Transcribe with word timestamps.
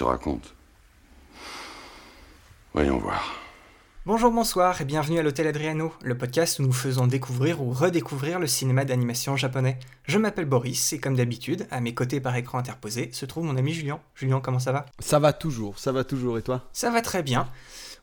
Te 0.00 0.04
raconte. 0.04 0.54
Voyons 2.72 2.96
voir. 2.96 3.22
Bonjour, 4.06 4.32
bonsoir 4.32 4.80
et 4.80 4.86
bienvenue 4.86 5.18
à 5.18 5.22
l'Hôtel 5.22 5.46
Adriano, 5.46 5.92
le 6.00 6.16
podcast 6.16 6.58
où 6.58 6.62
nous 6.62 6.72
faisons 6.72 7.06
découvrir 7.06 7.60
ou 7.60 7.70
redécouvrir 7.70 8.38
le 8.38 8.46
cinéma 8.46 8.86
d'animation 8.86 9.36
japonais. 9.36 9.78
Je 10.06 10.16
m'appelle 10.16 10.46
Boris 10.46 10.94
et 10.94 11.00
comme 11.00 11.16
d'habitude, 11.16 11.66
à 11.70 11.82
mes 11.82 11.92
côtés 11.92 12.18
par 12.18 12.34
écran 12.34 12.56
interposé, 12.56 13.10
se 13.12 13.26
trouve 13.26 13.44
mon 13.44 13.58
ami 13.58 13.74
Julien. 13.74 14.00
Julien, 14.14 14.40
comment 14.40 14.58
ça 14.58 14.72
va? 14.72 14.86
Ça 15.00 15.18
va 15.18 15.34
toujours, 15.34 15.78
ça 15.78 15.92
va 15.92 16.02
toujours, 16.02 16.38
et 16.38 16.42
toi? 16.42 16.66
Ça 16.72 16.88
va 16.88 17.02
très 17.02 17.22
bien. 17.22 17.46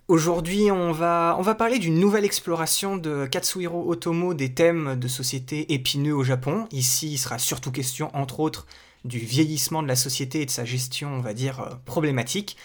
Aujourd'hui, 0.08 0.70
on 0.70 0.92
va, 0.92 1.36
on 1.40 1.42
va 1.42 1.56
parler 1.56 1.80
d'une 1.80 2.00
nouvelle 2.00 2.26
exploration 2.26 2.96
de 2.96 3.26
Katsuhiro 3.26 3.90
Otomo 3.90 4.36
des 4.36 4.54
thèmes 4.54 5.00
de 5.00 5.08
société 5.08 5.74
épineux 5.74 6.16
au 6.16 6.24
Japon. 6.24 6.68
Ici, 6.72 7.14
il 7.14 7.18
sera 7.18 7.40
surtout 7.40 7.72
question, 7.72 8.16
entre 8.16 8.40
autres, 8.40 8.68
du 9.08 9.20
vieillissement 9.20 9.82
de 9.82 9.88
la 9.88 9.96
société 9.96 10.42
et 10.42 10.46
de 10.46 10.52
sa 10.52 10.66
gestion, 10.66 11.10
on 11.16 11.22
va 11.22 11.34
dire, 11.34 11.62
euh, 11.62 11.76
problématique 11.86 12.58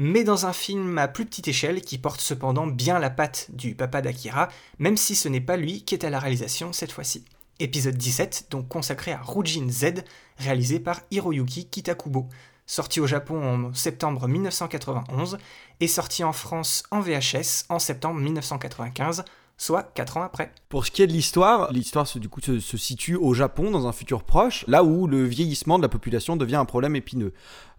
mais 0.00 0.22
dans 0.22 0.46
un 0.46 0.52
film 0.52 0.96
à 0.96 1.08
plus 1.08 1.26
petite 1.26 1.48
échelle 1.48 1.80
qui 1.80 1.98
porte 1.98 2.20
cependant 2.20 2.68
bien 2.68 3.00
la 3.00 3.10
patte 3.10 3.48
du 3.52 3.74
papa 3.74 4.00
d'Akira, 4.00 4.48
même 4.78 4.96
si 4.96 5.16
ce 5.16 5.28
n'est 5.28 5.40
pas 5.40 5.56
lui 5.56 5.82
qui 5.82 5.96
est 5.96 6.04
à 6.04 6.10
la 6.10 6.20
réalisation 6.20 6.72
cette 6.72 6.92
fois-ci. 6.92 7.24
Épisode 7.58 7.96
17, 7.96 8.46
donc 8.50 8.68
consacré 8.68 9.10
à 9.10 9.20
Rujin 9.20 9.68
Z, 9.68 10.04
réalisé 10.36 10.78
par 10.78 11.00
Hiroyuki 11.10 11.66
Kitakubo. 11.66 12.28
Sorti 12.64 13.00
au 13.00 13.08
Japon 13.08 13.42
en 13.42 13.74
septembre 13.74 14.28
1991 14.28 15.38
et 15.80 15.88
sorti 15.88 16.22
en 16.22 16.32
France 16.32 16.84
en 16.92 17.00
VHS 17.00 17.64
en 17.68 17.80
septembre 17.80 18.20
1995, 18.20 19.24
soit 19.58 19.82
4 19.94 20.16
ans 20.16 20.22
après. 20.22 20.52
Pour 20.68 20.86
ce 20.86 20.90
qui 20.90 21.02
est 21.02 21.06
de 21.06 21.12
l'histoire, 21.12 21.70
l'histoire 21.72 22.06
du 22.16 22.28
coup 22.28 22.40
se, 22.40 22.60
se, 22.60 22.76
situe 22.76 23.16
au 23.16 23.34
Japon 23.34 23.70
dans 23.70 23.86
un 23.86 23.92
futur 23.92 24.22
proche, 24.22 24.64
là 24.68 24.84
où 24.84 25.06
le 25.06 25.24
vieillissement 25.24 25.78
de 25.78 25.82
la 25.82 25.88
population 25.88 26.36
devient 26.36 26.56
un 26.56 26.64
problème 26.64 26.96
épineux. 26.96 27.32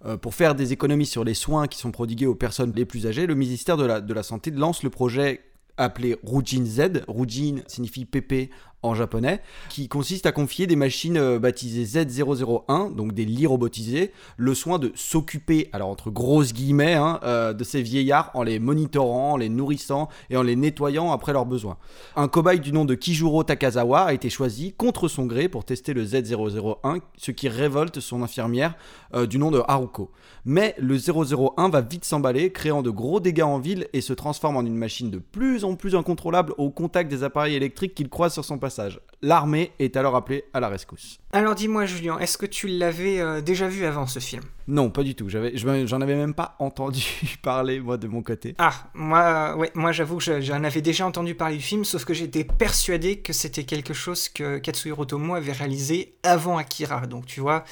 Euh, 0.06 0.18
pour 0.18 0.36
faire 0.36 0.56
des 0.56 0.74
économies 0.74 1.06
sur 1.06 1.24
les 1.24 1.34
soins 1.34 1.68
qui 1.68 1.80
sont 1.80 1.92
prodigués 1.92 2.28
aux 2.28 2.36
personnes 2.36 2.74
les 2.76 2.86
plus 2.86 3.08
âgées, 3.08 3.26
le 3.26 3.36
ministère 3.36 3.78
de 3.78 3.86
la, 3.86 4.02
de 4.02 4.14
la 4.14 4.24
Santé 4.24 4.52
lance 4.52 4.84
le 4.84 4.90
projet 4.90 5.42
appelé 5.78 6.18
Rujin 6.24 6.66
Z. 6.66 7.04
Rujin 7.08 7.62
signifie 7.68 8.06
pépé 8.06 8.50
en 8.82 8.96
japonais, 8.96 9.42
qui 9.68 9.90
consiste 9.90 10.26
à 10.26 10.32
confier 10.32 10.66
des 10.66 10.78
machines 10.78 11.18
euh, 11.18 11.38
baptisées 11.38 11.84
Z001, 11.84 12.96
donc 12.96 13.14
des 13.14 13.26
lits 13.26 13.46
robotisés, 13.46 14.14
le 14.38 14.54
soin 14.54 14.80
de 14.80 14.94
s'occuper, 14.96 15.70
alors 15.74 15.90
entre 15.90 16.10
grosses 16.10 16.54
guillemets, 16.54 16.94
hein, 16.94 17.20
euh, 17.24 17.54
de 17.54 17.64
ces 17.66 17.82
vieillards 17.82 18.32
en 18.36 18.44
les 18.44 18.60
monitorant, 18.60 19.34
en 19.34 19.38
les 19.38 19.50
nourrissant 19.50 20.08
et 20.30 20.38
en 20.38 20.44
les 20.44 20.56
nettoyant 20.56 21.12
après 21.12 21.34
leurs 21.34 21.46
besoins. 21.46 21.78
Un 22.16 22.30
cobaye 22.30 22.62
du 22.62 22.72
nom 22.72 22.86
de 22.86 22.96
Kijuro 22.96 23.44
Takazawa 23.44 24.04
a 24.04 24.14
été 24.14 24.30
choisi 24.30 24.72
contre 24.72 25.10
son 25.10 25.26
gré 25.26 25.50
pour 25.50 25.66
tester 25.66 25.94
le 25.94 26.06
Z001, 26.06 27.02
ce 27.18 27.32
qui 27.32 27.50
révolte 27.50 28.00
son 28.00 28.24
infirmière 28.24 28.76
euh, 29.14 29.26
du 29.26 29.40
nom 29.40 29.52
de 29.52 29.62
Haruko. 29.68 30.12
Mais 30.46 30.74
le 30.80 30.96
001 30.96 31.68
va 31.68 31.82
vite 31.82 32.06
s'emballer, 32.06 32.54
créant 32.54 32.82
de 32.82 32.90
gros 32.90 33.20
dégâts 33.20 33.42
en 33.42 33.60
ville 33.60 33.88
et 33.92 34.00
se 34.00 34.14
transforme 34.14 34.56
en 34.56 34.62
une 34.62 34.78
machine 34.78 35.12
de 35.12 35.18
plus 35.18 35.66
en 35.66 35.76
plus 35.76 35.96
incontrôlable 35.96 36.54
au 36.58 36.70
contact 36.70 37.12
des 37.12 37.24
appareils 37.24 37.56
électriques 37.56 37.94
qu'il 37.94 38.08
croise 38.08 38.32
sur 38.32 38.46
son 38.46 38.58
passage. 38.58 38.69
L'armée 39.22 39.74
est 39.80 39.98
alors 39.98 40.16
appelée 40.16 40.46
à 40.54 40.60
la 40.62 40.70
rescousse. 40.70 41.20
Alors 41.34 41.54
dis-moi 41.54 41.86
Julien, 41.86 42.20
est-ce 42.20 42.38
que 42.38 42.46
tu 42.46 42.68
l'avais 42.68 43.20
euh, 43.20 43.42
déjà 43.42 43.68
vu 43.68 43.84
avant 43.84 44.08
ce 44.08 44.20
film? 44.20 44.44
Non, 44.68 44.90
pas 44.90 45.04
du 45.04 45.14
tout. 45.14 45.28
J'avais, 45.28 45.58
j'en 45.58 46.00
avais 46.00 46.16
même 46.16 46.34
pas 46.34 46.56
entendu 46.60 47.04
parler 47.42 47.82
moi 47.82 47.98
de 47.98 48.08
mon 48.08 48.22
côté. 48.22 48.56
Ah, 48.60 48.74
moi, 48.94 49.56
ouais, 49.58 49.72
moi 49.74 49.92
j'avoue 49.92 50.18
que 50.18 50.42
j'en 50.42 50.64
avais 50.64 50.82
déjà 50.82 51.06
entendu 51.06 51.36
parler 51.36 51.58
du 51.58 51.64
film, 51.64 51.84
sauf 51.84 52.06
que 52.06 52.14
j'étais 52.14 52.46
persuadé 52.46 53.18
que 53.18 53.34
c'était 53.34 53.66
quelque 53.66 53.94
chose 53.94 54.30
que 54.30 54.58
Katsuhiro 54.58 55.02
Otomo 55.02 55.36
avait 55.36 55.52
réalisé 55.52 56.14
avant 56.24 56.58
Akira. 56.58 57.06
Donc 57.06 57.26
tu 57.26 57.42
vois, 57.42 57.66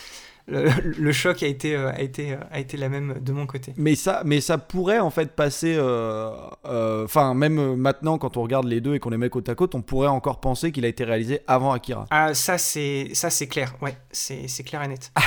le, 0.47 0.69
le, 0.97 1.11
choc 1.11 1.43
a 1.43 1.47
été, 1.47 1.75
euh, 1.75 1.91
a, 1.91 2.01
été, 2.01 2.33
euh, 2.33 2.37
a 2.51 2.59
été 2.59 2.77
la 2.77 2.89
même 2.89 3.19
de 3.21 3.31
mon 3.33 3.45
côté. 3.45 3.73
Mais 3.77 3.95
ça, 3.95 4.21
mais 4.25 4.41
ça 4.41 4.57
pourrait 4.57 4.99
en 4.99 5.09
fait 5.09 5.31
passer. 5.31 5.73
Enfin, 5.75 7.31
euh, 7.31 7.33
même 7.33 7.75
maintenant, 7.75 8.17
quand 8.17 8.37
on 8.37 8.43
regarde 8.43 8.65
les 8.65 8.81
deux 8.81 8.95
et 8.95 8.99
qu'on 8.99 9.09
les 9.09 9.17
met 9.17 9.29
côte 9.29 9.49
à 9.49 9.55
côte, 9.55 9.75
on 9.75 9.81
pourrait 9.81 10.07
encore 10.07 10.39
penser 10.39 10.71
qu'il 10.71 10.85
a 10.85 10.87
été 10.87 11.03
réalisé 11.03 11.41
avant 11.47 11.71
Akira. 11.71 12.05
Ah, 12.11 12.33
ça 12.33 12.57
c'est, 12.57 13.09
ça 13.13 13.29
c'est 13.29 13.47
clair. 13.47 13.75
Ouais, 13.81 13.97
c'est, 14.11 14.47
c'est 14.47 14.63
clair 14.63 14.81
et 14.83 14.87
net. 14.87 15.11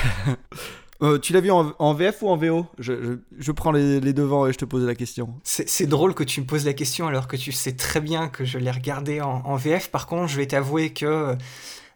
Euh, 1.03 1.19
tu 1.19 1.33
l'as 1.33 1.41
vu 1.41 1.51
en, 1.51 1.73
en, 1.79 1.95
VF 1.95 2.21
ou 2.21 2.29
en 2.29 2.37
VO 2.37 2.67
je, 2.79 2.93
je, 3.03 3.13
je, 3.39 3.53
prends 3.53 3.73
les, 3.73 4.01
les, 4.01 4.13
devants 4.13 4.47
et 4.47 4.53
je 4.53 4.59
te 4.59 4.67
pose 4.67 4.85
la 4.85 4.95
question. 4.95 5.35
C'est 5.45 5.87
drôle 5.87 6.15
que 6.15 6.25
tu 6.25 6.43
me 6.43 6.47
poses 6.47 6.67
la 6.67 6.75
question 6.75 7.07
alors 7.07 7.27
que 7.27 7.37
tu 7.37 7.53
sais 7.53 7.73
très 7.73 8.03
bien 8.03 8.29
que 8.29 8.45
je 8.45 8.59
l'ai 8.59 8.71
regardé 8.71 9.23
en, 9.23 9.43
en, 9.47 9.57
VF. 9.57 9.89
Par 9.89 10.07
contre, 10.07 10.29
je 10.29 10.37
vais 10.37 10.47
t'avouer 10.47 10.93
que 10.93 11.39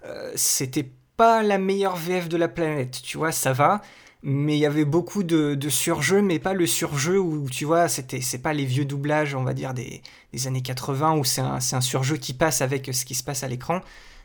euh, 0.06 0.32
c'était 0.36 0.90
pas 1.16 1.42
la 1.42 1.58
meilleure 1.58 1.96
VF 1.96 2.28
de 2.28 2.36
la 2.36 2.48
planète. 2.48 3.00
Tu 3.02 3.18
vois, 3.18 3.32
ça 3.32 3.52
va. 3.52 3.82
Mais 4.22 4.56
il 4.56 4.60
y 4.60 4.66
avait 4.66 4.86
beaucoup 4.86 5.22
de, 5.22 5.54
de 5.54 5.68
surjeu, 5.68 6.22
mais 6.22 6.38
pas 6.38 6.54
le 6.54 6.66
surjeu 6.66 7.18
où, 7.20 7.48
tu 7.50 7.66
vois, 7.66 7.88
c'est 7.88 8.42
pas 8.42 8.54
les 8.54 8.64
vieux 8.64 8.86
doublages, 8.86 9.34
on 9.34 9.44
va 9.44 9.52
dire, 9.52 9.74
des, 9.74 10.00
années 10.46 10.62
80, 10.62 11.16
où 11.16 11.24
c'est 11.24 11.42
un, 11.42 11.58
un 11.72 11.80
surjeu 11.82 12.16
qui 12.16 12.32
passe 12.32 12.62
avec 12.62 12.88
ce 12.94 13.04
qui 13.04 13.14
se 13.14 13.22
passe 13.22 13.42
à 13.42 13.48
l'écran. 13.48 13.80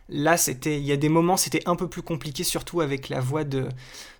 Là, 0.07 0.37
c'était, 0.37 0.79
il 0.79 0.85
y 0.85 0.93
a 0.93 0.97
des 0.97 1.09
moments, 1.09 1.35
c'était 1.35 1.61
un 1.67 1.75
peu 1.75 1.89
plus 1.89 2.01
compliqué, 2.01 2.45
surtout 2.45 2.79
avec 2.79 3.09
la 3.09 3.19
voix 3.19 3.43
de, 3.43 3.67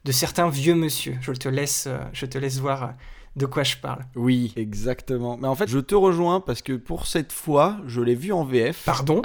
de 0.03 0.11
certains 0.11 0.49
vieux 0.49 0.75
monsieur. 0.75 1.17
Je 1.21 1.31
te 1.31 1.47
laisse, 1.47 1.87
je 2.11 2.25
te 2.25 2.37
laisse 2.37 2.59
voir 2.59 2.93
de 3.39 3.45
quoi 3.45 3.63
je 3.63 3.77
parle. 3.77 4.05
Oui, 4.15 4.53
exactement. 4.55 5.37
Mais 5.37 5.47
en 5.47 5.55
fait, 5.55 5.67
je 5.67 5.79
te 5.79 5.95
rejoins 5.95 6.41
parce 6.41 6.61
que 6.61 6.73
pour 6.73 7.07
cette 7.07 7.31
fois, 7.31 7.77
je 7.87 8.01
l'ai 8.01 8.13
vu 8.13 8.33
en 8.33 8.43
VF. 8.43 8.83
Pardon? 8.85 9.21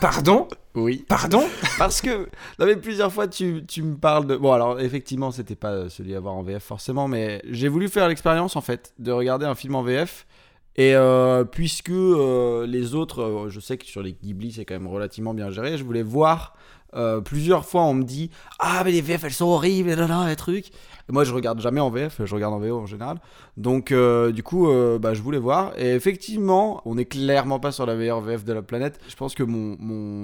Pardon? 0.00 0.48
Oui. 0.74 1.04
Pardon? 1.06 1.44
Parce 1.78 2.00
que, 2.00 2.28
non 2.58 2.66
mais 2.66 2.76
plusieurs 2.76 3.12
fois, 3.12 3.28
tu, 3.28 3.64
tu, 3.66 3.82
me 3.82 3.96
parles 3.96 4.26
de... 4.26 4.36
Bon, 4.36 4.52
alors, 4.52 4.80
effectivement, 4.80 5.30
c'était 5.30 5.54
pas 5.54 5.88
celui 5.88 6.14
à 6.14 6.20
voir 6.20 6.34
en 6.34 6.42
VF 6.42 6.64
forcément, 6.64 7.08
mais 7.08 7.42
j'ai 7.48 7.68
voulu 7.68 7.88
faire 7.88 8.08
l'expérience, 8.08 8.56
en 8.56 8.60
fait, 8.62 8.94
de 8.98 9.12
regarder 9.12 9.44
un 9.44 9.54
film 9.54 9.74
en 9.74 9.82
VF. 9.82 10.26
Et 10.76 10.94
euh, 10.94 11.44
puisque 11.44 11.90
euh, 11.90 12.64
les 12.66 12.94
autres, 12.94 13.22
euh, 13.22 13.48
je 13.50 13.58
sais 13.58 13.76
que 13.76 13.84
sur 13.84 14.00
les 14.00 14.12
Ghibli, 14.12 14.52
c'est 14.52 14.64
quand 14.64 14.74
même 14.74 14.86
relativement 14.86 15.34
bien 15.34 15.50
géré, 15.50 15.76
je 15.76 15.84
voulais 15.84 16.04
voir... 16.04 16.54
plusieurs 17.24 17.66
fois, 17.66 17.82
on 17.82 17.94
me 17.94 18.04
dit 18.04 18.30
Ah, 18.60 18.82
mais 18.84 18.92
les 18.92 19.02
VF, 19.02 19.24
elles 19.24 19.32
sont 19.32 19.46
horribles, 19.46 19.90
là, 19.90 20.06
là, 20.06 20.26
les 20.26 20.36
trucs. 20.36 20.70
Et 21.08 21.12
moi, 21.12 21.24
je 21.24 21.32
regarde 21.32 21.60
jamais 21.60 21.80
en 21.80 21.88
VF, 21.88 22.20
je 22.24 22.34
regarde 22.34 22.52
en 22.52 22.58
VO 22.58 22.78
en 22.78 22.86
général. 22.86 23.18
Donc, 23.56 23.92
euh, 23.92 24.30
du 24.30 24.42
coup, 24.42 24.68
euh, 24.68 24.98
bah, 24.98 25.14
je 25.14 25.22
voulais 25.22 25.38
voir. 25.38 25.72
Et 25.78 25.94
effectivement, 25.94 26.82
on 26.84 26.96
n'est 26.96 27.06
clairement 27.06 27.58
pas 27.60 27.72
sur 27.72 27.86
la 27.86 27.94
meilleure 27.94 28.20
VF 28.20 28.44
de 28.44 28.52
la 28.52 28.62
planète. 28.62 29.00
Je 29.08 29.16
pense 29.16 29.34
que 29.34 29.42
mon, 29.42 29.76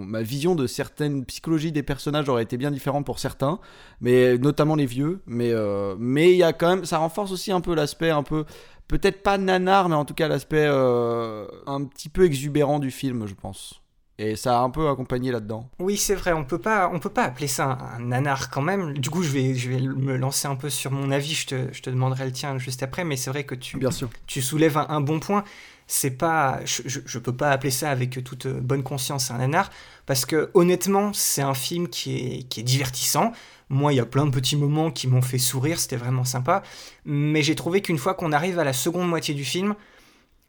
ma 0.04 0.22
vision 0.22 0.54
de 0.54 0.66
certaines 0.66 1.24
psychologies 1.24 1.72
des 1.72 1.82
personnages 1.82 2.28
aurait 2.28 2.42
été 2.42 2.58
bien 2.58 2.70
différente 2.70 3.06
pour 3.06 3.18
certains, 3.18 3.60
mais 4.00 4.36
notamment 4.36 4.74
les 4.74 4.86
vieux. 4.86 5.20
Mais 5.26 5.52
euh, 5.52 5.94
mais 5.98 6.34
y 6.34 6.42
a 6.42 6.52
quand 6.52 6.68
même, 6.68 6.84
ça 6.84 6.98
renforce 6.98 7.32
aussi 7.32 7.50
un 7.50 7.60
peu 7.62 7.74
l'aspect 7.74 8.10
un 8.10 8.22
peu 8.22 8.44
peut-être 8.86 9.22
pas 9.22 9.38
nanar, 9.38 9.88
mais 9.88 9.94
en 9.94 10.04
tout 10.04 10.14
cas 10.14 10.28
l'aspect 10.28 10.66
un 10.66 11.84
petit 11.84 12.10
peu 12.10 12.24
exubérant 12.24 12.78
du 12.78 12.90
film, 12.90 13.26
je 13.26 13.34
pense. 13.34 13.83
Et 14.18 14.36
ça 14.36 14.60
a 14.60 14.62
un 14.62 14.70
peu 14.70 14.88
accompagné 14.88 15.32
là-dedans. 15.32 15.68
Oui, 15.80 15.96
c'est 15.96 16.14
vrai, 16.14 16.32
on 16.32 16.44
peut 16.44 16.58
pas, 16.60 16.88
on 16.92 17.00
peut 17.00 17.10
pas 17.10 17.24
appeler 17.24 17.48
ça 17.48 17.64
un, 17.64 17.96
un, 17.96 18.06
nanar 18.06 18.48
quand 18.48 18.62
même. 18.62 18.96
Du 18.96 19.10
coup, 19.10 19.24
je 19.24 19.30
vais, 19.30 19.54
je 19.54 19.68
vais 19.70 19.80
me 19.80 20.16
lancer 20.16 20.46
un 20.46 20.54
peu 20.54 20.70
sur 20.70 20.92
mon 20.92 21.10
avis. 21.10 21.34
Je 21.34 21.46
te, 21.48 21.72
je 21.72 21.82
te 21.82 21.90
demanderai 21.90 22.26
le 22.26 22.32
tien 22.32 22.56
juste 22.58 22.82
après, 22.84 23.02
mais 23.02 23.16
c'est 23.16 23.30
vrai 23.30 23.44
que 23.44 23.56
tu, 23.56 23.76
Bien 23.76 23.90
sûr. 23.90 24.08
tu 24.26 24.40
soulèves 24.40 24.78
un, 24.78 24.86
un 24.88 25.00
bon 25.00 25.18
point. 25.18 25.42
C'est 25.86 26.12
pas, 26.12 26.60
je, 26.64 26.82
je, 26.86 27.00
je, 27.04 27.18
peux 27.18 27.34
pas 27.36 27.50
appeler 27.50 27.72
ça 27.72 27.90
avec 27.90 28.22
toute 28.24 28.46
bonne 28.46 28.82
conscience 28.82 29.30
un 29.30 29.38
nanar, 29.38 29.68
parce 30.06 30.24
que 30.24 30.50
honnêtement, 30.54 31.12
c'est 31.12 31.42
un 31.42 31.52
film 31.52 31.88
qui 31.88 32.16
est, 32.16 32.42
qui 32.48 32.60
est 32.60 32.62
divertissant. 32.62 33.32
Moi, 33.68 33.92
il 33.92 33.96
y 33.96 34.00
a 34.00 34.06
plein 34.06 34.24
de 34.24 34.30
petits 34.30 34.56
moments 34.56 34.90
qui 34.90 35.08
m'ont 35.08 35.22
fait 35.22 35.38
sourire, 35.38 35.78
c'était 35.78 35.96
vraiment 35.96 36.24
sympa. 36.24 36.62
Mais 37.04 37.42
j'ai 37.42 37.54
trouvé 37.54 37.82
qu'une 37.82 37.98
fois 37.98 38.14
qu'on 38.14 38.32
arrive 38.32 38.58
à 38.58 38.64
la 38.64 38.72
seconde 38.72 39.08
moitié 39.08 39.34
du 39.34 39.44
film, 39.44 39.74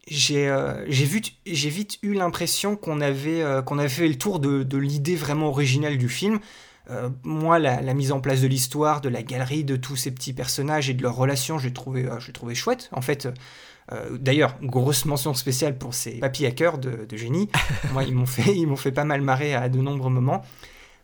j'ai 0.06 0.48
euh, 0.48 0.84
vite, 0.86 1.98
eu 2.02 2.14
l'impression 2.14 2.76
qu'on 2.76 3.00
avait, 3.00 3.42
euh, 3.42 3.62
qu'on 3.62 3.78
avait 3.78 3.88
fait 3.88 4.08
le 4.08 4.16
tour 4.16 4.38
de, 4.38 4.62
de 4.62 4.78
l'idée 4.78 5.16
vraiment 5.16 5.48
originale 5.48 5.98
du 5.98 6.08
film. 6.08 6.38
Euh, 6.90 7.08
moi, 7.24 7.58
la, 7.58 7.80
la, 7.80 7.94
mise 7.94 8.12
en 8.12 8.20
place 8.20 8.40
de 8.40 8.46
l'histoire, 8.46 9.00
de 9.00 9.08
la 9.08 9.24
galerie, 9.24 9.64
de 9.64 9.74
tous 9.74 9.96
ces 9.96 10.12
petits 10.12 10.32
personnages 10.32 10.88
et 10.88 10.94
de 10.94 11.02
leurs 11.02 11.16
relations, 11.16 11.58
j'ai 11.58 11.72
trouvé, 11.72 12.06
euh, 12.06 12.18
trouvé 12.32 12.54
chouette. 12.54 12.88
En 12.92 13.00
fait, 13.00 13.28
d'ailleurs, 14.10 14.56
grosse 14.62 15.04
mention 15.04 15.34
spéciale 15.34 15.76
pour 15.76 15.94
ces 15.94 16.18
papy 16.18 16.46
hackers 16.46 16.78
de, 16.78 17.04
de 17.04 17.16
génie. 17.16 17.48
moi, 17.92 18.04
ils 18.04 18.14
m'ont 18.14 18.26
fait, 18.26 18.54
ils 18.54 18.66
m'ont 18.66 18.76
fait 18.76 18.92
pas 18.92 19.04
mal 19.04 19.22
marrer 19.22 19.54
à 19.54 19.68
de 19.68 19.78
nombreux 19.78 20.10
moments. 20.10 20.44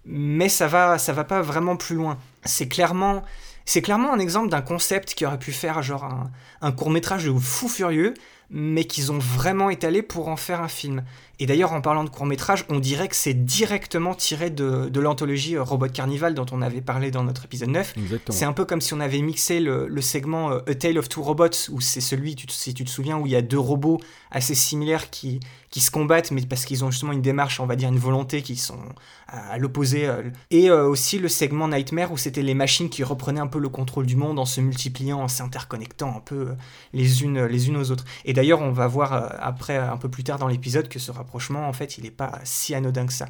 Mais 0.04 0.48
ça 0.48 0.68
va, 0.68 0.98
ça 0.98 1.12
va 1.12 1.24
pas 1.24 1.42
vraiment 1.42 1.76
plus 1.76 1.96
loin. 1.96 2.18
C'est 2.44 2.68
clairement 2.68 3.22
C'est 3.64 3.82
clairement 3.82 4.12
un 4.12 4.18
exemple 4.18 4.48
d'un 4.48 4.62
concept 4.62 5.14
qui 5.14 5.26
aurait 5.26 5.38
pu 5.38 5.52
faire 5.52 5.82
genre 5.82 6.04
un, 6.04 6.30
un 6.60 6.72
court 6.72 6.90
métrage 6.90 7.24
de 7.24 7.32
fou 7.32 7.68
furieux, 7.68 8.14
mais 8.54 8.84
qu'ils 8.84 9.10
ont 9.10 9.18
vraiment 9.18 9.70
étalé 9.70 10.02
pour 10.02 10.28
en 10.28 10.36
faire 10.36 10.60
un 10.60 10.68
film. 10.68 11.02
Et 11.38 11.46
d'ailleurs, 11.46 11.72
en 11.72 11.80
parlant 11.80 12.04
de 12.04 12.10
court 12.10 12.26
métrage, 12.26 12.66
on 12.68 12.78
dirait 12.78 13.08
que 13.08 13.16
c'est 13.16 13.32
directement 13.32 14.14
tiré 14.14 14.50
de, 14.50 14.90
de 14.90 15.00
l'anthologie 15.00 15.56
euh, 15.56 15.62
Robot 15.62 15.88
Carnival 15.88 16.34
dont 16.34 16.46
on 16.52 16.60
avait 16.60 16.82
parlé 16.82 17.10
dans 17.10 17.24
notre 17.24 17.46
épisode 17.46 17.70
9. 17.70 17.94
Exactement. 17.96 18.38
C'est 18.38 18.44
un 18.44 18.52
peu 18.52 18.66
comme 18.66 18.82
si 18.82 18.92
on 18.92 19.00
avait 19.00 19.22
mixé 19.22 19.58
le, 19.58 19.88
le 19.88 20.00
segment 20.02 20.52
euh, 20.52 20.60
A 20.68 20.74
Tale 20.74 20.98
of 20.98 21.08
Two 21.08 21.22
Robots, 21.22 21.70
où 21.70 21.80
c'est 21.80 22.02
celui, 22.02 22.36
tu 22.36 22.46
si 22.50 22.74
tu 22.74 22.84
te 22.84 22.90
souviens, 22.90 23.18
où 23.18 23.26
il 23.26 23.32
y 23.32 23.36
a 23.36 23.42
deux 23.42 23.58
robots 23.58 23.98
assez 24.30 24.54
similaires 24.54 25.08
qui, 25.08 25.40
qui 25.72 25.80
se 25.80 25.90
combattent, 25.90 26.30
mais 26.30 26.42
parce 26.42 26.64
qu'ils 26.66 26.84
ont 26.84 26.90
justement 26.92 27.10
une 27.12 27.22
démarche, 27.22 27.58
on 27.58 27.66
va 27.66 27.74
dire 27.76 27.88
une 27.88 27.98
volonté, 27.98 28.42
qui 28.42 28.54
sont 28.56 28.78
à, 29.26 29.58
l'opposé. 29.58 30.06
euh. 30.06 30.22
Et 30.52 30.70
euh, 30.70 30.86
aussi 30.86 31.18
le 31.18 31.28
segment 31.28 31.66
Nightmare, 31.66 32.12
où 32.12 32.16
c'était 32.18 32.42
les 32.42 32.54
machines 32.54 32.90
qui 32.90 33.02
reprenaient 33.02 33.40
un 33.40 33.46
peu 33.48 33.58
le 33.58 33.70
contrôle 33.70 34.06
du 34.06 34.14
monde 34.14 34.38
en 34.38 34.44
se 34.44 34.60
multipliant, 34.60 35.20
en 35.20 35.28
s'interconnectant 35.28 36.14
un 36.16 36.20
peu 36.20 36.34
euh, 36.50 36.54
les 36.92 37.24
unes, 37.24 37.44
les 37.46 37.68
unes 37.68 37.78
aux 37.78 37.90
autres. 37.90 38.04
Et 38.26 38.34
d'ailleurs, 38.34 38.60
on 38.60 38.70
va 38.70 38.86
voir 38.86 39.12
après, 39.40 39.76
un 39.78 39.96
peu 39.96 40.08
plus 40.10 40.22
tard 40.24 40.38
dans 40.38 40.46
l'épisode, 40.46 40.88
que 40.88 40.98
ce 40.98 41.10
rapprochement, 41.10 41.66
en 41.66 41.72
fait, 41.72 41.96
il 41.98 42.04
n'est 42.04 42.10
pas 42.12 42.38
si 42.44 42.74
anodin 42.74 43.06
que 43.06 43.12
ça. 43.12 43.26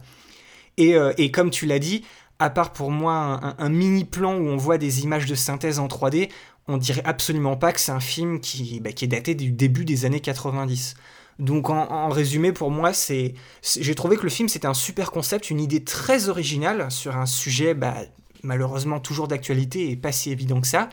Et, 0.78 1.30
comme 1.30 1.50
tu 1.50 1.66
l'as 1.66 1.78
dit, 1.78 2.04
à 2.38 2.50
part 2.50 2.72
pour 2.72 2.90
moi 2.90 3.14
un, 3.14 3.34
un- 3.50 3.54
un 3.58 3.68
mini 3.68 4.04
plan 4.04 4.34
où 4.34 4.48
on 4.48 4.56
voit 4.56 4.78
des 4.78 5.04
images 5.04 5.26
de 5.26 5.34
synthèse 5.34 5.78
en 5.78 5.86
3D, 5.86 6.28
on 6.66 6.76
dirait 6.76 7.02
absolument 7.04 7.56
pas 7.56 7.72
que 7.72 7.80
c'est 7.80 7.92
un 7.92 8.00
film 8.00 8.40
qui, 8.40 8.80
bah, 8.80 8.92
qui 8.92 9.04
est 9.04 9.08
daté 9.08 9.34
du 9.34 9.50
début 9.52 9.84
des 9.84 10.04
années 10.06 10.20
90. 10.20 10.94
Donc 11.38 11.70
en, 11.70 12.08
résumé, 12.08 12.52
pour 12.52 12.70
moi, 12.70 12.92
c'est, 12.92 13.34
j'ai 13.62 13.94
trouvé 13.94 14.16
que 14.16 14.22
le 14.22 14.30
film 14.30 14.48
c'était 14.48 14.66
un 14.66 14.74
super 14.74 15.10
concept, 15.10 15.50
une 15.50 15.60
idée 15.60 15.82
très 15.82 16.28
originale 16.28 16.90
sur 16.90 17.16
un 17.16 17.26
sujet 17.26 17.74
bah, 17.74 17.94
malheureusement 18.42 19.00
toujours 19.00 19.28
d'actualité 19.28 19.90
et 19.90 19.96
pas 19.96 20.12
si 20.12 20.30
évident 20.30 20.60
que 20.60 20.66
ça. 20.66 20.88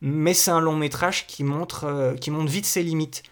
Mais 0.00 0.34
c'est 0.34 0.50
un 0.50 0.60
long 0.60 0.76
métrage 0.76 1.26
qui 1.26 1.42
montre, 1.42 1.84
euh, 1.84 2.14
qui 2.14 2.30
montre 2.30 2.50
vite 2.50 2.66
ses 2.66 2.82
limites. 2.82 3.22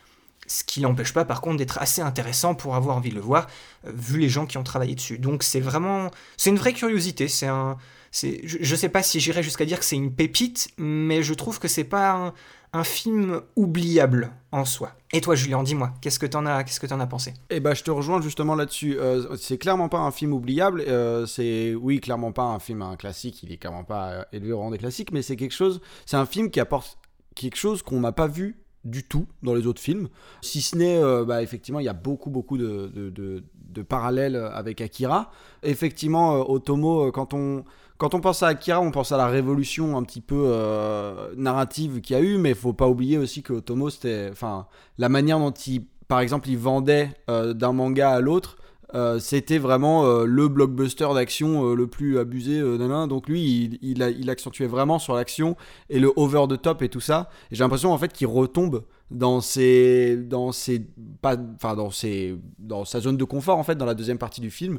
Ce 0.49 0.64
qui 0.64 0.81
n'empêche 0.81 1.12
pas 1.12 1.25
par 1.25 1.41
contre 1.41 1.58
d'être 1.58 1.79
assez 1.79 2.00
intéressant 2.00 2.55
pour 2.55 2.76
avoir 2.76 2.97
envie 2.97 3.11
de 3.11 3.17
le 3.17 3.20
voir, 3.20 3.47
euh, 3.87 3.93
vu 3.94 4.19
les 4.19 4.29
gens 4.29 4.47
qui 4.47 4.58
ont 4.58 4.62
travaillé 4.62 4.94
dessus. 4.94 5.19
Donc 5.19 5.43
c'est 5.43 5.61
vraiment, 5.61 6.11
c'est 6.37 6.50
une 6.50 6.56
vraie 6.56 6.73
curiosité. 6.73 7.29
C'est 7.29 7.47
un, 7.47 7.76
je, 8.12 8.38
je 8.61 8.76
sais 8.76 8.88
pas 8.88 9.03
si 9.03 9.20
j'irais 9.20 9.43
jusqu'à 9.43 9.64
dire 9.64 9.79
que 9.79 9.85
c'est 9.85 9.97
une 9.97 10.12
pépite, 10.12 10.69
mais 10.79 11.23
je 11.23 11.35
trouve 11.35 11.58
que 11.58 11.69
c'est 11.69 11.85
pas 11.85 12.32
un 12.73 12.85
film 12.85 13.41
oubliable 13.57 14.33
en 14.53 14.65
soi. 14.65 14.93
Et 15.13 15.21
toi, 15.21 15.35
Julien, 15.35 15.63
dis-moi, 15.63 15.93
qu'est-ce 16.01 16.19
que 16.19 16.27
t'en 16.27 16.47
as, 16.47 16.65
qu'est-ce 16.65 16.81
que 16.81 16.87
t'en 16.87 17.01
as 17.01 17.07
pensé? 17.07 17.33
Eh 17.51 17.61
ben, 17.61 17.75
je 17.75 17.83
te 17.83 17.91
rejoins 17.91 18.21
justement 18.21 18.55
là-dessus. 18.55 18.99
Euh, 18.99 19.37
c'est 19.37 19.59
clairement 19.59 19.89
pas 19.89 19.99
un 20.01 20.11
film 20.11 20.33
oubliable. 20.33 20.83
euh, 20.87 21.27
c'est, 21.27 21.75
oui, 21.75 22.01
clairement 22.01 22.33
pas 22.33 22.43
un 22.45 22.59
film, 22.59 22.83
un 22.83 22.97
classique. 22.97 23.43
Il 23.43 23.53
est 23.53 23.57
clairement 23.57 23.85
pas 23.85 24.11
euh, 24.11 24.23
élevé 24.33 24.53
au 24.53 24.59
rang 24.59 24.71
des 24.71 24.79
classiques, 24.79 25.13
mais 25.13 25.23
c'est 25.23 25.37
quelque 25.37 25.55
chose. 25.55 25.81
C'est 26.05 26.17
un 26.17 26.27
film 26.27 26.51
qui 26.51 26.61
apporte 26.61 26.99
quelque 27.35 27.57
chose 27.57 27.83
qu'on 27.83 28.01
n'a 28.01 28.13
pas 28.13 28.27
vu 28.27 28.63
du 28.85 29.05
tout 29.05 29.27
dans 29.43 29.55
les 29.55 29.67
autres 29.67 29.81
films. 29.81 30.09
Si 30.43 30.61
ce 30.63 30.77
n'est, 30.77 31.01
bah, 31.25 31.43
effectivement, 31.43 31.81
il 31.81 31.87
y 31.87 31.89
a 31.89 31.93
beaucoup, 31.93 32.31
beaucoup 32.31 32.57
de, 32.57 32.91
de, 32.95 33.11
de- 33.11 33.83
parallèles 33.83 34.37
avec 34.37 34.81
Akira. 34.81 35.31
Effectivement, 35.63 36.49
Otomo, 36.49 37.11
quand 37.13 37.35
on, 37.35 37.65
quand 37.98 38.14
on 38.14 38.20
pense 38.20 38.43
à 38.43 38.48
Akira, 38.48 38.81
on 38.81 38.90
pense 38.90 39.12
à 39.12 39.16
la 39.16 39.26
révolution 39.26 39.96
un 39.96 40.02
petit 40.02 40.20
peu 40.20 40.44
euh, 40.48 41.32
narrative 41.37 42.00
qu'il 42.00 42.16
y 42.16 42.19
a 42.19 42.22
eu, 42.22 42.37
mais 42.37 42.50
il 42.50 42.54
faut 42.54 42.72
pas 42.72 42.88
oublier 42.88 43.19
aussi 43.19 43.43
que 43.43 43.54
Otomo, 43.54 43.90
c'était, 43.90 44.28
enfin, 44.31 44.66
la 44.98 45.08
manière 45.08 45.38
dont 45.38 45.52
il, 45.52 45.84
par 46.08 46.20
exemple, 46.20 46.48
il 46.48 46.58
vendait 46.58 47.10
euh, 47.31 47.54
d'un 47.54 47.72
manga 47.72 48.10
à 48.10 48.20
l'autre. 48.20 48.58
euh, 48.94 49.19
c'était 49.19 49.58
vraiment 49.58 50.04
le 50.25 50.48
blockbuster 50.48 51.08
d'action 51.12 51.75
le 51.75 51.87
plus 51.88 52.19
abusé 52.19 52.60
euh, 52.60 52.78
nanan. 52.78 53.08
donc 53.08 53.28
lui 53.28 53.78
il, 53.82 54.31
accentuait 54.31 54.69
vraiment 54.69 55.00
sur 55.00 55.14
l'action 55.14 55.56
et 55.90 55.98
le 55.98 56.12
over 56.14 56.44
the 56.48 56.62
top 56.62 56.82
et 56.82 56.88
tout 56.88 57.00
ça 57.00 57.28
j'ai 57.50 57.64
l'impression 57.64 57.93
en 57.93 57.98
fait 57.98 58.12
qu'il 58.12 58.28
retombe 58.28 58.84
dans 59.10 59.40
ses 59.40 60.16
dans 60.16 60.52
ses 60.52 60.87
pas 61.20 61.37
enfin 61.56 61.75
dans 61.75 61.90
ses 61.90 62.38
dans 62.60 62.84
sa 62.84 63.00
zone 63.00 63.16
de 63.16 63.25
confort 63.25 63.58
en 63.58 63.64
fait 63.64 63.75
dans 63.75 63.87
la 63.87 63.94
deuxième 63.94 64.19
partie 64.19 64.40
du 64.40 64.50
film 64.50 64.78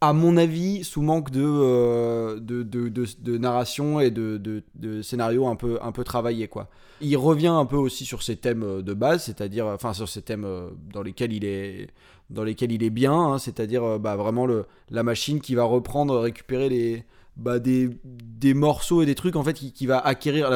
à 0.00 0.12
mon 0.12 0.36
avis 0.36 0.82
sous 0.84 1.02
manque 1.02 1.30
de 1.30 1.44
euh, 1.44 2.40
de, 2.40 2.62
de, 2.62 3.38
narration 3.38 4.00
et 4.00 4.10
de, 4.10 4.38
de, 4.38 5.02
scénario 5.02 5.46
un 5.46 5.56
peu 5.56 5.78
un 5.82 5.92
peu 5.92 6.04
travaillé 6.04 6.48
quoi. 6.48 6.68
Il 7.02 7.16
revient 7.16 7.48
un 7.48 7.66
peu 7.66 7.76
aussi 7.76 8.04
sur 8.04 8.22
ses 8.22 8.36
thèmes 8.36 8.62
euh, 8.62 8.82
de 8.82 8.94
base 8.94 9.24
c'est-à-dire 9.24 9.66
enfin 9.66 9.92
sur 9.92 10.08
ses 10.08 10.22
thèmes 10.22 10.44
euh, 10.44 10.70
dans 10.92 11.02
lesquels 11.02 11.32
il 11.32 11.44
est 11.44 11.88
dans 12.30 12.44
lesquels 12.44 12.72
il 12.72 12.82
est 12.82 12.90
bien 12.90 13.12
hein, 13.12 13.38
c'est-à-dire 13.38 13.84
euh, 13.84 13.98
bah, 13.98 14.16
vraiment 14.16 14.46
le 14.46 14.64
la 14.90 15.02
machine 15.02 15.40
qui 15.40 15.54
va 15.54 15.64
reprendre 15.64 16.18
récupérer 16.18 16.68
les 16.68 17.04
bah, 17.36 17.58
des, 17.58 17.88
des 18.04 18.54
morceaux 18.54 19.02
et 19.02 19.06
des 19.06 19.14
trucs 19.14 19.36
en 19.36 19.42
fait 19.42 19.54
qui, 19.54 19.86
va 19.86 19.98
acquérir 19.98 20.50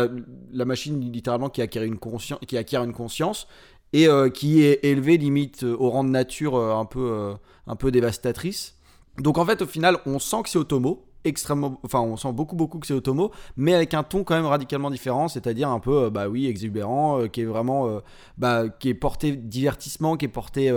la, 0.52 0.64
machine 0.64 1.00
littéralement 1.00 1.48
qui 1.48 1.62
acquiert 1.62 1.82
une 1.82 1.98
conscience 1.98 2.40
qui 2.46 2.58
acquiert 2.58 2.82
une 2.82 2.92
conscience 2.92 3.46
et 3.94 4.08
euh, 4.08 4.28
qui 4.28 4.62
est 4.62 4.80
élevée 4.82 5.16
limite 5.16 5.62
euh, 5.62 5.76
au 5.78 5.88
rang 5.88 6.02
de 6.02 6.10
nature 6.10 6.56
euh, 6.56 6.74
un 6.74 6.84
peu 6.84 7.08
euh, 7.12 7.34
un 7.68 7.76
peu 7.76 7.92
dévastatrice 7.92 8.73
donc 9.18 9.38
en 9.38 9.44
fait 9.44 9.62
au 9.62 9.66
final 9.66 9.98
on 10.06 10.18
sent 10.18 10.42
que 10.42 10.48
c'est 10.48 10.58
Otomo 10.58 11.04
extrêmement 11.24 11.80
enfin 11.82 12.00
on 12.00 12.16
sent 12.16 12.32
beaucoup 12.32 12.54
beaucoup 12.54 12.78
que 12.78 12.86
c'est 12.86 12.94
Otomo 12.94 13.30
mais 13.56 13.74
avec 13.74 13.94
un 13.94 14.02
ton 14.02 14.24
quand 14.24 14.34
même 14.34 14.46
radicalement 14.46 14.90
différent 14.90 15.28
c'est-à-dire 15.28 15.70
un 15.70 15.80
peu 15.80 16.04
euh, 16.04 16.10
bah 16.10 16.28
oui 16.28 16.46
exubérant 16.46 17.20
euh, 17.20 17.26
qui 17.28 17.40
est 17.40 17.46
vraiment 17.46 17.88
euh, 17.88 18.00
bah, 18.38 18.68
qui 18.68 18.90
est 18.90 18.94
porté 18.94 19.32
divertissement 19.32 20.16
qui 20.16 20.26
est 20.26 20.28
porté 20.28 20.70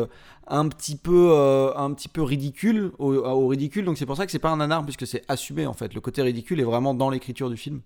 un 0.47 0.67
petit 0.69 0.95
peu 0.95 1.33
un 1.75 1.91
petit 1.93 2.07
peu 2.07 2.21
ridicule 2.21 2.91
au, 2.99 3.47
ridicule. 3.47 3.85
Donc 3.85 3.97
c'est 3.97 4.05
pour 4.05 4.15
ça 4.15 4.25
que 4.25 4.31
c'est 4.31 4.39
pas 4.39 4.49
un 4.49 4.57
nanar 4.57 4.83
puisque 4.83 5.05
c'est 5.05 5.23
assumé 5.27 5.67
en 5.67 5.73
fait. 5.73 5.93
Le 5.93 5.99
côté 5.99 6.21
ridicule 6.21 6.59
est 6.59 6.63
vraiment 6.63 6.93
dans 6.93 7.09
l'écriture 7.09 7.49
du 7.49 7.57
film. 7.57 7.81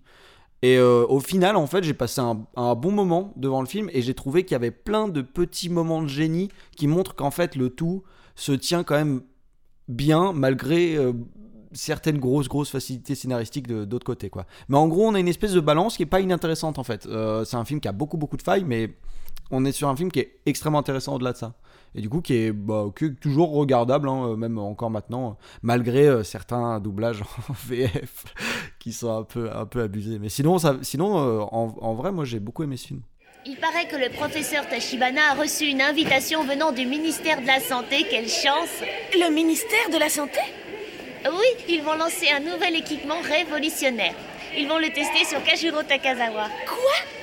Et 0.62 0.78
au 0.78 1.18
final 1.18 1.56
en 1.56 1.66
fait 1.66 1.82
j'ai 1.82 1.94
passé 1.94 2.20
un 2.20 2.74
bon 2.74 2.92
moment 2.92 3.32
devant 3.36 3.60
le 3.60 3.66
film 3.66 3.90
et 3.92 4.02
j'ai 4.02 4.14
trouvé 4.14 4.44
qu'il 4.44 4.52
y 4.52 4.54
avait 4.56 4.70
plein 4.70 5.08
de 5.08 5.22
petits 5.22 5.68
moments 5.68 6.02
de 6.02 6.08
génie 6.08 6.50
qui 6.76 6.86
montrent 6.86 7.16
qu'en 7.16 7.32
fait 7.32 7.56
le 7.56 7.70
tout 7.70 8.04
se 8.36 8.52
tient 8.52 8.84
quand 8.84 8.94
même 8.94 9.22
bien 9.88 10.32
malgré 10.32 10.96
euh, 10.96 11.12
certaines 11.72 12.18
grosses 12.18 12.48
grosses 12.48 12.70
facilités 12.70 13.14
scénaristiques 13.14 13.66
de 13.66 13.84
d'autre 13.84 14.04
côté 14.04 14.30
quoi. 14.30 14.46
Mais 14.68 14.76
en 14.76 14.88
gros 14.88 15.06
on 15.06 15.14
a 15.14 15.20
une 15.20 15.28
espèce 15.28 15.52
de 15.52 15.60
balance 15.60 15.96
qui 15.96 16.02
est 16.02 16.06
pas 16.06 16.20
inintéressante 16.20 16.78
en 16.78 16.84
fait. 16.84 17.06
Euh, 17.06 17.44
c'est 17.44 17.56
un 17.56 17.64
film 17.64 17.80
qui 17.80 17.88
a 17.88 17.92
beaucoup 17.92 18.16
beaucoup 18.16 18.36
de 18.36 18.42
failles 18.42 18.64
mais 18.64 18.94
on 19.50 19.64
est 19.64 19.72
sur 19.72 19.88
un 19.88 19.96
film 19.96 20.10
qui 20.10 20.20
est 20.20 20.40
extrêmement 20.46 20.78
intéressant 20.78 21.14
au-delà 21.14 21.32
de 21.32 21.36
ça. 21.36 21.54
Et 21.94 22.00
du 22.00 22.08
coup 22.08 22.22
qui 22.22 22.34
est, 22.34 22.52
bah, 22.52 22.86
toujours 23.20 23.52
regardable 23.52 24.08
hein, 24.08 24.28
euh, 24.28 24.36
même 24.36 24.58
encore 24.58 24.90
maintenant 24.90 25.36
malgré 25.62 26.24
certains 26.24 26.80
doublages 26.80 27.22
en 27.48 27.52
VF 27.66 28.24
qui 28.78 28.92
sont 28.92 29.18
un 29.18 29.24
peu 29.24 29.50
un 29.54 29.66
peu 29.66 29.82
abusés. 29.82 30.18
Mais 30.18 30.28
sinon 30.28 30.58
sinon 30.82 31.16
en 31.16 31.94
vrai 31.94 32.12
moi 32.12 32.24
j'ai 32.24 32.40
beaucoup 32.40 32.62
aimé 32.62 32.76
ce 32.76 32.88
film 32.88 33.02
Il 33.44 33.56
paraît 33.56 33.86
que 33.86 33.96
le 33.96 34.08
professeur 34.08 34.68
Tachibana 34.68 35.32
a 35.32 35.34
reçu 35.34 35.64
une 35.64 35.82
invitation 35.82 36.44
venant 36.44 36.70
du 36.70 36.86
ministère 36.86 37.40
de 37.40 37.46
la 37.48 37.58
Santé. 37.58 38.06
Quelle 38.08 38.28
chance 38.28 38.70
Le 39.14 39.30
ministère 39.30 39.90
de 39.90 39.98
la 39.98 40.08
Santé? 40.08 40.38
Oui, 41.24 41.64
ils 41.68 41.82
vont 41.82 41.94
lancer 41.94 42.30
un 42.30 42.38
nouvel 42.38 42.76
équipement 42.76 43.20
révolutionnaire. 43.20 44.14
Ils 44.56 44.68
vont 44.68 44.78
le 44.78 44.92
tester 44.92 45.24
sur 45.24 45.42
Kajuro 45.42 45.82
Takazawa. 45.82 46.50
Quoi? 46.68 47.21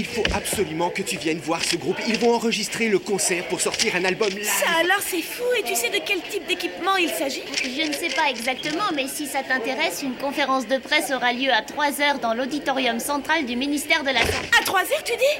Il 0.00 0.06
faut 0.06 0.24
absolument 0.34 0.88
que 0.88 1.02
tu 1.02 1.18
viennes 1.18 1.40
voir 1.40 1.62
ce 1.62 1.76
groupe. 1.76 1.98
Ils 2.08 2.18
vont 2.18 2.32
enregistrer 2.34 2.88
le 2.88 2.98
concert 2.98 3.46
pour 3.48 3.60
sortir 3.60 3.94
un 3.96 4.04
album 4.06 4.30
live. 4.30 4.46
Ça 4.46 4.70
alors 4.80 5.02
c'est 5.06 5.20
fou 5.20 5.44
et 5.58 5.62
tu 5.62 5.76
sais 5.76 5.90
de 5.90 5.98
quel 6.02 6.22
type 6.22 6.46
d'équipement 6.46 6.96
il 6.96 7.10
s'agit? 7.10 7.42
Je 7.62 7.86
ne 7.86 7.92
sais 7.92 8.08
pas 8.08 8.30
exactement, 8.30 8.90
mais 8.94 9.08
si 9.08 9.26
ça 9.26 9.42
t'intéresse, 9.42 10.00
une 10.02 10.14
conférence 10.14 10.66
de 10.66 10.78
presse 10.78 11.10
aura 11.10 11.34
lieu 11.34 11.52
à 11.52 11.60
3 11.60 12.00
heures 12.00 12.18
dans 12.18 12.32
l'auditorium 12.32 12.98
central 12.98 13.44
du 13.44 13.56
ministère 13.56 14.02
de 14.02 14.08
la 14.08 14.20
Santé. 14.20 14.48
À 14.58 14.64
3 14.64 14.80
heures 14.80 15.04
tu 15.04 15.12
dis? 15.18 15.38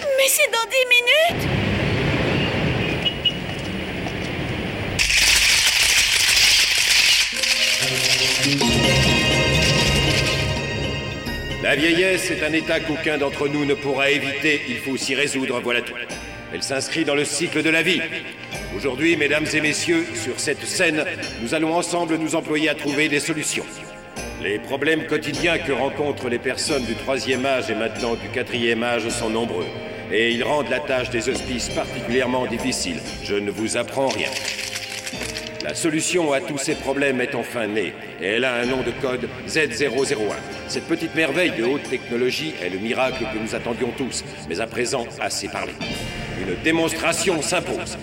Mais 0.00 0.28
c'est 0.28 0.52
dans 0.52 0.64
10 0.70 0.76
minutes 8.76 8.85
La 11.76 11.82
vieillesse 11.82 12.30
est 12.30 12.42
un 12.42 12.54
état 12.54 12.80
qu'aucun 12.80 13.18
d'entre 13.18 13.48
nous 13.48 13.66
ne 13.66 13.74
pourra 13.74 14.10
éviter, 14.10 14.62
il 14.66 14.78
faut 14.78 14.96
s'y 14.96 15.14
résoudre, 15.14 15.60
voilà 15.60 15.82
tout. 15.82 15.92
Elle 16.54 16.62
s'inscrit 16.62 17.04
dans 17.04 17.14
le 17.14 17.26
cycle 17.26 17.62
de 17.62 17.68
la 17.68 17.82
vie. 17.82 18.00
Aujourd'hui, 18.74 19.14
mesdames 19.18 19.44
et 19.52 19.60
messieurs, 19.60 20.06
sur 20.14 20.40
cette 20.40 20.64
scène, 20.64 21.04
nous 21.42 21.52
allons 21.52 21.74
ensemble 21.74 22.16
nous 22.16 22.34
employer 22.34 22.70
à 22.70 22.74
trouver 22.74 23.10
des 23.10 23.20
solutions. 23.20 23.66
Les 24.42 24.58
problèmes 24.58 25.06
quotidiens 25.06 25.58
que 25.58 25.72
rencontrent 25.72 26.30
les 26.30 26.38
personnes 26.38 26.86
du 26.86 26.94
troisième 26.94 27.44
âge 27.44 27.68
et 27.68 27.74
maintenant 27.74 28.14
du 28.14 28.30
quatrième 28.30 28.82
âge 28.82 29.10
sont 29.10 29.28
nombreux. 29.28 29.66
Et 30.10 30.30
ils 30.30 30.44
rendent 30.44 30.70
la 30.70 30.80
tâche 30.80 31.10
des 31.10 31.28
hospices 31.28 31.68
particulièrement 31.68 32.46
difficile. 32.46 33.00
Je 33.22 33.34
ne 33.34 33.50
vous 33.50 33.76
apprends 33.76 34.08
rien. 34.08 34.30
La 35.66 35.74
solution 35.74 36.32
à 36.32 36.40
tous 36.40 36.58
ces 36.58 36.76
problèmes 36.76 37.20
est 37.20 37.34
enfin 37.34 37.66
née, 37.66 37.92
et 38.20 38.26
elle 38.26 38.44
a 38.44 38.54
un 38.54 38.66
nom 38.66 38.82
de 38.82 38.92
code 39.02 39.28
Z001. 39.48 40.36
Cette 40.68 40.84
petite 40.84 41.12
merveille 41.16 41.50
de 41.58 41.64
haute 41.64 41.82
technologie 41.90 42.54
est 42.62 42.68
le 42.68 42.78
miracle 42.78 43.24
que 43.34 43.38
nous 43.40 43.52
attendions 43.52 43.90
tous, 43.98 44.24
mais 44.48 44.60
à 44.60 44.68
présent, 44.68 45.04
assez 45.20 45.48
parlé. 45.48 45.72
Une 46.40 46.54
démonstration 46.62 47.42
s'impose. 47.42 47.98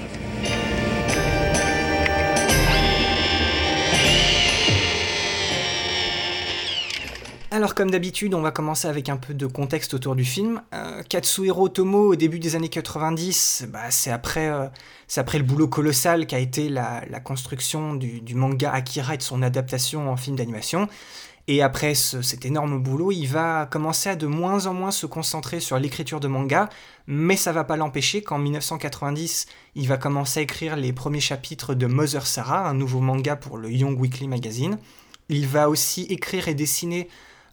Alors 7.53 7.75
comme 7.75 7.91
d'habitude, 7.91 8.33
on 8.33 8.41
va 8.41 8.49
commencer 8.49 8.87
avec 8.87 9.09
un 9.09 9.17
peu 9.17 9.35
de 9.35 9.45
contexte 9.45 9.93
autour 9.93 10.15
du 10.15 10.25
film. 10.25 10.63
Euh, 10.73 11.03
Katsuhiro 11.07 11.65
Otomo, 11.65 12.13
au 12.13 12.15
début 12.15 12.39
des 12.39 12.55
années 12.55 12.67
90, 12.67 13.67
bah, 13.69 13.91
c'est 13.91 14.09
après, 14.09 14.47
euh, 14.47 14.65
après 15.17 15.37
le 15.37 15.43
boulot 15.43 15.67
colossal 15.67 16.25
qu'a 16.25 16.39
été 16.39 16.67
la, 16.67 17.03
construction 17.23 17.93
du, 17.93 18.33
manga 18.33 18.71
Akira 18.71 19.13
et 19.13 19.17
de 19.17 19.21
son 19.21 19.43
adaptation 19.43 20.09
en 20.09 20.17
film 20.17 20.35
d'animation. 20.35 20.89
Et 21.47 21.61
après 21.61 21.93
ce, 21.93 22.23
cet 22.23 22.43
énorme 22.43 22.81
boulot, 22.81 23.11
il 23.11 23.27
va 23.27 23.67
commencer 23.67 24.09
à 24.09 24.15
de 24.15 24.25
moins 24.25 24.65
en 24.65 24.73
moins 24.73 24.89
se 24.89 25.05
concentrer 25.05 25.59
sur 25.59 25.77
l'écriture 25.77 26.19
de 26.19 26.27
manga, 26.27 26.69
mais 27.05 27.35
ça 27.35 27.51
va 27.51 27.63
pas 27.63 27.77
l'empêcher 27.77 28.23
qu'en 28.23 28.39
1990, 28.39 29.45
il 29.75 29.87
va 29.87 29.97
commencer 29.97 30.39
à 30.39 30.43
écrire 30.43 30.75
les 30.75 30.91
premiers 30.91 31.19
chapitres 31.19 31.75
de 31.75 31.85
Mother 31.85 32.25
Sarah, 32.25 32.67
un 32.67 32.73
nouveau 32.73 32.99
manga 32.99 33.35
pour 33.35 33.59
le 33.59 33.71
Young 33.71 34.01
Weekly 34.01 34.27
Magazine. 34.27 34.79
Il 35.29 35.45
va 35.45 35.69
aussi 35.69 36.01
écrire 36.09 36.47
et 36.47 36.55
dessiner 36.55 37.07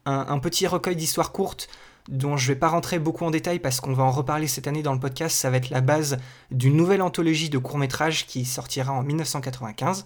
un, 0.06 0.38
petit 0.38 0.66
recueil 0.66 0.96
d'histoires 0.96 1.32
courtes 1.32 1.68
dont 2.08 2.36
je 2.36 2.48
vais 2.48 2.58
pas 2.58 2.68
rentrer 2.68 2.98
beaucoup 2.98 3.24
en 3.24 3.30
détail 3.30 3.58
parce 3.58 3.80
qu'on 3.80 3.92
va 3.92 4.02
en 4.02 4.10
reparler 4.10 4.46
cette 4.46 4.66
année 4.66 4.82
dans 4.82 4.94
le 4.94 5.00
podcast, 5.00 5.36
ça 5.36 5.50
va 5.50 5.58
être 5.58 5.70
la 5.70 5.80
base 5.80 6.16
d'une 6.50 6.76
nouvelle 6.76 7.02
anthologie 7.02 7.50
de 7.50 7.58
courts-métrages 7.58 8.26
qui 8.26 8.44
sortira 8.44 8.92
en 8.92 9.02
1995. 9.02 10.04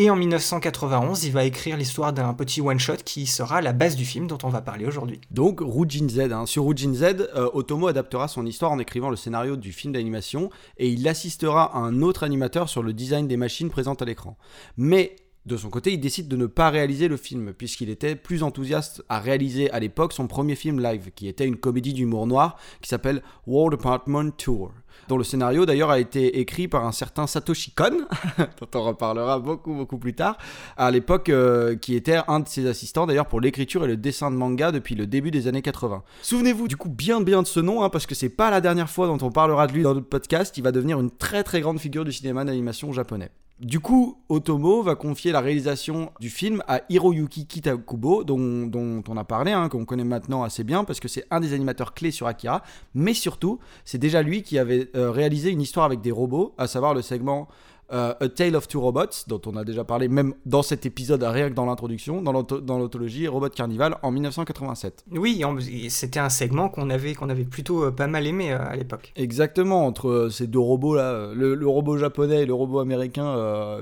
Et 0.00 0.10
en 0.10 0.16
1991, 0.16 1.24
il 1.24 1.32
va 1.32 1.44
écrire 1.44 1.76
l'histoire 1.76 2.12
d'un 2.12 2.32
petit 2.32 2.60
one-shot 2.60 2.98
qui 3.04 3.26
sera 3.26 3.60
la 3.60 3.72
base 3.72 3.96
du 3.96 4.04
film 4.04 4.28
dont 4.28 4.38
on 4.44 4.48
va 4.48 4.60
parler 4.60 4.86
aujourd'hui. 4.86 5.20
Donc 5.32 5.58
Rujin 5.60 6.08
Z. 6.08 6.32
Hein. 6.32 6.46
Sur 6.46 6.66
Rujin 6.66 6.94
Z, 6.94 7.02
euh, 7.34 7.50
Otomo 7.52 7.88
adaptera 7.88 8.28
son 8.28 8.46
histoire 8.46 8.70
en 8.70 8.78
écrivant 8.78 9.10
le 9.10 9.16
scénario 9.16 9.56
du 9.56 9.72
film 9.72 9.92
d'animation 9.92 10.50
et 10.76 10.88
il 10.88 11.08
assistera 11.08 11.74
à 11.74 11.78
un 11.78 12.00
autre 12.02 12.22
animateur 12.22 12.68
sur 12.68 12.84
le 12.84 12.92
design 12.92 13.26
des 13.26 13.36
machines 13.36 13.70
présentes 13.70 14.00
à 14.00 14.04
l'écran. 14.04 14.36
Mais 14.76 15.16
de 15.48 15.56
son 15.56 15.70
côté, 15.70 15.92
il 15.92 15.98
décide 15.98 16.28
de 16.28 16.36
ne 16.36 16.46
pas 16.46 16.70
réaliser 16.70 17.08
le 17.08 17.16
film, 17.16 17.52
puisqu'il 17.52 17.90
était 17.90 18.14
plus 18.14 18.42
enthousiaste 18.42 19.02
à 19.08 19.18
réaliser 19.18 19.70
à 19.72 19.80
l'époque 19.80 20.12
son 20.12 20.28
premier 20.28 20.54
film 20.54 20.80
live, 20.80 21.10
qui 21.14 21.26
était 21.26 21.46
une 21.46 21.56
comédie 21.56 21.94
d'humour 21.94 22.26
noir 22.26 22.56
qui 22.80 22.88
s'appelle 22.88 23.22
World 23.46 23.80
Apartment 23.80 24.30
Tour 24.30 24.72
dont 25.06 25.16
le 25.16 25.24
scénario 25.24 25.64
d'ailleurs 25.64 25.90
a 25.90 26.00
été 26.00 26.40
écrit 26.40 26.68
par 26.68 26.84
un 26.84 26.92
certain 26.92 27.26
Satoshi 27.26 27.72
Kon, 27.72 28.06
dont 28.38 28.68
on 28.74 28.82
reparlera 28.82 29.38
beaucoup 29.38 29.74
beaucoup 29.74 29.98
plus 29.98 30.14
tard, 30.14 30.36
à 30.76 30.90
l'époque 30.90 31.28
euh, 31.28 31.76
qui 31.76 31.94
était 31.94 32.18
un 32.28 32.40
de 32.40 32.48
ses 32.48 32.66
assistants 32.66 33.06
d'ailleurs 33.06 33.26
pour 33.26 33.40
l'écriture 33.40 33.84
et 33.84 33.88
le 33.88 33.96
dessin 33.96 34.30
de 34.30 34.36
manga 34.36 34.72
depuis 34.72 34.94
le 34.94 35.06
début 35.06 35.30
des 35.30 35.46
années 35.46 35.62
80. 35.62 36.02
Souvenez-vous 36.22 36.68
du 36.68 36.76
coup 36.76 36.88
bien 36.88 37.20
bien 37.20 37.42
de 37.42 37.46
ce 37.46 37.60
nom, 37.60 37.82
hein, 37.82 37.90
parce 37.90 38.06
que 38.06 38.14
c'est 38.14 38.28
pas 38.28 38.50
la 38.50 38.60
dernière 38.60 38.90
fois 38.90 39.06
dont 39.06 39.18
on 39.24 39.30
parlera 39.30 39.66
de 39.66 39.72
lui 39.72 39.82
dans 39.82 39.94
notre 39.94 40.08
podcast, 40.08 40.56
il 40.58 40.62
va 40.62 40.72
devenir 40.72 41.00
une 41.00 41.10
très 41.10 41.42
très 41.42 41.60
grande 41.60 41.78
figure 41.78 42.04
du 42.04 42.12
cinéma 42.12 42.44
d'animation 42.44 42.92
japonais. 42.92 43.30
Du 43.60 43.80
coup, 43.80 44.22
Otomo 44.28 44.82
va 44.84 44.94
confier 44.94 45.32
la 45.32 45.40
réalisation 45.40 46.12
du 46.20 46.30
film 46.30 46.62
à 46.68 46.82
Hiroyuki 46.88 47.44
Kitakubo, 47.44 48.22
dont, 48.22 49.02
on 49.08 49.16
a 49.16 49.24
parlé, 49.24 49.50
hein, 49.50 49.68
qu'on 49.68 49.84
connaît 49.84 50.04
maintenant 50.04 50.44
assez 50.44 50.62
bien, 50.62 50.84
parce 50.84 51.00
que 51.00 51.08
c'est 51.08 51.24
un 51.32 51.40
des 51.40 51.54
animateurs 51.54 51.92
clés 51.92 52.12
sur 52.12 52.28
Akira, 52.28 52.62
mais 52.94 53.14
surtout, 53.14 53.58
c'est 53.84 53.98
déjà 53.98 54.22
lui 54.22 54.44
qui 54.44 54.60
avait 54.60 54.90
euh, 54.94 55.10
réalisé 55.10 55.50
une 55.50 55.60
histoire 55.60 55.86
avec 55.86 56.00
des 56.00 56.12
robots, 56.12 56.54
à 56.56 56.68
savoir 56.68 56.94
le 56.94 57.02
segment 57.02 57.48
euh, 57.92 58.14
A 58.20 58.28
Tale 58.28 58.56
of 58.56 58.68
Two 58.68 58.80
Robots, 58.80 59.24
dont 59.26 59.40
on 59.46 59.56
a 59.56 59.64
déjà 59.64 59.84
parlé 59.84 60.08
même 60.08 60.34
dans 60.44 60.62
cet 60.62 60.86
épisode, 60.86 61.22
rien 61.22 61.48
que 61.48 61.54
dans 61.54 61.66
l'introduction, 61.66 62.20
dans 62.22 62.32
l'autologie 62.32 63.28
Robot 63.28 63.48
Carnival 63.50 63.96
en 64.02 64.10
1987. 64.10 65.04
Oui, 65.12 65.42
c'était 65.88 66.20
un 66.20 66.28
segment 66.28 66.68
qu'on 66.68 66.90
avait, 66.90 67.14
qu'on 67.14 67.28
avait 67.30 67.44
plutôt 67.44 67.84
euh, 67.84 67.90
pas 67.90 68.06
mal 68.06 68.26
aimé 68.26 68.52
euh, 68.52 68.58
à 68.58 68.76
l'époque. 68.76 69.12
Exactement, 69.16 69.86
entre 69.86 70.28
ces 70.30 70.46
deux 70.46 70.58
robots 70.58 70.94
là, 70.94 71.32
le, 71.34 71.68
robot 71.68 71.96
japonais 71.98 72.42
et 72.42 72.46
le 72.46 72.54
robot 72.54 72.80
américain, 72.80 73.78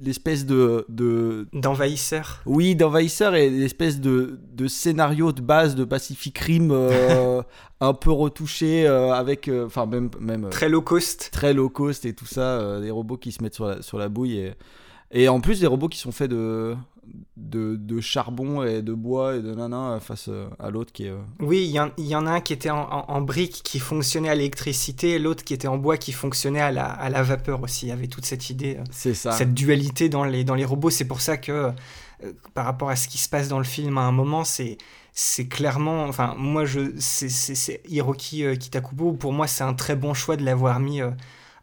l'espèce 0.00 0.46
de. 0.46 0.86
D'envahisseur. 1.52 2.42
Oui, 2.46 2.74
d'envahisseur 2.74 3.34
et 3.34 3.50
l'espèce 3.50 4.00
de, 4.00 4.38
de 4.52 4.66
scénario 4.68 5.32
de 5.32 5.40
base 5.40 5.74
de 5.74 5.84
Pacific 5.84 6.38
Rim 6.38 6.72
un 7.80 7.94
peu 7.94 8.10
retouché 8.10 8.86
euh, 8.86 9.12
avec 9.12 9.48
euh, 9.48 9.66
enfin 9.66 9.86
même 9.86 10.10
même 10.20 10.46
euh, 10.46 10.50
très 10.50 10.68
low 10.68 10.82
cost 10.82 11.30
très 11.32 11.54
low 11.54 11.68
cost 11.68 12.04
et 12.04 12.12
tout 12.12 12.26
ça 12.26 12.80
des 12.80 12.90
robots 12.90 13.16
qui 13.16 13.32
se 13.32 13.42
mettent 13.42 13.54
sur 13.54 13.66
la, 13.66 13.82
sur 13.82 13.98
la 13.98 14.08
bouille 14.08 14.38
et, 14.38 14.54
et 15.12 15.28
en 15.28 15.40
plus 15.40 15.60
des 15.60 15.66
robots 15.66 15.88
qui 15.88 15.98
sont 15.98 16.12
faits 16.12 16.30
de 16.30 16.76
de, 17.38 17.76
de, 17.76 18.00
charbon 18.02 18.62
et 18.64 18.82
de 18.82 18.92
bois 18.92 19.36
et 19.36 19.40
de 19.40 19.54
nanan 19.54 19.98
face 19.98 20.28
à 20.58 20.68
l'autre 20.68 20.92
qui 20.92 21.06
est... 21.06 21.14
Oui, 21.40 21.64
il 21.64 21.70
y, 21.70 22.10
y, 22.10 22.14
en 22.14 22.26
a 22.26 22.32
un 22.32 22.40
qui 22.42 22.52
était 22.52 22.68
en, 22.68 22.86
en, 22.86 23.20
brique 23.22 23.62
qui 23.64 23.78
fonctionnait 23.78 24.28
à 24.28 24.34
l'électricité, 24.34 25.18
l'autre 25.18 25.42
qui 25.42 25.54
était 25.54 25.68
en 25.68 25.78
bois 25.78 25.96
qui 25.96 26.12
fonctionnait 26.12 26.60
à 26.60 26.70
la, 26.70 26.84
à 26.84 27.08
la 27.08 27.22
vapeur 27.22 27.62
aussi. 27.62 27.86
Il 27.86 27.88
y 27.88 27.92
avait 27.92 28.08
toute 28.08 28.26
cette 28.26 28.50
idée, 28.50 28.76
c'est 28.90 29.14
ça. 29.14 29.32
cette 29.32 29.54
dualité 29.54 30.10
dans 30.10 30.24
les, 30.24 30.44
dans 30.44 30.54
les 30.54 30.66
robots. 30.66 30.90
C'est 30.90 31.06
pour 31.06 31.22
ça 31.22 31.38
que 31.38 31.72
par 32.52 32.66
rapport 32.66 32.90
à 32.90 32.96
ce 32.96 33.08
qui 33.08 33.16
se 33.16 33.30
passe 33.30 33.48
dans 33.48 33.58
le 33.58 33.64
film 33.64 33.96
à 33.96 34.02
un 34.02 34.12
moment, 34.12 34.44
c'est 34.44 34.76
c'est 35.20 35.48
clairement, 35.48 36.04
enfin 36.04 36.36
moi 36.38 36.64
je, 36.64 36.92
c'est 37.00 37.80
Hiroki 37.88 38.44
euh, 38.44 38.54
Kitakubo. 38.54 39.14
Pour 39.14 39.32
moi, 39.32 39.48
c'est 39.48 39.64
un 39.64 39.74
très 39.74 39.96
bon 39.96 40.14
choix 40.14 40.36
de 40.36 40.44
l'avoir 40.44 40.78
mis 40.78 41.02
euh, 41.02 41.10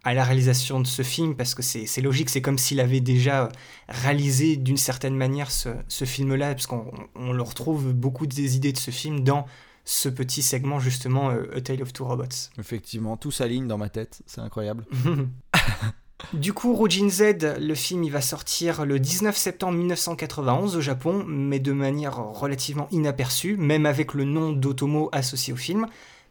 à 0.04 0.14
la 0.14 0.26
réalisation 0.26 0.82
de 0.82 0.86
ce 0.86 1.04
film 1.04 1.36
parce 1.38 1.56
que 1.56 1.62
c'est 1.62 2.02
logique. 2.02 2.30
C'est 2.30 2.42
comme 2.42 2.58
s'il 2.58 2.82
avait 2.82 3.00
déjà 3.00 3.46
euh, 3.46 3.50
réalisé 3.88 4.58
d'une 4.58 4.76
certaine 4.76 5.16
manière 5.16 5.52
ce, 5.52 5.70
ce 5.88 6.04
film-là, 6.04 6.54
parce 6.54 6.68
qu'on 6.68 6.92
on 7.16 7.32
le 7.32 7.42
retrouve 7.42 7.94
beaucoup 7.94 8.28
des 8.28 8.58
idées 8.58 8.74
de 8.74 8.78
ce 8.78 8.92
film 8.92 9.22
dans 9.22 9.46
ce 9.86 10.10
petit 10.10 10.42
segment 10.42 10.82
justement 10.82 11.30
A 11.30 11.62
Tale 11.62 11.82
of 11.82 11.94
Two 11.94 12.06
Robots. 12.06 12.52
Effectivement, 12.60 13.16
tout 13.16 13.32
s'aligne 13.32 13.68
dans 13.68 13.78
ma 13.78 13.88
tête, 13.88 14.22
c'est 14.26 14.42
incroyable. 14.42 14.86
Du 16.34 16.54
coup, 16.54 16.76
Rujin 16.76 17.10
Z, 17.10 17.58
le 17.60 17.76
film, 17.76 18.04
il 18.04 18.12
va 18.12 18.22
sortir 18.22 18.86
le 18.86 19.00
19 19.00 19.36
septembre 19.36 19.78
1991 19.78 20.76
au 20.76 20.82
Japon, 20.82 21.26
mais 21.28 21.60
de 21.60 21.74
manière 21.74 22.18
relativement 22.18 22.88
inaperçue, 22.92 23.58
même 23.58 23.86
avec 23.86 24.14
le 24.14 24.24
nom 24.24 24.52
d'Otomo 24.54 25.10
associé 25.12 25.54
au 25.54 25.58
film. 25.58 25.88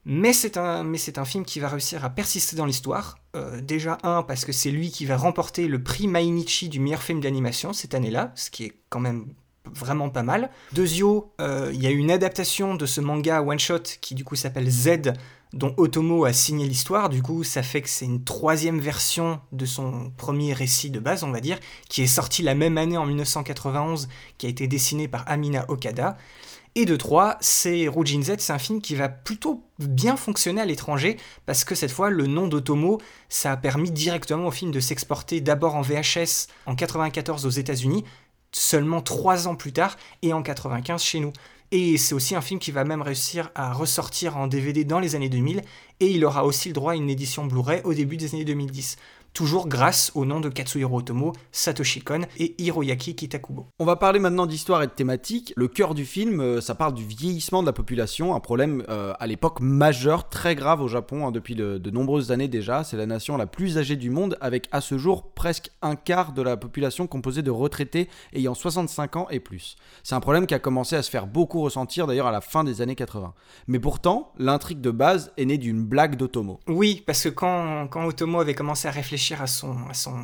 Mais 0.06 0.32
c'est 0.32 0.58
un, 0.58 0.84
un 0.84 1.24
film 1.24 1.44
qui 1.44 1.60
va 1.60 1.68
réussir 1.68 2.04
à 2.04 2.10
persister 2.10 2.56
dans 2.56 2.66
l'histoire. 2.66 3.18
Euh, 3.36 3.60
déjà, 3.60 3.98
un, 4.02 4.22
parce 4.22 4.44
que 4.44 4.52
c'est 4.52 4.70
lui 4.70 4.90
qui 4.90 5.06
va 5.06 5.16
remporter 5.16 5.66
le 5.66 5.82
prix 5.82 6.08
Mainichi 6.08 6.68
du 6.68 6.80
meilleur 6.80 7.02
film 7.02 7.20
d'animation 7.20 7.72
cette 7.72 7.94
année-là, 7.94 8.32
ce 8.34 8.50
qui 8.50 8.64
est 8.64 8.72
quand 8.90 9.00
même 9.00 9.32
vraiment 9.72 10.10
pas 10.10 10.22
mal. 10.22 10.50
Deuxio, 10.72 11.32
euh, 11.40 11.70
il 11.72 11.82
y 11.82 11.86
a 11.86 11.90
une 11.90 12.10
adaptation 12.10 12.74
de 12.74 12.86
ce 12.86 13.00
manga 13.00 13.42
one-shot 13.42 13.82
qui 14.00 14.14
du 14.14 14.24
coup 14.24 14.36
s'appelle 14.36 14.70
Z, 14.70 15.12
dont 15.52 15.74
Otomo 15.76 16.24
a 16.24 16.32
signé 16.32 16.66
l'histoire. 16.66 17.08
Du 17.08 17.22
coup, 17.22 17.44
ça 17.44 17.62
fait 17.62 17.80
que 17.82 17.88
c'est 17.88 18.04
une 18.04 18.24
troisième 18.24 18.80
version 18.80 19.40
de 19.52 19.66
son 19.66 20.12
premier 20.16 20.52
récit 20.52 20.90
de 20.90 20.98
base, 20.98 21.22
on 21.22 21.30
va 21.30 21.40
dire, 21.40 21.58
qui 21.88 22.02
est 22.02 22.08
sorti 22.08 22.42
la 22.42 22.54
même 22.54 22.76
année 22.76 22.96
en 22.96 23.06
1991, 23.06 24.08
qui 24.36 24.46
a 24.46 24.48
été 24.48 24.66
dessiné 24.66 25.08
par 25.08 25.24
Amina 25.26 25.64
Okada. 25.68 26.16
Et 26.76 26.86
de 26.86 26.96
trois, 26.96 27.36
c'est 27.40 27.86
Rujin 27.86 28.20
Z, 28.20 28.34
c'est 28.38 28.52
un 28.52 28.58
film 28.58 28.80
qui 28.80 28.96
va 28.96 29.08
plutôt 29.08 29.62
bien 29.78 30.16
fonctionner 30.16 30.60
à 30.60 30.64
l'étranger, 30.64 31.18
parce 31.46 31.62
que 31.62 31.76
cette 31.76 31.92
fois, 31.92 32.10
le 32.10 32.26
nom 32.26 32.48
d'Otomo, 32.48 33.00
ça 33.28 33.52
a 33.52 33.56
permis 33.56 33.92
directement 33.92 34.48
au 34.48 34.50
film 34.50 34.72
de 34.72 34.80
s'exporter 34.80 35.40
d'abord 35.40 35.76
en 35.76 35.82
VHS 35.82 36.48
en 36.66 36.74
94 36.74 37.46
aux 37.46 37.50
États-Unis, 37.50 38.04
seulement 38.54 39.00
trois 39.00 39.48
ans 39.48 39.56
plus 39.56 39.72
tard, 39.72 39.96
et 40.22 40.32
en 40.32 40.42
95 40.42 41.02
chez 41.02 41.20
nous. 41.20 41.32
Et 41.70 41.98
c'est 41.98 42.14
aussi 42.14 42.36
un 42.36 42.40
film 42.40 42.60
qui 42.60 42.70
va 42.70 42.84
même 42.84 43.02
réussir 43.02 43.50
à 43.54 43.72
ressortir 43.72 44.36
en 44.36 44.46
DVD 44.46 44.84
dans 44.84 45.00
les 45.00 45.16
années 45.16 45.28
2000, 45.28 45.62
et 46.00 46.06
il 46.06 46.24
aura 46.24 46.44
aussi 46.44 46.68
le 46.68 46.74
droit 46.74 46.92
à 46.92 46.96
une 46.96 47.10
édition 47.10 47.46
Blu-ray 47.46 47.80
au 47.84 47.94
début 47.94 48.16
des 48.16 48.34
années 48.34 48.44
2010 48.44 48.96
toujours 49.34 49.66
grâce 49.68 50.12
au 50.14 50.24
nom 50.24 50.40
de 50.40 50.48
Katsuhiro 50.48 50.98
Otomo, 50.98 51.32
Satoshi 51.50 52.00
Kon 52.00 52.22
et 52.38 52.54
Hiroyaki 52.62 53.16
Kitakubo. 53.16 53.66
On 53.80 53.84
va 53.84 53.96
parler 53.96 54.20
maintenant 54.20 54.46
d'histoire 54.46 54.82
et 54.82 54.86
de 54.86 54.92
thématique. 54.92 55.52
Le 55.56 55.66
cœur 55.66 55.94
du 55.94 56.04
film, 56.04 56.40
euh, 56.40 56.60
ça 56.60 56.76
parle 56.76 56.94
du 56.94 57.04
vieillissement 57.04 57.60
de 57.60 57.66
la 57.66 57.72
population, 57.72 58.34
un 58.34 58.40
problème 58.40 58.84
euh, 58.88 59.12
à 59.18 59.26
l'époque 59.26 59.60
majeur, 59.60 60.28
très 60.28 60.54
grave 60.54 60.80
au 60.80 60.88
Japon 60.88 61.26
hein, 61.26 61.32
depuis 61.32 61.56
de 61.56 61.90
nombreuses 61.90 62.30
années 62.30 62.48
déjà. 62.48 62.84
C'est 62.84 62.96
la 62.96 63.06
nation 63.06 63.36
la 63.36 63.46
plus 63.46 63.76
âgée 63.76 63.96
du 63.96 64.08
monde 64.08 64.38
avec 64.40 64.68
à 64.70 64.80
ce 64.80 64.98
jour 64.98 65.32
presque 65.32 65.70
un 65.82 65.96
quart 65.96 66.32
de 66.32 66.40
la 66.40 66.56
population 66.56 67.08
composée 67.08 67.42
de 67.42 67.50
retraités 67.50 68.08
ayant 68.34 68.54
65 68.54 69.16
ans 69.16 69.26
et 69.30 69.40
plus. 69.40 69.76
C'est 70.04 70.14
un 70.14 70.20
problème 70.20 70.46
qui 70.46 70.54
a 70.54 70.60
commencé 70.60 70.94
à 70.94 71.02
se 71.02 71.10
faire 71.10 71.26
beaucoup 71.26 71.60
ressentir 71.60 72.06
d'ailleurs 72.06 72.28
à 72.28 72.32
la 72.32 72.40
fin 72.40 72.62
des 72.62 72.80
années 72.80 72.94
80. 72.94 73.34
Mais 73.66 73.80
pourtant, 73.80 74.32
l'intrigue 74.38 74.80
de 74.80 74.92
base 74.92 75.32
est 75.36 75.44
née 75.44 75.58
d'une 75.58 75.84
blague 75.84 76.14
d'Otomo. 76.14 76.60
Oui, 76.68 77.02
parce 77.04 77.24
que 77.24 77.30
quand, 77.30 77.88
quand 77.88 78.06
Otomo 78.06 78.40
avait 78.40 78.54
commencé 78.54 78.86
à 78.86 78.92
réfléchir 78.92 79.23
à 79.32 79.46
son, 79.46 79.76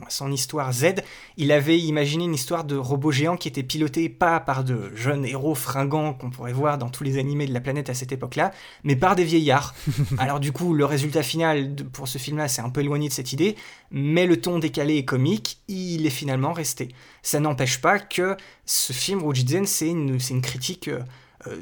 son, 0.08 0.32
histoire 0.32 0.72
Z, 0.72 0.94
il 1.36 1.52
avait 1.52 1.78
imaginé 1.78 2.24
une 2.24 2.34
histoire 2.34 2.64
de 2.64 2.76
robot 2.76 3.10
géant 3.10 3.36
qui 3.36 3.48
était 3.48 3.62
piloté 3.62 4.08
pas 4.08 4.40
par 4.40 4.64
de 4.64 4.90
jeunes 4.94 5.24
héros 5.24 5.54
fringants 5.54 6.14
qu'on 6.14 6.30
pourrait 6.30 6.52
voir 6.52 6.78
dans 6.78 6.90
tous 6.90 7.04
les 7.04 7.18
animés 7.18 7.46
de 7.46 7.54
la 7.54 7.60
planète 7.60 7.90
à 7.90 7.94
cette 7.94 8.12
époque-là, 8.12 8.52
mais 8.84 8.96
par 8.96 9.16
des 9.16 9.24
vieillards. 9.24 9.74
Alors 10.18 10.40
du 10.40 10.52
coup, 10.52 10.74
le 10.74 10.84
résultat 10.84 11.22
final 11.22 11.74
pour 11.92 12.08
ce 12.08 12.18
film-là, 12.18 12.48
c'est 12.48 12.62
un 12.62 12.70
peu 12.70 12.80
éloigné 12.80 13.08
de 13.08 13.14
cette 13.14 13.32
idée, 13.32 13.56
mais 13.90 14.26
le 14.26 14.40
ton 14.40 14.58
décalé 14.58 14.96
et 14.96 15.04
comique, 15.04 15.60
il 15.68 16.06
est 16.06 16.10
finalement 16.10 16.52
resté. 16.52 16.88
Ça 17.22 17.40
n'empêche 17.40 17.80
pas 17.80 17.98
que 17.98 18.36
ce 18.66 18.92
film, 18.92 19.22
Rujizen, 19.22 19.66
c'est 19.66 19.88
une, 19.88 20.18
une 20.30 20.42
critique... 20.42 20.88
Euh, 20.88 21.00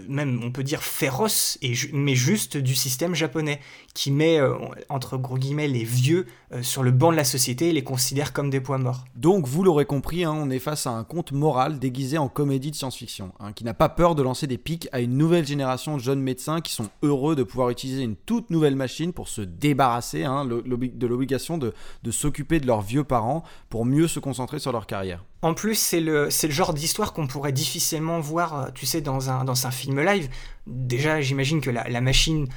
même 0.08 0.40
on 0.42 0.50
peut 0.50 0.64
dire 0.64 0.82
féroce, 0.82 1.58
et 1.62 1.73
mais 1.92 2.14
juste 2.14 2.56
du 2.56 2.75
système 2.75 3.14
japonais, 3.14 3.61
qui 3.94 4.11
met 4.11 4.38
euh, 4.38 4.54
entre 4.88 5.16
gros 5.16 5.37
guillemets 5.37 5.68
les 5.68 5.85
vieux 5.85 6.26
euh, 6.52 6.62
sur 6.62 6.82
le 6.82 6.90
banc 6.90 7.11
de 7.11 7.16
la 7.16 7.25
société 7.25 7.68
et 7.68 7.73
les 7.73 7.82
considère 7.82 8.32
comme 8.32 8.50
des 8.50 8.61
poids 8.61 8.78
morts. 8.78 9.04
Donc 9.16 9.47
vous 9.47 9.62
l'aurez 9.62 9.87
compris, 9.87 10.25
hein, 10.25 10.35
on 10.37 10.50
est 10.50 10.58
face 10.58 10.87
à 10.87 10.90
un 10.90 11.04
conte 11.04 11.32
moral 11.32 11.78
déguisé 11.78 12.18
en 12.18 12.28
comédie 12.28 12.70
de 12.70 12.76
science-fiction, 12.76 13.32
hein, 13.40 13.52
qui 13.52 13.64
n'a 13.64 13.75
pas 13.75 13.88
peur 13.88 14.14
de 14.14 14.23
lancer 14.23 14.47
des 14.47 14.58
pics 14.58 14.88
à 14.92 15.00
une 15.00 15.16
nouvelle 15.16 15.47
génération 15.47 15.97
de 15.97 16.02
jeunes 16.02 16.23
médecins 16.23 16.61
qui 16.61 16.73
sont 16.73 16.88
heureux 17.02 17.37
de 17.37 17.42
pouvoir 17.42 17.70
utiliser 17.70 18.02
une 18.02 18.16
toute 18.16 18.50
nouvelle 18.50 18.76
machine 18.76 19.12
pour 19.12 19.28
se 19.28 19.42
débarrasser 19.42 20.25
hein, 20.25 20.44
de 20.44 21.06
l'obligation 21.06 21.58
de 21.58 21.73
s'occuper 22.11 22.61
de 22.61 22.66
leurs 22.66 22.82
vieux 22.82 23.04
parents 23.04 23.44
pour 23.68 23.85
mieux 23.85 24.08
se 24.08 24.20
concentrer 24.20 24.58
sur 24.58 24.73
leur 24.73 24.87
carrière. 24.87 25.25
En 25.40 25.54
plus, 25.54 25.76
c'est 25.76 26.00
le, 26.00 26.28
le 26.42 26.50
genre 26.50 26.75
d'histoire 26.75 27.12
qu'on 27.12 27.28
pourrait 27.28 27.52
difficilement 27.52 28.18
voir, 28.18 28.73
tu 28.75 28.87
sais, 28.87 29.00
dans 29.00 29.30
un, 29.30 29.45
dans 29.45 29.68
un 29.68 29.71
film 29.71 30.00
live. 30.00 30.28
Déjà, 30.66 31.21
j'imagine 31.21 31.61
que 31.61 31.71
la, 31.71 32.00
machine, 32.00 32.49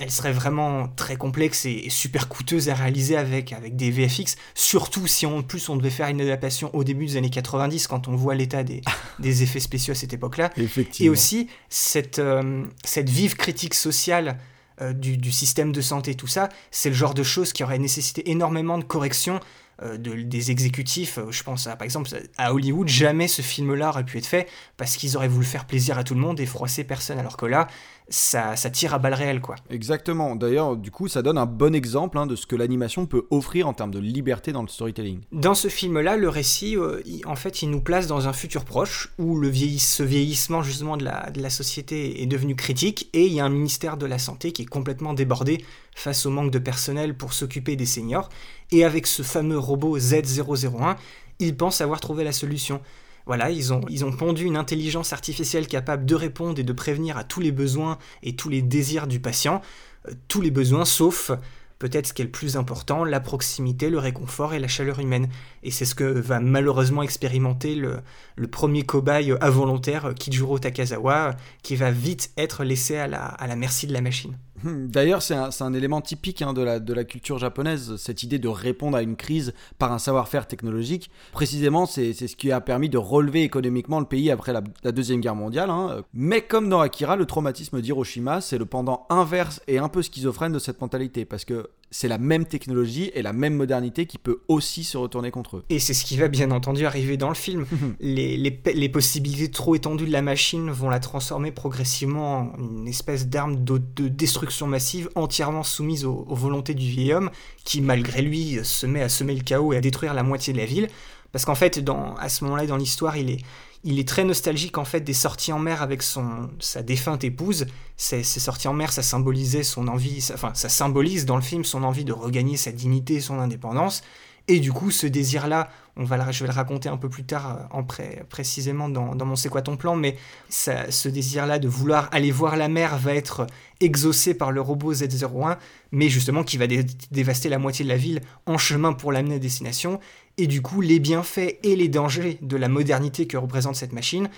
elle 0.00 0.10
serait 0.10 0.32
vraiment 0.32 0.88
très 0.88 1.16
complexe 1.16 1.64
et, 1.64 1.88
super 1.90 2.28
coûteuse 2.28 2.68
à 2.68 2.74
réaliser 2.74 3.16
avec, 3.16 3.52
avec 3.52 3.76
des 3.76 3.90
VFX, 3.90 4.36
surtout 4.54 5.06
si 5.06 5.26
en 5.26 5.42
plus 5.42 5.68
on 5.68 5.76
devait 5.76 5.90
faire 5.90 6.08
une 6.08 6.20
adaptation 6.20 6.74
au 6.74 6.82
début 6.82 7.06
des 7.06 7.16
années 7.16 7.30
90, 7.30 7.86
quand 7.86 8.08
on 8.08 8.16
voit 8.16 8.34
l'état 8.34 8.64
des, 8.64 8.82
des, 9.20 9.44
effets 9.44 9.60
spéciaux 9.60 9.92
à 9.92 9.94
cette 9.94 10.12
époque-là. 10.12 10.50
Et 10.98 11.08
aussi, 11.08 11.48
cette, 11.68 12.18
euh, 12.18 12.64
cette 12.84 13.08
vive 13.08 13.36
critique 13.36 13.74
sociale 13.74 14.38
euh, 14.80 14.92
du, 14.92 15.16
du, 15.16 15.30
système 15.30 15.70
de 15.70 15.80
santé, 15.80 16.16
tout 16.16 16.26
ça, 16.26 16.48
c'est 16.72 16.88
le 16.88 16.96
genre 16.96 17.14
de 17.14 17.22
choses 17.22 17.52
qui 17.52 17.62
aurait 17.62 17.78
nécessité 17.78 18.28
énormément 18.28 18.76
de 18.76 18.82
corrections 18.82 19.38
euh, 19.82 19.96
des 19.98 20.50
exécutifs. 20.50 21.18
Euh, 21.18 21.30
je 21.30 21.42
pense 21.42 21.66
à, 21.66 21.76
par 21.76 21.84
exemple 21.84 22.10
à 22.36 22.54
Hollywood, 22.54 22.88
jamais 22.88 23.26
ce 23.26 23.42
film-là 23.42 23.88
aurait 23.88 24.04
pu 24.04 24.18
être 24.18 24.26
fait 24.26 24.48
parce 24.76 24.96
qu'ils 24.96 25.16
auraient 25.16 25.28
voulu 25.28 25.44
faire 25.44 25.66
plaisir 25.66 25.98
à 25.98 26.04
tout 26.04 26.14
le 26.14 26.20
monde 26.20 26.38
et 26.38 26.46
froisser 26.46 26.84
personne. 26.84 27.18
Alors 27.18 27.36
que 27.36 27.46
là, 27.46 27.66
ça, 28.08 28.54
tire 28.70 28.92
à 28.92 28.98
balles 28.98 29.14
réelles, 29.14 29.40
quoi. 29.40 29.56
Exactement. 29.70 30.36
D'ailleurs, 30.36 30.76
du 30.76 30.90
coup, 30.90 31.08
ça 31.08 31.22
donne 31.22 31.38
un 31.38 31.46
bon 31.46 31.74
exemple 31.74 32.18
hein, 32.18 32.26
de 32.26 32.36
ce 32.36 32.46
que 32.46 32.54
l'animation 32.54 33.06
peut 33.06 33.26
offrir 33.30 33.66
en 33.66 33.72
termes 33.72 33.90
de 33.90 33.98
liberté 33.98 34.52
dans 34.52 34.62
le 34.62 34.68
storytelling. 34.68 35.20
Dans 35.32 35.54
ce 35.54 35.68
film-là, 35.68 36.16
le 36.16 36.28
récit, 36.28 36.76
euh, 36.76 37.00
en 37.24 37.36
fait, 37.36 37.62
il 37.62 37.70
nous 37.70 37.80
place 37.80 38.06
dans 38.06 38.28
un 38.28 38.32
futur 38.32 38.64
proche 38.64 39.12
où 39.18 39.38
le 39.38 39.54
ce 39.54 40.02
vieillissement 40.02 40.62
justement 40.62 40.96
de 40.96 41.04
la, 41.04 41.30
de 41.30 41.40
la 41.40 41.48
société 41.48 42.22
est 42.22 42.26
devenu 42.26 42.56
critique 42.56 43.08
et 43.12 43.26
il 43.26 43.32
y 43.32 43.40
a 43.40 43.44
un 43.44 43.50
ministère 43.50 43.96
de 43.96 44.04
la 44.04 44.18
santé 44.18 44.52
qui 44.52 44.62
est 44.62 44.66
complètement 44.66 45.14
débordé 45.14 45.64
face 45.94 46.26
au 46.26 46.30
manque 46.30 46.50
de 46.50 46.58
personnel 46.58 47.16
pour 47.16 47.32
s'occuper 47.32 47.76
des 47.76 47.86
seniors. 47.86 48.28
Et 48.72 48.84
avec 48.84 49.06
ce 49.06 49.22
fameux 49.22 49.58
robot 49.58 49.98
Z001, 49.98 50.96
ils 51.38 51.56
pensent 51.56 51.80
avoir 51.80 52.00
trouvé 52.00 52.24
la 52.24 52.32
solution. 52.32 52.80
Voilà, 53.26 53.50
ils 53.50 53.72
ont, 53.72 53.80
ils 53.88 54.04
pondu 54.16 54.44
une 54.44 54.56
intelligence 54.56 55.12
artificielle 55.12 55.66
capable 55.66 56.04
de 56.04 56.14
répondre 56.14 56.58
et 56.58 56.62
de 56.62 56.72
prévenir 56.72 57.16
à 57.16 57.24
tous 57.24 57.40
les 57.40 57.52
besoins 57.52 57.98
et 58.22 58.36
tous 58.36 58.48
les 58.48 58.62
désirs 58.62 59.06
du 59.06 59.20
patient, 59.20 59.62
euh, 60.08 60.12
tous 60.28 60.40
les 60.40 60.50
besoins 60.50 60.84
sauf 60.84 61.30
peut-être 61.78 62.06
ce 62.06 62.12
qui 62.14 62.22
est 62.22 62.24
le 62.24 62.30
plus 62.30 62.56
important, 62.56 63.04
la 63.04 63.20
proximité, 63.20 63.90
le 63.90 63.98
réconfort 63.98 64.54
et 64.54 64.58
la 64.58 64.68
chaleur 64.68 65.00
humaine. 65.00 65.28
Et 65.62 65.70
c'est 65.70 65.84
ce 65.84 65.94
que 65.94 66.04
va 66.04 66.40
malheureusement 66.40 67.02
expérimenter 67.02 67.74
le, 67.74 68.00
premier 68.48 68.84
cobaye 68.84 69.34
involontaire, 69.40 70.14
Kijuro 70.14 70.58
Takazawa, 70.58 71.36
qui 71.62 71.76
va 71.76 71.90
vite 71.90 72.30
être 72.36 72.64
laissé 72.64 72.96
à 72.96 73.06
la, 73.06 73.24
à 73.24 73.46
la 73.46 73.56
merci 73.56 73.86
de 73.86 73.92
la 73.92 74.00
machine. 74.00 74.38
Hmm, 74.64 74.86
d'ailleurs, 74.86 75.20
c'est 75.20 75.34
un, 75.34 75.74
élément 75.74 76.00
typique 76.00 76.40
hein, 76.40 76.54
de, 76.54 76.62
la, 76.62 77.04
culture 77.04 77.38
japonaise, 77.38 77.96
cette 77.96 78.22
idée 78.22 78.38
de 78.38 78.48
répondre 78.48 78.96
à 78.96 79.02
une 79.02 79.14
crise 79.14 79.52
par 79.78 79.92
un 79.92 79.98
savoir-faire 79.98 80.46
technologique. 80.46 81.10
Précisément, 81.32 81.84
c'est 81.84 82.14
ce 82.14 82.34
qui 82.34 82.50
a 82.50 82.62
permis 82.62 82.88
de 82.88 82.96
relever 82.96 83.42
économiquement 83.42 84.00
le 84.00 84.06
pays 84.06 84.30
après 84.30 84.54
la, 84.54 84.62
Deuxième 84.92 85.20
Guerre 85.20 85.34
mondiale. 85.34 85.68
Hein. 85.68 86.02
Mais 86.14 86.40
comme 86.40 86.70
dans 86.70 86.80
Akira, 86.80 87.16
le 87.16 87.26
traumatisme 87.26 87.82
d'Hiroshima, 87.82 88.40
c'est 88.40 88.56
le 88.56 88.64
pendant 88.64 89.06
inverse 89.10 89.60
et 89.68 89.78
un 89.78 89.88
peu 89.88 90.00
schizophrène 90.00 90.52
de 90.52 90.58
cette 90.58 90.80
mentalité, 90.80 91.26
parce 91.26 91.44
que 91.44 91.68
c'est 91.90 92.08
la 92.08 92.18
même 92.18 92.44
technologie 92.44 93.10
et 93.14 93.22
la 93.22 93.32
même 93.32 93.54
modernité 93.54 94.06
qui 94.06 94.18
peut 94.18 94.40
aussi 94.48 94.84
se 94.84 94.96
retourner 94.96 95.30
contre 95.30 95.58
eux. 95.58 95.64
Et 95.70 95.78
c'est 95.78 95.94
ce 95.94 96.04
qui 96.04 96.16
va 96.16 96.28
bien 96.28 96.50
entendu 96.50 96.86
arriver 96.86 97.16
dans 97.16 97.28
le 97.28 97.34
film. 97.34 97.66
les, 98.00 98.36
les, 98.36 98.60
les, 98.74 98.88
possibilités 98.88 99.50
trop 99.50 99.74
étendues 99.74 100.06
de 100.06 100.12
la 100.12 100.22
machine 100.22 100.70
vont 100.70 100.90
la 100.90 101.00
transformer 101.00 101.52
progressivement 101.52 102.52
en 102.54 102.78
une 102.78 102.88
espèce 102.88 103.28
d'arme 103.28 103.64
de, 103.64 103.80
de, 103.96 104.08
destruction 104.08 104.66
massive 104.66 105.08
entièrement 105.14 105.62
soumise 105.62 106.04
aux, 106.04 106.26
volontés 106.28 106.74
du 106.74 106.88
vieil 106.88 107.12
homme 107.12 107.30
qui, 107.64 107.80
malgré 107.80 108.22
lui, 108.22 108.58
se 108.64 108.86
met 108.86 109.02
à 109.02 109.08
semer 109.08 109.34
le 109.34 109.42
chaos 109.42 109.72
et 109.72 109.76
à 109.76 109.80
détruire 109.80 110.14
la 110.14 110.22
moitié 110.22 110.52
de 110.52 110.58
la 110.58 110.66
ville. 110.66 110.88
Parce 111.32 111.44
qu'en 111.44 111.54
fait, 111.54 111.80
dans, 111.80 112.14
à 112.16 112.28
ce 112.28 112.44
moment-là, 112.44 112.66
dans 112.66 112.76
l'histoire, 112.76 113.16
il 113.16 113.30
est, 113.30 113.40
il 113.84 113.98
est 113.98 114.08
très 114.08 114.24
nostalgique 114.24 114.78
en 114.78 114.84
fait 114.84 115.00
des 115.00 115.12
sorties 115.12 115.52
en 115.52 115.58
mer 115.58 115.82
avec 115.82 116.02
son 116.02 116.50
sa 116.58 116.82
défunte 116.82 117.22
épouse. 117.22 117.66
Ces, 117.96 118.22
sorties 118.24 118.66
en 118.66 118.72
mer, 118.72 118.92
ça 118.92 119.02
symbolisait 119.02 119.62
son 119.62 119.86
envie, 119.88 120.20
ça, 120.20 120.52
symbolise 120.54 121.26
dans 121.26 121.36
le 121.36 121.42
film 121.42 121.64
son 121.64 121.84
envie 121.84 122.04
de 122.04 122.12
regagner 122.12 122.56
sa 122.56 122.72
dignité 122.72 123.14
et 123.14 123.20
son 123.20 123.38
indépendance. 123.38 124.02
Et 124.46 124.60
du 124.60 124.72
coup, 124.72 124.90
ce 124.90 125.06
désir-là, 125.06 125.70
on 125.96 126.04
va 126.04 126.30
je 126.30 126.44
vais 126.44 126.50
le 126.50 126.54
raconter 126.54 126.90
un 126.90 126.98
peu 126.98 127.08
plus 127.08 127.24
tard, 127.24 127.68
euh, 127.72 127.78
en 127.78 127.86
précisément 128.28 128.90
dans, 128.90 129.14
mon 129.24 129.36
C'est 129.36 129.48
quoi 129.48 129.62
ton 129.62 129.76
plan, 129.76 129.96
mais 129.96 130.16
ce 130.50 131.08
désir-là 131.08 131.58
de 131.58 131.68
vouloir 131.68 132.08
aller 132.12 132.30
voir 132.30 132.56
la 132.56 132.68
mer 132.68 132.98
va 132.98 133.14
être 133.14 133.46
exaucé 133.80 134.34
par 134.34 134.52
le 134.52 134.60
robot 134.60 134.92
Z01, 134.92 135.56
mais 135.92 136.08
justement 136.10 136.44
qui 136.44 136.58
va 136.58 136.66
dévaster 136.66 137.48
la 137.48 137.58
moitié 137.58 137.84
de 137.84 137.88
la 137.88 137.96
ville 137.96 138.20
en 138.44 138.58
chemin 138.58 138.92
pour 138.92 139.12
l'amener 139.12 139.36
à 139.36 139.38
destination. 139.38 139.98
Et 140.36 140.46
du 140.46 140.60
coup, 140.60 140.82
les 140.82 140.98
bienfaits 140.98 141.58
et 141.62 141.76
les 141.76 141.88
dangers 141.88 142.38
de 142.42 142.56
la 142.56 142.68
modernité 142.68 143.26
que 143.26 143.38
représente 143.38 143.76
cette 143.76 143.92
machine, 143.92 144.28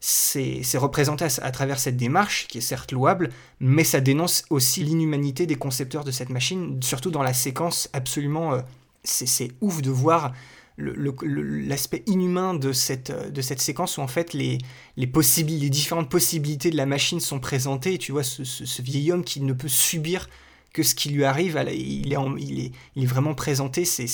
c'est 0.00 0.78
représenté 0.78 1.24
à, 1.24 1.50
travers 1.52 1.78
cette 1.78 1.96
démarche, 1.96 2.48
qui 2.48 2.58
est 2.58 2.62
certes 2.62 2.90
louable, 2.90 3.30
mais 3.60 3.84
ça 3.84 4.00
dénonce 4.00 4.44
aussi 4.50 4.82
l'inhumanité 4.82 5.46
des 5.46 5.54
concepteurs 5.54 6.02
de 6.02 6.10
cette 6.10 6.30
machine, 6.30 6.82
surtout 6.82 7.12
dans 7.12 7.22
la 7.22 7.34
séquence 7.34 7.88
absolument... 7.92 8.54
Euh, 8.54 8.60
c'est 9.04 9.50
ouf 9.60 9.82
de 9.82 9.90
voir 9.90 10.32
l'aspect 10.78 12.02
inhumain 12.06 12.54
de 12.54 12.72
cette, 12.72 13.12
séquence 13.60 13.98
où 13.98 14.00
en 14.00 14.06
fait 14.06 14.32
les, 14.32 14.58
différentes 14.96 16.08
possibilités 16.08 16.70
de 16.70 16.76
la 16.76 16.86
machine 16.86 17.20
sont 17.20 17.40
présentées. 17.40 17.94
Et 17.94 17.98
tu 17.98 18.12
vois 18.12 18.22
ce, 18.22 18.82
vieil 18.82 19.12
homme 19.12 19.24
qui 19.24 19.40
ne 19.40 19.52
peut 19.52 19.68
subir 19.68 20.28
que 20.72 20.82
ce 20.82 20.94
qui 20.94 21.10
lui 21.10 21.24
arrive, 21.24 21.62
il 21.70 22.06
il 22.06 22.12
est, 22.12 22.72
il 22.96 23.02
est 23.02 23.06
vraiment 23.06 23.34
présenté, 23.34 23.84
c'est 23.84 24.06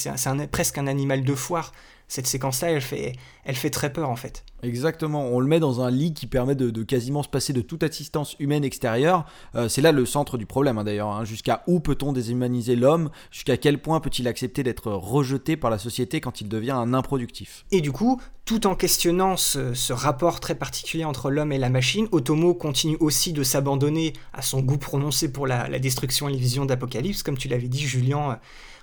presque 0.51 0.79
un 0.79 0.87
animal 0.87 1.23
de 1.23 1.35
foire. 1.35 1.73
Cette 2.09 2.27
séquence-là, 2.27 2.71
elle 2.71 2.81
fait, 2.81 3.13
elle 3.45 3.55
fait 3.55 3.71
très 3.71 3.93
peur 3.93 4.09
en 4.09 4.17
fait. 4.17 4.45
Exactement, 4.63 5.27
on 5.27 5.39
le 5.41 5.47
met 5.47 5.61
dans 5.61 5.83
un 5.83 5.91
lit 5.91 6.15
qui 6.15 6.27
permet 6.27 6.55
de, 6.55 6.83
quasiment 6.83 7.23
se 7.23 7.29
passer 7.29 7.53
de 7.53 7.61
toute 7.61 7.83
assistance 7.83 8.35
humaine 8.41 8.65
extérieure. 8.65 9.27
Euh, 9.55 9.69
c'est 9.69 9.83
là 9.83 9.93
le 9.93 10.05
centre 10.07 10.39
du 10.39 10.47
problème 10.47 10.79
hein, 10.79 10.85
d'ailleurs. 10.85 11.11
Hein. 11.11 11.25
Jusqu'à 11.25 11.63
où 11.67 11.81
peut-on 11.81 12.13
déshumaniser 12.13 12.75
l'homme? 12.75 13.11
Jusqu'à 13.31 13.57
quel 13.57 13.81
point 13.81 14.01
peut-il 14.01 14.27
accepter 14.27 14.63
d'être 14.63 14.91
rejeté 14.91 15.57
par 15.57 15.71
la 15.71 15.79
société 15.79 16.21
quand 16.21 16.41
il 16.41 16.49
devient 16.49 16.73
un 16.73 16.95
improductif? 16.95 17.67
Et 17.71 17.81
du 17.81 17.93
coup, 17.93 18.21
tout 18.47 18.67
en 18.67 18.75
questionnant 18.75 19.37
ce, 19.37 19.93
rapport 19.93 20.41
très 20.41 20.55
particulier 20.55 21.05
entre 21.05 21.31
l'homme 21.31 21.53
et 21.53 21.59
la 21.59 21.69
machine, 21.69 22.09
Otomo 22.13 22.55
continue 22.55 22.97
aussi 22.99 23.35
de 23.35 23.43
s'abandonner 23.43 24.15
à 24.33 24.41
son 24.41 24.63
goût 24.63 24.79
prononcé 24.79 25.31
pour 25.31 25.47
la, 25.47 25.79
destruction 25.79 26.29
et 26.29 26.33
les 26.33 26.39
visions 26.39 26.65
d'Apocalypse. 26.65 27.23
Comme 27.23 27.37
tu 27.37 27.49
l'avais 27.49 27.69
dit, 27.69 27.87
Julien, 27.87 28.41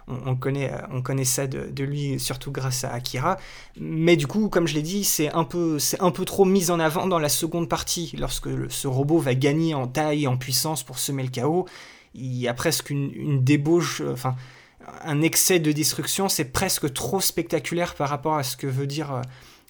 on, 0.07 0.35
connaît, 0.35 0.71
on 0.91 1.01
connaît 1.01 1.25
ça 1.25 1.47
de, 1.47 1.83
lui 1.83 2.19
surtout 2.19 2.51
grâce 2.51 2.83
à 2.83 2.93
Akira. 2.93 3.37
Mais 3.79 4.15
du 4.15 4.27
coup, 4.27 4.49
comme 4.49 4.67
je 4.67 4.75
l'ai 4.75 4.81
dit, 4.81 5.03
c'est 5.03 5.31
un, 5.33 5.43
peu, 5.43 5.79
trop 6.25 6.45
mis 6.45 6.71
en 6.71 6.79
avant 6.79 7.07
dans 7.07 7.19
la 7.19 7.29
seconde 7.29 7.69
partie. 7.69 8.13
Lorsque 8.17 8.49
ce 8.69 8.87
robot 8.87 9.19
va 9.19 9.35
gagner 9.35 9.73
en 9.73 9.87
taille 9.87 10.27
en 10.27 10.37
puissance 10.37 10.83
pour 10.83 10.99
semer 10.99 11.23
le 11.23 11.29
chaos, 11.29 11.65
il 12.13 12.35
y 12.35 12.47
a 12.47 12.53
presque 12.53 12.89
une, 12.89 13.11
une 13.13 13.43
débauche... 13.43 14.01
Enfin, 14.11 14.35
un 15.03 15.21
excès 15.21 15.59
de 15.59 15.71
destruction, 15.71 16.29
c'est 16.29 16.45
presque 16.45 16.91
trop 16.93 17.19
spectaculaire 17.19 17.95
par 17.95 18.09
rapport 18.09 18.35
à 18.35 18.43
ce 18.43 18.55
que 18.57 18.67
veut 18.67 18.87
dire 18.87 19.13
euh, 19.13 19.21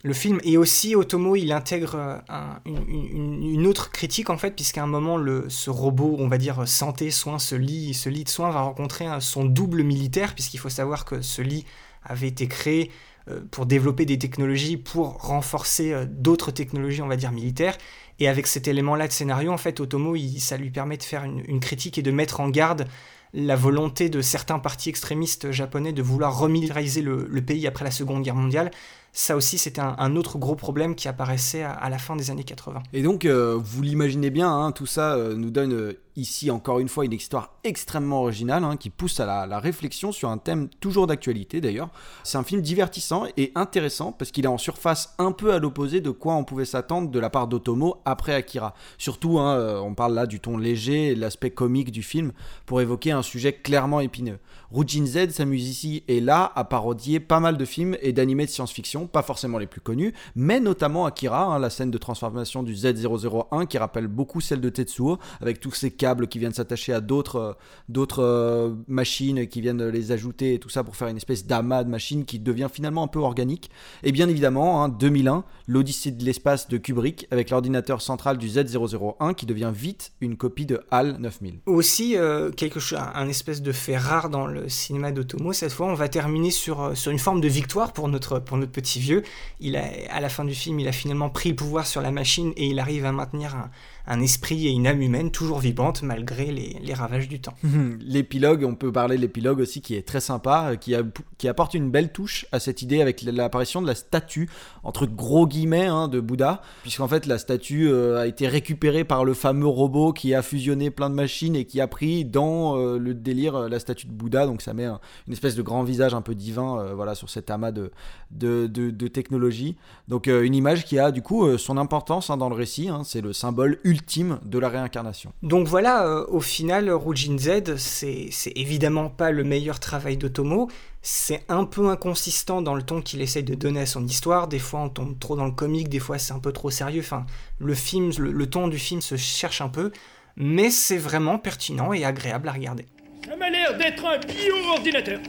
le 0.03 0.13
film. 0.13 0.39
Et 0.43 0.57
aussi, 0.57 0.95
Otomo, 0.95 1.35
il 1.35 1.51
intègre 1.51 2.21
euh, 2.29 2.45
une, 2.65 3.65
autre 3.67 3.91
critique, 3.91 4.29
en 4.29 4.37
fait, 4.37 4.51
puisqu'à 4.51 4.83
un 4.83 4.87
moment, 4.87 5.17
le, 5.17 5.45
ce 5.49 5.69
robot, 5.69 6.15
on 6.19 6.27
va 6.27 6.37
dire 6.37 6.67
santé, 6.67 7.11
soins, 7.11 7.39
ce 7.39 7.55
lit, 7.55 7.93
ce 7.93 8.09
lit 8.09 8.23
de 8.23 8.29
soins 8.29 8.51
va 8.51 8.61
rencontrer 8.61 9.07
son 9.19 9.45
double 9.45 9.83
militaire, 9.83 10.33
puisqu'il 10.33 10.59
faut 10.59 10.69
savoir 10.69 11.05
que 11.05 11.21
ce 11.21 11.41
lit 11.41 11.65
avait 12.03 12.27
été 12.27 12.47
créé 12.47 12.91
euh, 13.27 13.39
pour 13.49 13.65
développer 13.65 14.05
des 14.05 14.19
technologies, 14.19 14.77
pour 14.77 15.19
renforcer 15.23 15.91
euh, 15.91 16.05
d'autres 16.07 16.51
technologies, 16.51 17.01
on 17.01 17.07
va 17.07 17.15
dire, 17.15 17.31
militaires. 17.31 17.75
Et 18.19 18.27
avec 18.27 18.45
cet 18.45 18.67
élément-là 18.67 19.07
de 19.07 19.11
scénario, 19.11 19.51
en 19.51 19.57
fait, 19.57 19.79
Otomo, 19.79 20.15
ça 20.37 20.57
lui 20.57 20.69
permet 20.69 20.97
de 20.97 21.03
faire 21.03 21.23
une, 21.23 21.59
critique 21.59 21.97
et 21.97 22.03
de 22.03 22.11
mettre 22.11 22.39
en 22.39 22.49
garde 22.49 22.87
la 23.33 23.55
volonté 23.55 24.09
de 24.09 24.21
certains 24.21 24.59
partis 24.59 24.89
extrémistes 24.89 25.51
japonais 25.51 25.91
de 25.91 26.01
vouloir 26.03 26.37
remilitariser 26.37 27.01
le, 27.01 27.27
le 27.27 27.41
pays 27.41 27.65
après 27.65 27.83
la 27.83 27.91
Seconde 27.91 28.21
Guerre 28.21 28.35
mondiale 28.35 28.71
ça 29.15 29.35
aussi 29.37 29.57
c'était 29.57 29.81
un, 29.81 30.15
autre 30.17 30.37
gros 30.37 30.55
problème 30.55 30.93
qui 30.93 31.07
apparaissait 31.07 31.63
à, 31.63 31.89
la 31.89 31.97
fin 31.97 32.15
des 32.15 32.31
années 32.31 32.43
80. 32.43 32.83
Et 32.93 33.01
donc 33.01 33.25
euh, 33.25 33.57
vous 33.57 33.81
l'imaginez 33.81 34.29
bien, 34.29 34.51
hein, 34.51 34.71
tout 34.73 34.85
ça 34.85 35.15
euh, 35.15 35.35
nous 35.35 35.49
donne 35.49 35.73
euh, 35.73 35.93
ici 36.15 36.51
encore 36.51 36.79
une 36.79 36.87
fois 36.87 37.05
une 37.05 37.13
histoire 37.13 37.53
extrêmement 37.63 38.21
originale 38.21 38.63
hein, 38.63 38.77
qui 38.77 38.89
pousse 38.89 39.19
à 39.19 39.45
la, 39.45 39.59
réflexion 39.59 40.11
sur 40.11 40.29
un 40.29 40.37
thème 40.37 40.69
toujours 40.79 41.07
d'actualité 41.07 41.61
d'ailleurs. 41.61 41.89
C'est 42.23 42.37
un 42.37 42.43
film 42.43 42.61
divertissant 42.61 43.25
et 43.37 43.51
intéressant 43.55 44.11
parce 44.11 44.31
qu'il 44.31 44.45
est 44.45 44.49
en 44.49 44.57
surface 44.57 45.15
un 45.17 45.31
peu 45.31 45.53
à 45.53 45.59
l'opposé 45.59 46.01
de 46.01 46.11
quoi 46.11 46.35
on 46.35 46.43
pouvait 46.43 46.65
s'attendre 46.65 47.09
de 47.09 47.19
la 47.19 47.29
part 47.29 47.47
d'Otomo 47.47 48.01
après 48.05 48.33
Akira. 48.33 48.73
Surtout, 48.97 49.39
hein, 49.39 49.55
euh, 49.55 49.79
on 49.79 49.93
parle 49.93 50.13
là 50.13 50.25
du 50.27 50.39
ton 50.39 50.57
léger 50.57 51.15
de 51.15 51.21
l'aspect 51.21 51.51
comique 51.51 51.91
du 51.91 52.03
film 52.03 52.31
pour 52.65 52.81
évoquer 52.81 53.11
un 53.11 53.21
sujet 53.21 53.53
clairement 53.53 53.99
épineux. 54.01 54.39
Rujin 54.71 55.05
Z 55.05 55.29
s'amuse 55.29 55.67
ici 55.67 56.03
et 56.07 56.19
là 56.19 56.51
à 56.55 56.63
parodier 56.63 57.19
pas 57.19 57.39
mal 57.39 57.57
de 57.57 57.65
films 57.65 57.97
et 58.01 58.13
d'animés 58.13 58.45
de 58.45 58.51
science-fiction, 58.51 59.07
pas 59.07 59.21
forcément 59.21 59.57
les 59.57 59.67
plus 59.67 59.81
connus, 59.81 60.13
mais 60.35 60.59
notamment 60.59 61.05
Akira, 61.05 61.45
hein, 61.45 61.59
la 61.59 61.69
scène 61.69 61.91
de 61.91 61.97
transformation 61.97 62.63
du 62.63 62.73
Z001 62.73 63.67
qui 63.67 63.77
rappelle 63.77 64.07
beaucoup 64.07 64.41
celle 64.41 64.61
de 64.61 64.69
Tetsuo, 64.69 65.17
avec 65.41 65.59
tous 65.59 65.71
ces 65.71 65.91
câbles 66.05 66.27
qui 66.27 66.37
viennent 66.37 66.53
s'attacher 66.53 66.93
à 66.93 67.01
d'autres 67.01 67.35
euh, 67.37 67.53
d'autres 67.89 68.21
euh, 68.21 68.75
machines 68.87 69.47
qui 69.47 69.59
viennent 69.59 69.87
les 69.87 70.11
ajouter 70.11 70.53
et 70.53 70.59
tout 70.59 70.69
ça 70.69 70.83
pour 70.83 70.95
faire 70.95 71.07
une 71.07 71.17
espèce 71.17 71.47
d'amas 71.47 71.83
de 71.83 71.89
machines 71.89 72.25
qui 72.25 72.37
devient 72.37 72.67
finalement 72.71 73.03
un 73.03 73.07
peu 73.07 73.17
organique. 73.17 73.71
Et 74.03 74.11
bien 74.11 74.29
évidemment, 74.29 74.83
hein, 74.83 74.89
2001, 74.89 75.43
l'Odyssée 75.67 76.11
de 76.11 76.23
l'espace 76.23 76.67
de 76.67 76.77
Kubrick 76.77 77.27
avec 77.31 77.49
l'ordinateur 77.49 78.03
central 78.03 78.37
du 78.37 78.47
Z001 78.47 79.33
qui 79.33 79.47
devient 79.47 79.71
vite 79.73 80.13
une 80.21 80.37
copie 80.37 80.67
de 80.67 80.79
HAL 80.91 81.17
9000. 81.17 81.61
Aussi, 81.65 82.15
euh, 82.17 82.51
quelque 82.51 82.79
chose, 82.79 82.99
un 83.15 83.27
espèce 83.27 83.63
de 83.63 83.71
fait 83.71 83.97
rare 83.97 84.29
dans 84.29 84.45
le 84.45 84.69
cinéma 84.69 85.11
d'Otomo, 85.11 85.53
cette 85.53 85.71
fois, 85.71 85.87
on 85.87 85.95
va 85.95 86.07
terminer 86.07 86.51
sur, 86.51 86.93
une 87.07 87.19
forme 87.19 87.41
de 87.41 87.47
victoire 87.47 87.93
pour 87.93 88.09
notre, 88.09 88.37
pour 88.37 88.57
notre 88.57 88.71
petit 88.71 88.99
vieux. 88.99 89.23
Il 89.59 89.75
a, 89.75 89.85
à 90.11 90.19
la 90.19 90.29
fin 90.29 90.45
du 90.45 90.53
film, 90.53 90.79
il 90.79 90.87
a 90.87 90.91
finalement 90.91 91.31
pris 91.31 91.49
le 91.49 91.55
pouvoir 91.55 91.87
sur 91.87 92.01
la 92.01 92.11
machine 92.11 92.53
et 92.57 92.67
il 92.67 92.77
arrive 92.77 93.05
à 93.05 93.11
maintenir 93.11 93.55
un, 93.55 93.71
un 94.07 94.21
esprit 94.21 94.67
et 94.67 94.71
une 94.71 94.87
âme 94.87 95.01
humaine 95.01 95.31
toujours 95.31 95.59
vivante 95.59 96.03
malgré 96.03 96.51
les, 96.51 96.93
ravages 96.93 97.27
du 97.27 97.41
temps. 97.41 97.55
l'épilogue, 97.99 98.63
on 98.63 98.75
peut 98.75 98.91
parler 98.91 99.17
de 99.17 99.21
l'épilogue 99.21 99.59
aussi 99.59 99.81
qui 99.81 99.95
est 99.95 100.07
très 100.07 100.21
sympa, 100.21 100.71
euh, 100.71 100.75
qui, 100.75 101.47
apporte 101.47 101.73
une 101.73 101.91
belle 101.91 102.11
touche 102.11 102.45
à 102.51 102.59
cette 102.59 102.81
idée 102.81 103.01
avec 103.01 103.21
l'apparition 103.21 103.81
de 103.81 103.87
la 103.87 103.95
statue, 103.95 104.49
entre 104.83 105.05
gros 105.05 105.45
guillemets, 105.45 105.85
hein, 105.85 106.07
de 106.07 106.19
Bouddha, 106.19 106.61
puisqu'en 106.81 107.07
fait 107.07 107.25
la 107.25 107.37
statue 107.37 107.87
euh, 107.87 108.21
a 108.21 108.27
été 108.27 108.47
récupérée 108.47 109.03
par 109.03 109.25
le 109.25 109.33
fameux 109.33 109.67
robot 109.67 110.13
qui 110.13 110.33
a 110.33 110.41
fusionné 110.41 110.89
plein 110.89 111.09
de 111.09 111.15
machines 111.15 111.55
et 111.55 111.65
qui 111.65 111.81
a 111.81 111.87
pris 111.87 112.25
dans 112.25 112.77
euh, 112.77 112.97
le 112.97 113.13
délire 113.13 113.69
la 113.69 113.79
statue 113.79 114.07
de 114.07 114.11
Bouddha, 114.11 114.45
donc 114.45 114.61
ça 114.61 114.73
met 114.73 114.85
une 114.85 115.33
espèce 115.33 115.55
de 115.55 115.61
grand 115.61 115.83
visage 115.83 116.13
un 116.13 116.21
peu 116.21 116.33
divin 116.35 116.93
voilà, 116.95 117.15
sur 117.15 117.29
cet 117.29 117.49
amas 117.49 117.71
de, 117.71 117.91
de, 118.31 118.67
de, 118.67 119.07
technologie. 119.07 119.75
Donc 120.07 120.27
une 120.27 120.55
image 120.55 120.85
qui 120.85 120.99
a 120.99 121.11
du 121.11 121.21
coup 121.21 121.57
son 121.57 121.77
importance 121.77 122.29
hein, 122.29 122.37
dans 122.37 122.49
le 122.49 122.55
récit, 122.55 122.89
hein, 122.89 123.01
c'est 123.03 123.21
le 123.21 123.33
symbole 123.33 123.79
ultime 123.83 123.94
ultime 123.95 124.39
de 124.43 124.59
la 124.59 124.69
réincarnation. 124.69 125.31
Donc 125.41 125.67
voilà, 125.67 126.05
euh, 126.05 126.25
au 126.27 126.41
final, 126.41 126.89
Rujin 126.91 127.37
Z, 127.37 127.77
c'est 127.77 128.29
évidemment 128.55 129.09
pas 129.09 129.31
le 129.31 129.43
meilleur 129.43 129.79
travail 129.79 130.17
d'Otomo. 130.17 130.69
C'est 131.01 131.43
un 131.49 131.65
peu 131.65 131.87
inconsistant 131.89 132.61
dans 132.61 132.75
le 132.75 132.81
ton 132.81 133.01
qu'il 133.01 133.21
essaye 133.21 133.43
de 133.43 133.55
donner 133.55 133.81
à 133.81 133.85
son 133.85 134.05
histoire. 134.05 134.47
Des 134.47 134.59
fois, 134.59 134.81
on 134.81 134.89
tombe 134.89 135.17
trop 135.19 135.35
dans 135.35 135.45
le 135.45 135.51
comique, 135.51 135.87
des 135.87 135.99
fois, 135.99 136.17
c'est 136.17 136.33
un 136.33 136.39
peu 136.39 136.51
trop 136.51 136.69
sérieux. 136.69 137.01
Enfin, 137.01 137.25
le 137.59 137.73
film, 137.73 138.11
le, 138.17 138.49
ton 138.49 138.67
du 138.67 138.79
film 138.79 139.01
se 139.01 139.15
cherche 139.15 139.61
un 139.61 139.69
peu, 139.69 139.91
mais 140.35 140.69
c'est 140.69 140.97
vraiment 140.97 141.37
pertinent 141.37 141.93
et 141.93 142.03
agréable 142.03 142.49
à 142.49 142.51
regarder. 142.51 142.85
Ça 143.25 143.35
m'a 143.35 143.49
l'air 143.49 143.77
d'être 143.77 144.05
un 144.05 144.17
bio-ordinateur. 144.19 145.19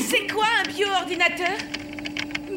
C'est 0.00 0.26
quoi 0.32 0.46
un 0.60 0.68
bio-ordinateur? 0.68 1.58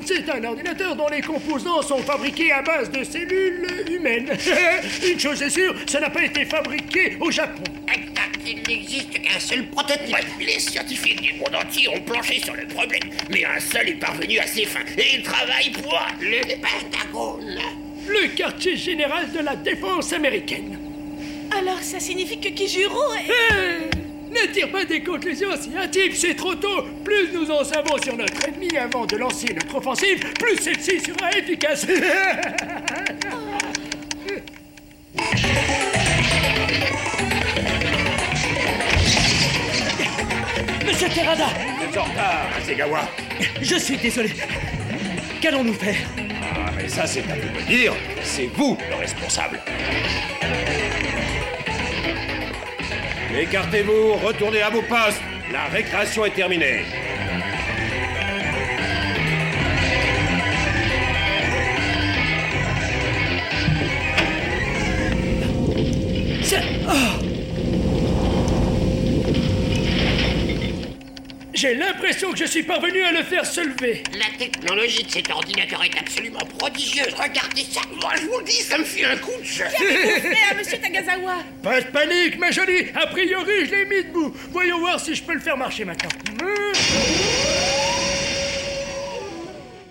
C'est 0.05 0.29
un 0.29 0.43
ordinateur 0.43 0.95
dont 0.95 1.07
les 1.09 1.21
composants 1.21 1.81
sont 1.81 1.99
fabriqués 1.99 2.51
à 2.51 2.61
base 2.61 2.91
de 2.91 3.03
cellules 3.03 3.67
humaines. 3.91 4.29
Une 5.11 5.19
chose 5.19 5.41
est 5.41 5.49
sûre, 5.49 5.75
ça 5.87 5.99
n'a 5.99 6.09
pas 6.09 6.23
été 6.23 6.45
fabriqué 6.45 7.17
au 7.19 7.31
Japon. 7.31 7.63
Il 8.47 8.61
n'existe 8.67 9.19
qu'un 9.21 9.39
seul 9.39 9.65
prototype. 9.67 10.15
Les 10.39 10.59
scientifiques 10.59 11.21
du 11.21 11.33
monde 11.33 11.55
entier 11.55 11.89
ont 11.89 11.99
planché 12.01 12.39
sur 12.39 12.53
le 12.55 12.67
problème, 12.67 13.01
mais 13.31 13.43
un 13.43 13.59
seul 13.59 13.89
est 13.89 13.95
parvenu 13.95 14.37
à 14.37 14.45
ses 14.45 14.65
fins. 14.65 14.85
Et 14.97 15.15
il 15.15 15.23
travaille 15.23 15.71
pour 15.71 15.99
le 16.21 16.41
Pentagone. 16.61 17.59
Le 18.07 18.27
quartier 18.35 18.77
général 18.77 19.31
de 19.31 19.39
la 19.39 19.55
défense 19.55 20.13
américaine. 20.13 20.77
Alors 21.57 21.81
ça 21.81 21.99
signifie 21.99 22.39
que 22.39 22.49
Kijuro 22.49 23.01
est... 23.15 24.04
ne 24.35 24.51
tire 24.51 24.69
pas 24.71 24.85
des 24.85 25.01
conclusions 25.01 25.49
si 25.59 25.71
intimes, 25.77 26.13
c'est 26.13 26.35
trop 26.35 26.55
tôt. 26.55 26.83
Plus 27.03 27.31
nous 27.33 27.49
en 27.49 27.63
savons 27.63 27.97
sur 28.03 28.15
notre 28.17 28.47
ennemi 28.47 28.75
avant 28.77 29.05
de 29.05 29.17
lancer 29.17 29.53
notre 29.53 29.75
offensive, 29.75 30.19
plus 30.33 30.57
celle-ci 30.57 30.99
sera 30.99 31.31
efficace. 31.31 31.87
Monsieur 40.85 41.09
Terada 41.09 41.47
Vous 41.77 41.83
êtes 41.83 41.97
en 41.97 42.03
retard, 42.03 42.47
Asegawa. 42.57 43.01
Je 43.61 43.75
suis 43.75 43.97
désolé. 43.97 44.31
Qu'allons-nous 45.41 45.73
faire? 45.73 45.95
Ah, 46.41 46.71
mais 46.75 46.87
ça, 46.87 47.05
c'est 47.05 47.21
à 47.29 47.35
vous 47.35 47.59
de 47.59 47.65
dire. 47.67 47.93
C'est 48.23 48.47
vous 48.55 48.77
le 48.89 48.95
responsable. 48.95 49.59
Écartez-vous, 53.37 54.13
retournez 54.13 54.61
à 54.61 54.69
vos 54.69 54.81
postes. 54.81 55.21
La 55.51 55.65
récréation 55.65 56.25
est 56.25 56.33
terminée. 56.33 56.85
Oh 66.87 67.24
J'ai 71.65 71.73
l'impression 71.73 72.31
que 72.31 72.37
je 72.37 72.45
suis 72.45 72.61
parvenu 72.61 73.01
à 73.01 73.11
le 73.11 73.23
faire 73.23 73.43
se 73.43 73.59
lever. 73.59 74.03
La 74.13 74.37
technologie 74.37 75.01
de 75.03 75.09
cet 75.09 75.31
ordinateur 75.31 75.83
est 75.83 75.97
absolument 75.97 76.45
prodigieuse. 76.59 77.11
Regardez 77.15 77.63
ça. 77.63 77.81
Moi, 77.99 78.11
je 78.17 78.27
vous 78.27 78.37
le 78.37 78.45
dis, 78.45 78.61
ça 78.61 78.77
me 78.77 78.83
fait 78.83 79.03
un 79.03 79.17
coup 79.17 79.31
de 79.41 79.43
chef. 79.43 79.73
Qu'avez-vous 79.73 80.59
monsieur 80.59 80.77
Tagazawa? 80.77 81.37
Pas 81.63 81.81
de 81.81 81.87
panique, 81.87 82.37
ma 82.37 82.51
jolie. 82.51 82.85
A 82.93 83.07
priori, 83.07 83.65
je 83.65 83.71
l'ai 83.71 83.85
mis 83.85 84.03
debout. 84.03 84.31
Voyons 84.51 84.77
voir 84.77 84.99
si 84.99 85.15
je 85.15 85.23
peux 85.23 85.33
le 85.33 85.39
faire 85.39 85.57
marcher 85.57 85.85
maintenant. 85.85 86.09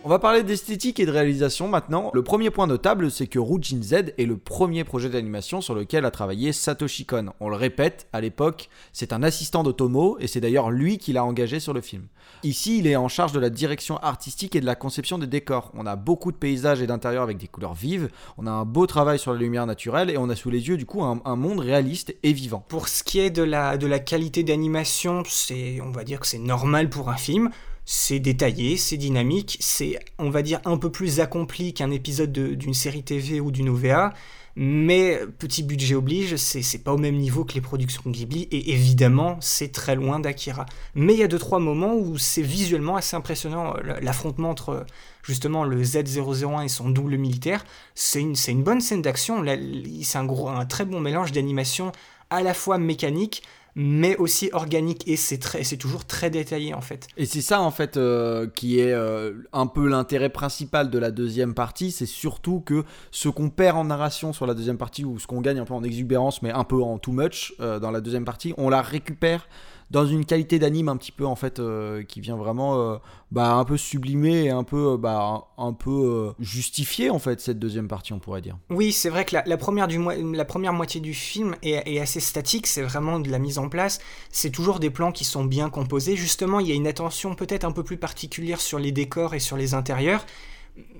On 0.07 0.11
va 0.11 0.19
parler 0.19 0.43
d'esthétique 0.43 1.01
et 1.01 1.07
de 1.07 1.11
réalisation 1.11 1.67
maintenant. 1.67 2.11
Le 2.13 2.23
premier 2.23 2.51
point 2.51 2.67
notable, 2.67 3.11
c'est 3.11 3.27
que 3.27 3.39
Rujin 3.39 3.81
Z 3.81 4.13
est 4.19 4.27
le 4.27 4.37
premier 4.37 4.85
projet 4.85 5.09
d'animation 5.09 5.63
sur 5.63 5.75
lequel 5.75 6.05
a 6.05 6.11
travaillé 6.11 6.53
Satoshi 6.53 7.07
Kon. 7.07 7.31
On 7.41 7.49
le 7.49 7.57
répète, 7.57 8.07
à 8.13 8.21
l'époque, 8.21 8.69
c'est 8.93 9.15
un 9.15 9.23
assistant 9.23 9.63
d'Otomo 9.63 10.19
et 10.21 10.27
c'est 10.27 10.43
d'ailleurs 10.43 10.71
lui 10.71 10.99
qui 10.99 11.15
l'a 11.15 11.25
engagé 11.25 11.59
sur 11.59 11.73
le 11.73 11.81
film. 11.81 12.03
Ici, 12.43 12.81
il 12.81 12.87
est 12.87 12.97
en 12.97 13.09
charge 13.09 13.33
de 13.33 13.41
la 13.41 13.49
direction 13.49 13.97
artistique 13.97 14.55
et 14.55 14.61
de 14.61 14.67
la 14.67 14.75
conception 14.75 15.17
des 15.17 15.27
décors. 15.27 15.73
On 15.73 15.87
a 15.87 15.97
beaucoup 15.97 16.33
de 16.33 16.37
paysages 16.37 16.83
et 16.83 16.87
d'intérieurs 16.87 17.23
avec 17.23 17.39
des 17.39 17.49
couleurs 17.49 17.73
vives, 17.73 18.11
on 18.37 18.47
a 18.47 18.51
un 18.51 18.67
beau 18.67 18.87
travail 18.87 19.19
sur 19.19 19.33
la 19.33 19.39
lumière 19.39 19.65
naturelle 19.65 20.11
et 20.11 20.19
on 20.19 20.29
a 20.29 20.37
sous 20.37 20.51
les 20.51 20.69
yeux 20.69 20.77
du 20.77 20.85
coup 20.85 21.03
un, 21.03 21.23
un 21.25 21.37
monde 21.37 21.61
réaliste 21.61 22.15
et 22.23 22.35
vivant. 22.35 22.63
Pour 22.69 22.89
ce 22.89 23.05
qui 23.05 23.21
est 23.21 23.31
de 23.31 23.43
la, 23.43 23.79
de 23.79 23.87
la 23.87 24.01
qualité 24.01 24.43
d'animation, 24.43 25.23
c'est, 25.27 25.81
on 25.81 25.93
va 25.93 26.05
dire 26.05 26.21
que 26.21 26.27
c'est 26.27 26.37
normal 26.37 26.91
pour 26.91 27.09
un 27.09 27.17
film 27.17 27.49
c'est 27.85 28.19
détaillé, 28.19 28.77
c'est 28.77 28.97
dynamique, 28.97 29.57
c'est, 29.61 29.99
on 30.19 30.31
va 30.31 30.43
dire, 30.43 30.61
un 30.65 30.77
peu 30.77 30.91
plus 30.91 31.21
accompli 31.21 31.75
qu'un 31.75 31.91
épisode 31.91 32.33
d'une 32.33 32.75
série 32.75 33.03
TV 33.03 33.41
ou 33.41 33.51
d'une 33.51 33.69
OVA, 33.69 34.13
mais 34.57 35.19
petit 35.39 35.65
budget 35.65 35.97
oblige, 35.97 36.37
c'est 36.37 36.85
pas 36.85 36.93
au 36.93 36.99
même 36.99 37.17
niveau 37.17 37.45
que 37.45 37.55
les 37.55 37.61
productions 37.61 38.03
Ghibli, 38.07 38.43
et 38.53 38.73
évidemment, 38.73 39.37
c'est 39.41 39.73
très 39.73 39.97
loin 39.97 40.21
d'Akira. 40.21 40.65
Mais 40.95 41.15
il 41.15 41.19
y 41.19 41.25
a 41.25 41.29
deux 41.29 41.39
trois 41.39 41.59
moments 41.59 41.95
où 41.95 42.19
c'est 42.19 42.43
visuellement 42.43 42.97
assez 42.97 43.17
impressionnant, 43.17 43.75
l'affrontement 44.01 44.51
entre 44.51 44.87
justement 45.25 45.65
le 45.65 45.83
Z001 45.83 46.65
et 46.65 46.69
son 46.69 46.91
double 46.91 47.17
militaire, 47.17 47.65
c'est 47.95 48.21
une, 48.21 48.37
une 48.49 48.63
bonne 48.63 48.81
scène 48.81 49.03
d'action, 49.03 49.45
c'est 50.03 50.19
un, 50.19 50.29
un 50.29 50.67
très 50.67 50.85
bon 50.85 51.01
mélange 51.01 51.33
d'animation 51.33 51.91
à 52.31 52.43
la 52.43 52.55
fois 52.55 52.79
mécanique, 52.79 53.43
mais 53.75 54.17
aussi 54.17 54.51
organique 54.53 55.07
et 55.09 55.17
c'est 55.17 55.39
très 55.39 55.65
c'est 55.65 55.77
toujours 55.77 56.05
très 56.05 56.31
détaillé 56.31 56.75
en 56.75 56.81
fait. 56.81 57.09
Et 57.17 57.27
c'est 57.27 57.41
ça 57.41 57.61
en 57.61 57.71
fait 57.71 57.97
euh, 57.97 58.47
qui 58.55 58.79
est 58.79 58.93
euh, 58.93 59.33
un 59.53 59.67
peu 59.67 59.89
l'intérêt 59.89 60.29
principal 60.29 60.91
de 60.91 60.99
la 60.99 61.11
deuxième 61.11 61.55
partie, 61.55 61.91
c'est 61.91 62.07
surtout 62.07 62.61
que 62.61 62.85
ce 63.11 63.29
qu'on 63.29 63.51
perd 63.51 63.77
en 63.77 63.85
narration 63.85 64.33
sur 64.33 64.47
la 64.47 64.55
deuxième 64.55 64.79
partie 64.79 65.05
ou 65.05 65.19
ce 65.19 65.27
qu'on 65.27 65.41
gagne 65.41 65.59
un 65.59 65.65
peu 65.65 65.75
en 65.75 65.83
exubérance 65.83 66.43
mais 66.43 66.51
un 66.51 66.65
peu 66.65 66.83
en 66.83 66.99
too 66.99 67.13
much 67.13 67.55
euh, 67.61 67.79
dans 67.81 67.91
la 67.91 68.01
deuxième 68.01 68.25
partie, 68.25 68.55
on 68.57 68.69
la 68.69 68.83
récupère 68.83 69.49
dans 69.91 70.07
une 70.07 70.25
qualité 70.25 70.59
d'anime 70.59 70.89
un 70.89 70.97
petit 70.97 71.13
peu 71.13 71.27
en 71.27 71.37
fait 71.37 71.59
euh, 71.59 72.03
qui 72.03 72.21
vient 72.21 72.37
vraiment 72.37 72.81
euh, 72.81 72.97
bah, 73.31 73.55
un 73.55 73.65
peu 73.65 73.77
sublimer 73.77 74.45
et 74.45 74.51
un 74.51 74.65
peu 74.65 74.93
euh, 74.93 74.97
bah, 74.97 75.49
un, 75.59 75.73
peu 75.73 76.33
justifier 76.41 77.11
en 77.11 77.19
fait 77.19 77.41
cette 77.41 77.59
deuxième 77.59 77.89
partie 77.89 78.13
on 78.13 78.19
pourrait 78.19 78.41
dire. 78.41 78.57
Oui 78.71 78.93
c'est 78.93 79.09
vrai 79.09 79.25
que 79.25 79.37
la, 79.45 79.57
première 79.57 79.89
du 79.89 80.01
la 80.33 80.45
première 80.45 80.73
moitié 80.73 81.01
du 81.01 81.15
film 81.15 81.57
est, 81.63 81.99
assez 81.99 82.21
statique 82.21 82.67
c'est 82.67 82.83
vraiment 82.83 83.21
de 83.21 83.31
la 83.31 83.39
mise 83.39 83.59
en 83.59 83.69
place. 83.69 84.01
C'est 84.31 84.51
toujours 84.51 84.81
des 84.81 84.91
plans 84.91 85.13
qui 85.13 85.25
sont 85.25 85.45
bien 85.45 85.71
composés. 85.71 86.17
Justement 86.17 86.61
il 86.61 86.69
y 86.69 86.73
a 86.73 86.75
une 86.75 86.87
attention 86.87 87.35
peut-être 87.35 87.65
un 87.65 87.73
peu 87.73 87.85
plus 87.85 87.99
particulière 87.99 88.61
sur 88.61 88.79
les 88.79 88.93
décors 88.93 89.35
et 89.35 89.41
sur 89.41 89.57
les 89.57 89.75
intérieurs 89.75 90.25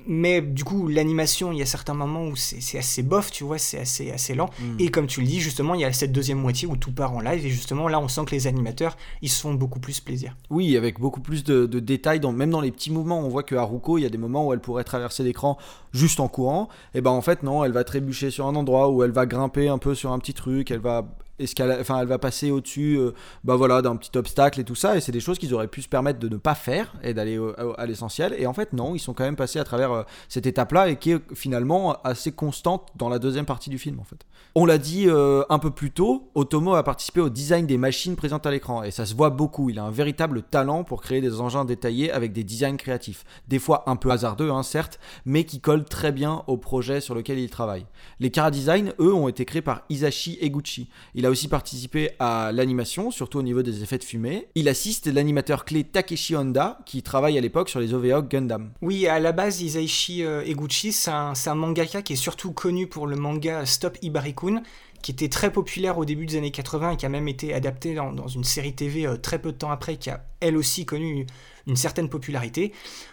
mais 0.07 0.41
du 0.43 0.65
coup, 0.65 0.89
l'animation, 0.89 1.53
il 1.53 1.59
y 1.59 1.63
a 1.63 1.67
certains 1.67 1.95
moments 1.95 2.27
où 2.27 2.37
c'est 2.37 2.79
assez 2.79 3.03
bof, 3.03 3.31
tu 3.31 3.45
vois, 3.45 3.59
c'est 3.59 3.79
assez, 3.79 4.11
assez 4.11 4.35
lent. 4.35 4.51
Mm. 4.61 4.77
Et 4.79 4.91
comme 4.91 5.07
tu 5.07 5.21
le 5.21 5.27
dis, 5.27 5.41
justement, 5.41 5.75
il 5.75 5.81
y 5.81 5.85
a 5.85 5.93
cette 5.93 6.13
deuxième 6.13 6.39
moitié 6.39 6.69
où 6.69 6.77
tout 6.77 6.93
part 6.93 7.15
en 7.15 7.21
live. 7.21 7.45
Et 7.47 7.51
justement, 7.51 7.89
là, 7.89 7.99
on 8.01 8.09
sent 8.09 8.23
que 8.27 8.33
les 8.33 8.47
animateurs, 8.47 8.97
ils 9.23 9.31
se 9.31 9.41
font 9.41 9.55
beaucoup 9.55 9.81
plus 9.81 10.01
plaisir. 10.01 10.37
Oui, 10.51 10.77
avec 10.77 11.01
beaucoup 11.01 11.21
plus 11.21 11.43
de, 11.45 11.67
de 11.67 11.81
détails, 11.81 12.21
dans, 12.21 12.33
même 12.33 12.51
dans 12.51 12.61
les 12.61 12.71
petits 12.71 12.91
mouvements. 12.91 13.21
On 13.21 13.29
voit 13.29 13.43
que 13.43 13.55
Haruko, 13.55 13.99
il 13.99 14.03
y 14.03 14.07
a 14.07 14.11
des 14.11 14.19
moments 14.19 14.47
où 14.47 14.53
elle 14.53 14.61
pourrait 14.61 14.85
traverser 14.85 15.23
l'écran 15.23 15.57
juste 15.93 16.21
en 16.21 16.29
courant. 16.29 16.69
Et 16.95 17.01
ben 17.01 17.11
en 17.11 17.23
fait, 17.23 17.43
non, 17.43 17.65
elle 17.65 17.73
va 17.73 17.85
trébucher 17.85 18.31
sur 18.31 18.47
un 18.47 18.55
endroit 18.57 18.91
où 18.91 19.03
elle 19.03 19.13
va 19.13 19.27
grimper 19.27 19.69
un 19.69 19.79
peu 19.79 19.95
sur 19.95 20.13
un 20.13 20.19
petit 20.19 20.35
truc, 20.35 20.71
elle 20.71 20.81
va 20.81 21.07
escala- 21.39 21.81
enfin 21.81 22.01
elle 22.01 22.09
va 22.09 22.19
passer 22.19 22.51
au-dessus 22.51 22.97
euh, 22.97 23.13
bah 23.43 23.57
voilà 23.57 23.83
d'un 23.83 23.97
petit 23.97 24.17
obstacle 24.17 24.61
et 24.61 24.65
tout 24.65 24.75
ça 24.75 24.97
et 24.97 25.01
c'est 25.01 25.13
des 25.13 25.21
choses 25.21 25.39
qu'ils 25.39 25.55
auraient 25.55 25.69
pu 25.69 25.83
se 25.83 25.89
permettre 25.89 26.19
de 26.19 26.29
ne 26.29 26.37
pas 26.37 26.55
faire 26.55 26.95
et 27.03 27.15
d'aller 27.15 27.39
à 27.79 27.87
l'essentiel. 27.87 28.35
Et 28.39 28.47
en 28.47 28.53
fait 28.53 28.73
non 28.73 28.95
ils 28.95 28.99
sont 28.99 29.15
quand 29.15 29.25
même 29.25 29.37
passés 29.37 29.59
à 29.59 29.65
travers 29.65 29.93
euh, 29.93 30.03
cette 30.29 30.47
étape 30.47 30.73
là 30.73 30.89
et 30.89 30.97
qui 30.97 31.13
est 31.13 31.35
finalement 31.35 31.97
assez 32.05 32.33
constante 32.33 32.89
dans 32.97 33.09
la 33.09 33.19
deuxième 33.19 33.47
partie 33.47 33.71
du 33.71 33.79
film 33.79 34.01
en 34.01 34.05
fait. 34.05 34.27
On 34.55 34.67
l'a 34.67 34.79
dit 34.79 35.09
euh, 35.09 35.43
un 35.49 35.59
peu 35.59 35.71
plus 35.71 35.91
tôt 35.91 36.31
Otomo 36.35 36.75
a 36.75 36.83
participé 36.85 37.21
au 37.21 37.29
design 37.29 37.67
des 37.67 37.79
machines 37.79 38.15
présentes 38.15 38.47
à 38.47 38.51
l'écran. 38.51 38.85
Et 38.85 38.91
ça 38.93 39.05
se 39.05 39.15
voit 39.15 39.31
beaucoup. 39.31 39.69
Il 39.71 39.79
a 39.79 39.85
un 39.85 39.91
véritable 39.91 40.43
talent 40.43 40.85
pour 40.85 41.03
créer 41.03 41.21
des 41.21 41.41
engins 41.41 41.65
détaillés 41.65 42.13
avec 42.13 42.33
des 42.33 42.45
designs 42.45 42.77
créatifs. 42.77 43.25
Des 43.49 43.59
fois 43.59 43.83
un 43.87 43.97
peu 43.97 44.11
hasardeux 44.11 44.51
hein, 44.51 44.63
certes 44.63 45.01
mais 45.25 45.45
qui 45.45 45.61
collent 45.61 45.85
très 45.85 46.13
bien 46.13 46.45
au 46.47 46.57
projet 46.57 47.01
sur 47.01 47.15
lequel 47.15 47.39
il 47.39 47.51
travaille. 47.51 47.87
Les 48.21 48.31
Kara 48.31 48.51
Design 48.51 48.93
eux 49.01 49.13
ont 49.13 49.29
été 49.29 49.45
créés 49.45 49.63
par 49.63 49.83
Isashi 49.89 50.39
Eguchi 50.41 50.89
a 51.27 51.31
aussi 51.31 51.49
participé 51.49 52.11
à 52.19 52.51
l'animation, 52.53 53.11
surtout 53.11 53.39
au 53.39 53.43
niveau 53.43 53.63
des 53.63 53.83
effets 53.83 53.99
de 53.99 54.05
fumée. 54.05 54.49
Il 54.55 54.69
assiste 54.69 55.07
l'animateur 55.07 55.65
clé 55.65 55.85
Takeshi 55.85 56.37
Honda, 56.37 56.79
qui 56.87 57.03
travaille 57.03 57.39
à 57.39 57.41
l'époque 57.41 57.69
sur 57.69 57.81
les 57.81 57.95
OVA 57.95 58.23
Gundam. 58.23 58.73
Oui, 58.83 59.07
à 59.07 59.21
la 59.21 59.33
base, 59.33 59.61
Isaichi 59.61 60.25
euh, 60.25 60.45
Eguchi, 60.45 60.93
c'est 60.93 61.11
un, 61.11 61.55
mangaka 61.55 62.03
qui 62.03 62.15
est 62.15 62.17
surtout 62.17 62.53
connu 62.53 62.87
pour 62.87 63.07
le 63.07 63.17
manga 63.17 63.65
Stop 63.67 63.97
Ibarikun, 64.03 64.63
qui 65.03 65.13
était 65.13 65.29
très 65.29 65.53
populaire 65.53 65.99
au 65.99 66.05
début 66.05 66.27
des 66.27 66.37
années 66.37 66.51
80 66.51 66.93
et 66.93 66.97
qui 66.97 67.07
a 67.07 67.11
même 67.11 67.29
été 67.29 67.53
adapté 67.53 67.95
dans, 67.95 68.13
dans 68.13 68.29
une 68.29 68.45
série 68.45 68.75
TV 68.75 69.07
euh, 69.07 69.17
très 69.17 69.39
peu 69.39 69.53
de 69.53 69.59
temps 69.59 69.71
après, 69.71 69.97
qui 69.97 70.11
a 70.11 70.25
elle 70.41 70.57
aussi 70.57 70.87
connu 70.87 71.27
une 71.67 71.77
certaine 71.77 72.09
popularité. 72.09 72.73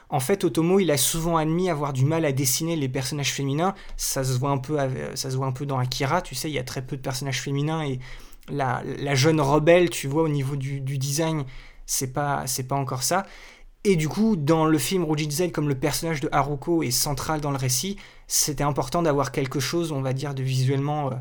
En 0.09 0.19
fait, 0.19 0.43
Otomo, 0.43 0.79
il 0.79 0.91
a 0.91 0.97
souvent 0.97 1.37
admis 1.37 1.69
avoir 1.69 1.93
du 1.93 2.05
mal 2.05 2.25
à 2.25 2.31
dessiner 2.31 2.75
les 2.75 2.89
personnages 2.89 3.31
féminins. 3.31 3.73
Ça 3.97 4.23
se 4.23 4.37
voit 4.37 4.51
un 4.51 4.57
peu, 4.57 4.77
peu 5.55 5.65
dans 5.65 5.77
Akira. 5.77 6.21
Tu 6.21 6.35
sais, 6.35 6.49
il 6.49 6.53
y 6.53 6.59
a 6.59 6.63
très 6.63 6.85
peu 6.85 6.97
de 6.97 7.01
personnages 7.01 7.41
féminins 7.41 7.83
et 7.83 7.99
la, 8.49 9.15
jeune 9.15 9.39
rebelle, 9.39 9.89
tu 9.89 10.07
vois, 10.07 10.23
au 10.23 10.29
niveau 10.29 10.55
du, 10.55 10.81
design, 10.81 11.45
c'est 11.85 12.13
pas, 12.13 12.45
pas 12.67 12.75
encore 12.75 13.03
ça. 13.03 13.25
Et 13.83 13.95
du 13.95 14.07
coup, 14.07 14.35
dans 14.35 14.65
le 14.65 14.77
film 14.77 15.03
Roji 15.03 15.31
Z, 15.31 15.51
comme 15.51 15.67
le 15.67 15.75
personnage 15.75 16.19
de 16.19 16.29
Haruko 16.31 16.83
est 16.83 16.91
central 16.91 17.41
dans 17.41 17.49
le 17.49 17.57
récit, 17.57 17.97
c'était 18.27 18.63
important 18.63 19.01
d'avoir 19.01 19.31
quelque 19.31 19.59
chose, 19.59 19.91
on 19.91 20.01
va 20.01 20.13
dire, 20.13 20.35
de 20.35 20.43
visuellement. 20.43 21.07
euh, 21.07 21.15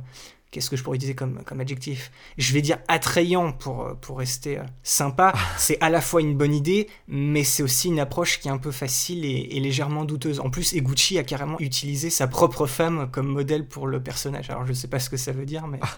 Qu'est-ce 0.50 0.68
que 0.68 0.76
je 0.76 0.82
pourrais 0.82 0.96
utiliser 0.96 1.14
comme, 1.14 1.44
comme 1.44 1.60
adjectif? 1.60 2.10
Je 2.36 2.52
vais 2.52 2.60
dire 2.60 2.78
attrayant 2.88 3.52
pour, 3.52 3.82
euh, 3.82 3.94
pour 3.94 4.18
rester 4.18 4.58
euh, 4.58 4.62
sympa. 4.82 5.32
c'est 5.56 5.78
à 5.80 5.90
la 5.90 6.00
fois 6.00 6.20
une 6.20 6.36
bonne 6.36 6.54
idée, 6.54 6.88
mais 7.06 7.44
c'est 7.44 7.62
aussi 7.62 7.88
une 7.88 8.00
approche 8.00 8.40
qui 8.40 8.48
est 8.48 8.50
un 8.50 8.58
peu 8.58 8.72
facile 8.72 9.24
et, 9.24 9.48
et 9.52 9.60
légèrement 9.60 10.04
douteuse. 10.04 10.40
En 10.40 10.50
plus, 10.50 10.74
Eguchi 10.74 11.18
a 11.18 11.22
carrément 11.22 11.58
utilisé 11.60 12.10
sa 12.10 12.26
propre 12.26 12.66
femme 12.66 13.08
comme 13.12 13.28
modèle 13.28 13.68
pour 13.68 13.86
le 13.86 14.02
personnage. 14.02 14.50
Alors, 14.50 14.66
je 14.66 14.72
sais 14.72 14.88
pas 14.88 14.98
ce 14.98 15.08
que 15.08 15.16
ça 15.16 15.30
veut 15.30 15.46
dire, 15.46 15.68
mais. 15.68 15.78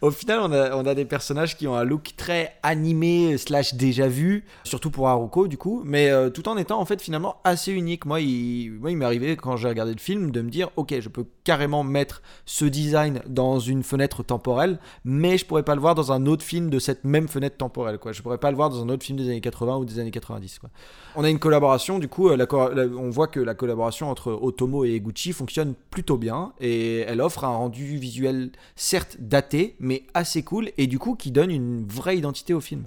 Au 0.00 0.10
final, 0.10 0.40
on 0.42 0.52
a, 0.52 0.76
on 0.76 0.86
a 0.86 0.94
des 0.94 1.04
personnages 1.04 1.56
qui 1.56 1.66
ont 1.66 1.74
un 1.74 1.84
look 1.84 2.14
très 2.16 2.54
animé 2.62 3.36
slash 3.36 3.74
déjà 3.74 4.08
vu, 4.08 4.44
surtout 4.64 4.90
pour 4.90 5.08
Haruko 5.08 5.48
du 5.48 5.58
coup, 5.58 5.82
mais 5.84 6.10
euh, 6.10 6.30
tout 6.30 6.48
en 6.48 6.56
étant 6.56 6.80
en 6.80 6.84
fait 6.84 7.02
finalement 7.02 7.40
assez 7.44 7.72
unique. 7.72 8.06
Moi, 8.06 8.20
il, 8.20 8.72
moi, 8.80 8.90
il 8.90 8.96
m'est 8.96 9.04
arrivé 9.04 9.36
quand 9.36 9.56
j'ai 9.56 9.68
regardé 9.68 9.92
le 9.92 9.98
film 9.98 10.30
de 10.30 10.40
me 10.40 10.50
dire, 10.50 10.70
ok, 10.76 10.94
je 11.00 11.08
peux 11.08 11.26
carrément 11.44 11.84
mettre 11.84 12.22
ce 12.46 12.64
design 12.64 13.22
dans 13.26 13.58
une 13.58 13.67
fenêtre 13.82 14.22
temporelle, 14.22 14.78
mais 15.04 15.38
je 15.38 15.46
pourrais 15.46 15.62
pas 15.62 15.74
le 15.74 15.80
voir 15.80 15.94
dans 15.94 16.12
un 16.12 16.26
autre 16.26 16.44
film 16.44 16.70
de 16.70 16.78
cette 16.78 17.04
même 17.04 17.28
fenêtre 17.28 17.56
temporelle. 17.56 17.98
Quoi. 17.98 18.12
Je 18.12 18.22
pourrais 18.22 18.38
pas 18.38 18.50
le 18.50 18.56
voir 18.56 18.70
dans 18.70 18.82
un 18.82 18.88
autre 18.88 19.04
film 19.04 19.18
des 19.18 19.28
années 19.28 19.40
80 19.40 19.76
ou 19.76 19.84
des 19.84 19.98
années 19.98 20.10
90. 20.10 20.58
Quoi. 20.58 20.70
On 21.16 21.24
a 21.24 21.30
une 21.30 21.38
collaboration, 21.38 21.98
du 21.98 22.08
coup, 22.08 22.28
euh, 22.28 22.90
on 22.96 23.10
voit 23.10 23.28
que 23.28 23.40
la 23.40 23.54
collaboration 23.54 24.10
entre 24.10 24.32
Otomo 24.32 24.84
et 24.84 24.94
Eguchi 24.94 25.32
fonctionne 25.32 25.74
plutôt 25.90 26.16
bien 26.16 26.52
et 26.60 27.00
elle 27.00 27.20
offre 27.20 27.44
un 27.44 27.48
rendu 27.48 27.96
visuel 27.96 28.50
certes 28.76 29.16
daté, 29.20 29.76
mais 29.80 30.04
assez 30.14 30.42
cool 30.42 30.70
et 30.76 30.86
du 30.86 30.98
coup 30.98 31.14
qui 31.14 31.30
donne 31.30 31.50
une 31.50 31.86
vraie 31.86 32.16
identité 32.16 32.54
au 32.54 32.60
film. 32.60 32.84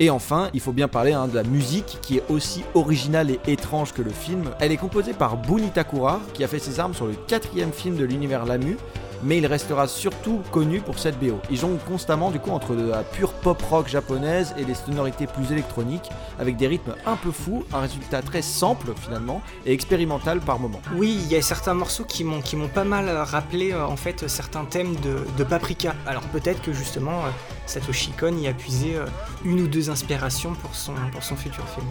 Et 0.00 0.10
enfin, 0.10 0.50
il 0.54 0.60
faut 0.60 0.72
bien 0.72 0.88
parler 0.88 1.12
hein, 1.12 1.28
de 1.28 1.36
la 1.36 1.44
musique 1.44 1.98
qui 2.02 2.16
est 2.16 2.24
aussi 2.28 2.64
originale 2.74 3.30
et 3.30 3.52
étrange 3.52 3.92
que 3.92 4.02
le 4.02 4.10
film. 4.10 4.50
Elle 4.58 4.72
est 4.72 4.76
composée 4.76 5.12
par 5.12 5.36
Buni 5.36 5.70
Takura, 5.70 6.20
qui 6.32 6.42
a 6.42 6.48
fait 6.48 6.58
ses 6.58 6.80
armes 6.80 6.94
sur 6.94 7.06
le 7.06 7.14
quatrième 7.14 7.70
film 7.70 7.96
de 7.96 8.04
l'univers 8.04 8.44
Lamu, 8.44 8.76
mais 9.24 9.38
il 9.38 9.46
restera 9.46 9.88
surtout 9.88 10.42
connu 10.52 10.80
pour 10.80 10.98
cette 10.98 11.18
BO. 11.18 11.40
Il 11.50 11.58
jongle 11.58 11.78
constamment 11.88 12.30
du 12.30 12.38
coup 12.38 12.50
entre 12.50 12.74
de 12.74 12.88
la 12.88 13.02
pure 13.02 13.32
pop 13.32 13.60
rock 13.62 13.88
japonaise 13.88 14.54
et 14.58 14.64
des 14.64 14.74
sonorités 14.74 15.26
plus 15.26 15.50
électroniques, 15.50 16.10
avec 16.38 16.56
des 16.56 16.66
rythmes 16.66 16.94
un 17.06 17.16
peu 17.16 17.32
fous, 17.32 17.64
un 17.72 17.80
résultat 17.80 18.22
très 18.22 18.42
simple 18.42 18.92
finalement, 18.96 19.40
et 19.66 19.72
expérimental 19.72 20.40
par 20.40 20.60
moment. 20.60 20.80
Oui, 20.94 21.18
il 21.24 21.32
y 21.32 21.36
a 21.36 21.42
certains 21.42 21.74
morceaux 21.74 22.04
qui 22.04 22.22
m'ont 22.24 22.42
qui 22.42 22.56
m'ont 22.56 22.68
pas 22.68 22.84
mal 22.84 23.08
rappelé 23.08 23.72
euh, 23.72 23.84
en 23.84 23.96
fait 23.96 24.28
certains 24.28 24.64
thèmes 24.64 24.94
de, 24.96 25.18
de 25.36 25.44
Paprika. 25.44 25.94
Alors 26.06 26.24
peut-être 26.24 26.60
que 26.62 26.72
justement 26.72 27.24
euh, 27.24 27.30
Satoshi 27.66 28.10
Kon 28.10 28.36
y 28.36 28.48
a 28.48 28.52
puisé 28.52 28.96
euh, 28.96 29.06
une 29.44 29.60
ou 29.60 29.66
deux 29.66 29.88
inspirations 29.90 30.52
pour 30.54 30.74
son 30.74 30.94
pour 31.12 31.22
son 31.22 31.36
futur 31.36 31.64
film. 31.68 31.86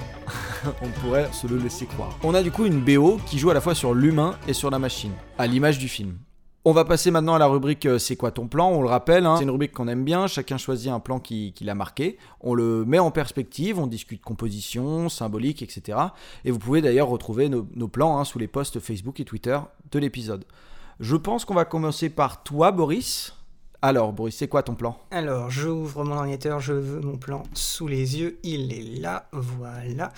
on 0.81 0.89
pourrait 1.01 1.29
se 1.31 1.47
le 1.47 1.57
laisser 1.57 1.85
croire. 1.85 2.17
On 2.23 2.35
a 2.35 2.43
du 2.43 2.51
coup 2.51 2.65
une 2.65 2.79
BO 2.79 3.19
qui 3.25 3.39
joue 3.39 3.49
à 3.49 3.53
la 3.53 3.61
fois 3.61 3.75
sur 3.75 3.93
l'humain 3.93 4.35
et 4.47 4.53
sur 4.53 4.69
la 4.69 4.79
machine, 4.79 5.13
à 5.37 5.47
l'image 5.47 5.79
du 5.79 5.87
film. 5.87 6.17
On 6.65 6.71
va 6.71 6.85
passer 6.85 7.11
maintenant 7.11 7.33
à 7.33 7.39
la 7.39 7.47
rubrique 7.47 7.85
euh, 7.85 7.99
C'est 7.99 8.15
quoi 8.15 8.31
ton 8.31 8.47
plan? 8.47 8.69
On 8.69 8.81
le 8.81 8.87
rappelle, 8.87 9.25
hein, 9.25 9.35
c'est 9.35 9.43
une 9.43 9.49
rubrique 9.49 9.73
qu'on 9.73 9.89
aime 9.89 10.05
bien. 10.05 10.27
Chacun 10.27 10.57
choisit 10.57 10.89
un 10.89 11.01
plan 11.01 11.19
qui, 11.19 11.51
qui 11.51 11.65
l'a 11.65 11.75
marqué. 11.75 12.17
On 12.39 12.53
le 12.53 12.85
met 12.85 12.99
en 12.99 13.11
perspective, 13.11 13.79
on 13.79 13.87
discute 13.87 14.21
composition, 14.21 15.09
symbolique, 15.09 15.61
etc. 15.61 15.97
Et 16.45 16.51
vous 16.51 16.59
pouvez 16.59 16.81
d'ailleurs 16.81 17.09
retrouver 17.09 17.49
nos, 17.49 17.67
nos 17.75 17.89
plans 17.89 18.17
hein, 18.17 18.23
sous 18.23 18.39
les 18.39 18.47
posts 18.47 18.79
Facebook 18.79 19.19
et 19.19 19.25
Twitter 19.25 19.59
de 19.91 19.99
l'épisode. 19.99 20.45
Je 21.01 21.17
pense 21.17 21.43
qu'on 21.43 21.53
va 21.53 21.65
commencer 21.65 22.09
par 22.09 22.43
toi, 22.43 22.71
Boris. 22.71 23.35
Alors, 23.81 24.13
Boris, 24.13 24.37
c'est 24.37 24.47
quoi 24.47 24.63
ton 24.63 24.75
plan? 24.75 24.97
Alors, 25.11 25.49
je 25.49 25.67
ouvre 25.67 26.05
mon 26.05 26.15
ordinateur, 26.15 26.61
je 26.61 26.71
veux 26.71 27.01
mon 27.01 27.17
plan 27.17 27.43
sous 27.53 27.89
les 27.89 28.17
yeux, 28.17 28.39
il 28.43 28.71
est 28.71 29.01
là, 29.01 29.27
voilà. 29.33 30.13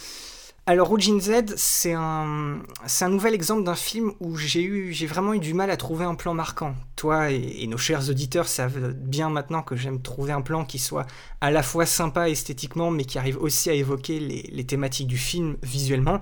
Alors, 0.67 0.89
Rujin 0.89 1.19
Z, 1.19 1.53
c'est 1.57 1.93
un, 1.93 2.59
nouvel 3.07 3.35
exemple 3.35 3.63
d'un 3.63 3.75
film 3.75 4.13
où 4.19 4.35
j'ai 4.35 4.63
eu, 4.63 4.93
j'ai 4.93 5.05
vraiment 5.05 5.35
eu 5.35 5.39
du 5.39 5.53
mal 5.53 5.69
à 5.69 5.77
trouver 5.77 6.05
un 6.05 6.15
plan 6.15 6.33
marquant. 6.33 6.73
Toi 6.95 7.29
et, 7.29 7.67
nos 7.67 7.77
chers 7.77 8.09
auditeurs 8.09 8.47
savent 8.47 8.91
bien 8.93 9.29
maintenant 9.29 9.61
que 9.61 9.75
j'aime 9.75 10.01
trouver 10.01 10.31
un 10.31 10.41
plan 10.41 10.65
qui 10.65 10.79
soit 10.79 11.05
à 11.39 11.51
la 11.51 11.61
fois 11.61 11.85
sympa 11.85 12.29
esthétiquement, 12.29 12.89
mais 12.89 13.05
qui 13.05 13.19
arrive 13.19 13.37
aussi 13.39 13.69
à 13.69 13.73
évoquer 13.73 14.19
les, 14.19 14.65
thématiques 14.65 15.07
du 15.07 15.19
film 15.19 15.55
visuellement. 15.61 16.19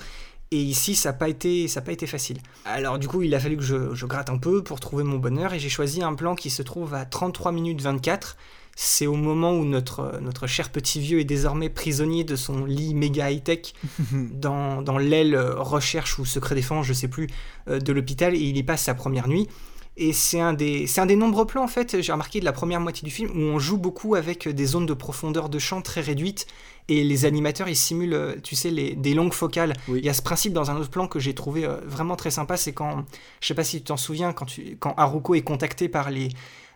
Et 0.52 0.60
ici, 0.60 0.96
ça 0.96 1.12
n'a 1.12 1.14
pas 1.14 1.30
été 1.30 1.68
facile. 2.06 2.40
Alors 2.66 3.00
du 3.00 3.08
coup, 3.08 3.22
il 3.22 3.34
a 3.36 3.40
fallu 3.40 3.56
que 3.56 3.64
je, 3.64 3.96
je 3.96 4.06
gratte 4.06 4.30
un 4.30 4.40
peu 4.40 4.62
pour 4.62 4.82
trouver 4.82 5.06
mon 5.06 5.20
bonheur, 5.20 5.54
et 5.54 5.60
j'ai 5.60 5.70
choisi 5.70 6.04
un 6.04 6.16
plan 6.16 6.36
qui 6.36 6.50
se 6.50 6.64
trouve 6.64 6.94
à 6.96 7.06
33 7.06 7.54
minutes 7.54 7.82
24. 7.82 8.36
C'est 8.76 9.06
au 9.06 9.16
moment 9.16 9.52
où 9.52 9.66
notre, 9.66 10.20
notre 10.22 10.48
cher 10.48 10.72
petit 10.72 11.00
vieux 11.00 11.20
est 11.20 11.26
désormais 11.26 11.70
prisonnier 11.70 12.24
de 12.24 12.36
son 12.36 12.66
lit 12.66 12.96
méga 12.96 13.32
high-tech 13.32 13.74
dans, 14.12 14.82
dans 14.82 14.98
l'aile 14.98 15.36
euh, 15.36 15.56
recherche 15.56 16.18
ou 16.20 16.26
secret 16.26 16.56
défense, 16.56 16.86
je 16.86 16.94
sais 16.94 17.08
plus, 17.08 17.28
euh, 17.68 17.80
de 17.80 17.94
l'hôpital, 17.94 18.36
et 18.36 18.40
il 18.40 18.58
y 18.58 18.64
passe 18.64 18.84
sa 18.84 18.96
première 18.96 19.28
nuit. 19.28 19.48
Et 19.96 20.12
c'est 20.12 20.40
un, 20.40 20.54
des, 20.54 20.88
c'est 20.88 21.02
un 21.02 21.06
des 21.06 21.16
nombreux 21.16 21.46
plans, 21.46 21.64
en 21.64 21.68
fait, 21.68 22.02
j'ai 22.02 22.12
remarqué 22.12 22.40
de 22.40 22.46
la 22.46 22.52
première 22.52 22.80
moitié 22.80 23.06
du 23.06 23.12
film, 23.12 23.30
où 23.30 23.40
on 23.40 23.60
joue 23.60 23.78
beaucoup 23.78 24.16
avec 24.16 24.50
des 24.50 24.66
zones 24.66 24.88
de 24.88 24.94
profondeur 24.96 25.50
de 25.50 25.60
champ 25.60 25.84
très 25.84 26.02
réduites, 26.02 26.48
et 26.88 27.04
les 27.04 27.26
animateurs, 27.26 27.70
ils 27.70 27.76
simulent, 27.76 28.16
euh, 28.16 28.36
tu 28.42 28.56
sais, 28.56 28.72
les, 28.72 28.96
des 28.96 29.14
longues 29.14 29.34
focales. 29.34 29.74
Il 29.88 30.04
y 30.04 30.10
a 30.10 30.14
ce 30.14 30.24
principe 30.24 30.52
dans 30.52 30.72
un 30.72 30.78
autre 30.78 30.90
plan 30.90 31.08
que 31.08 31.20
j'ai 31.20 31.36
trouvé 31.36 31.66
euh, 31.66 31.78
vraiment 31.86 32.16
très 32.16 32.32
sympa, 32.32 32.58
c'est 32.58 32.74
quand, 32.74 33.06
je 33.40 33.48
sais 33.48 33.54
pas 33.54 33.64
si 33.64 33.78
tu 33.78 33.84
t'en 33.84 33.98
souviens, 33.98 34.34
quand, 34.34 34.46
tu, 34.46 34.78
quand 34.80 34.96
Haruko 34.98 35.36
est 35.36 35.44
contacté 35.44 35.88
par 35.90 36.10
les 36.10 36.30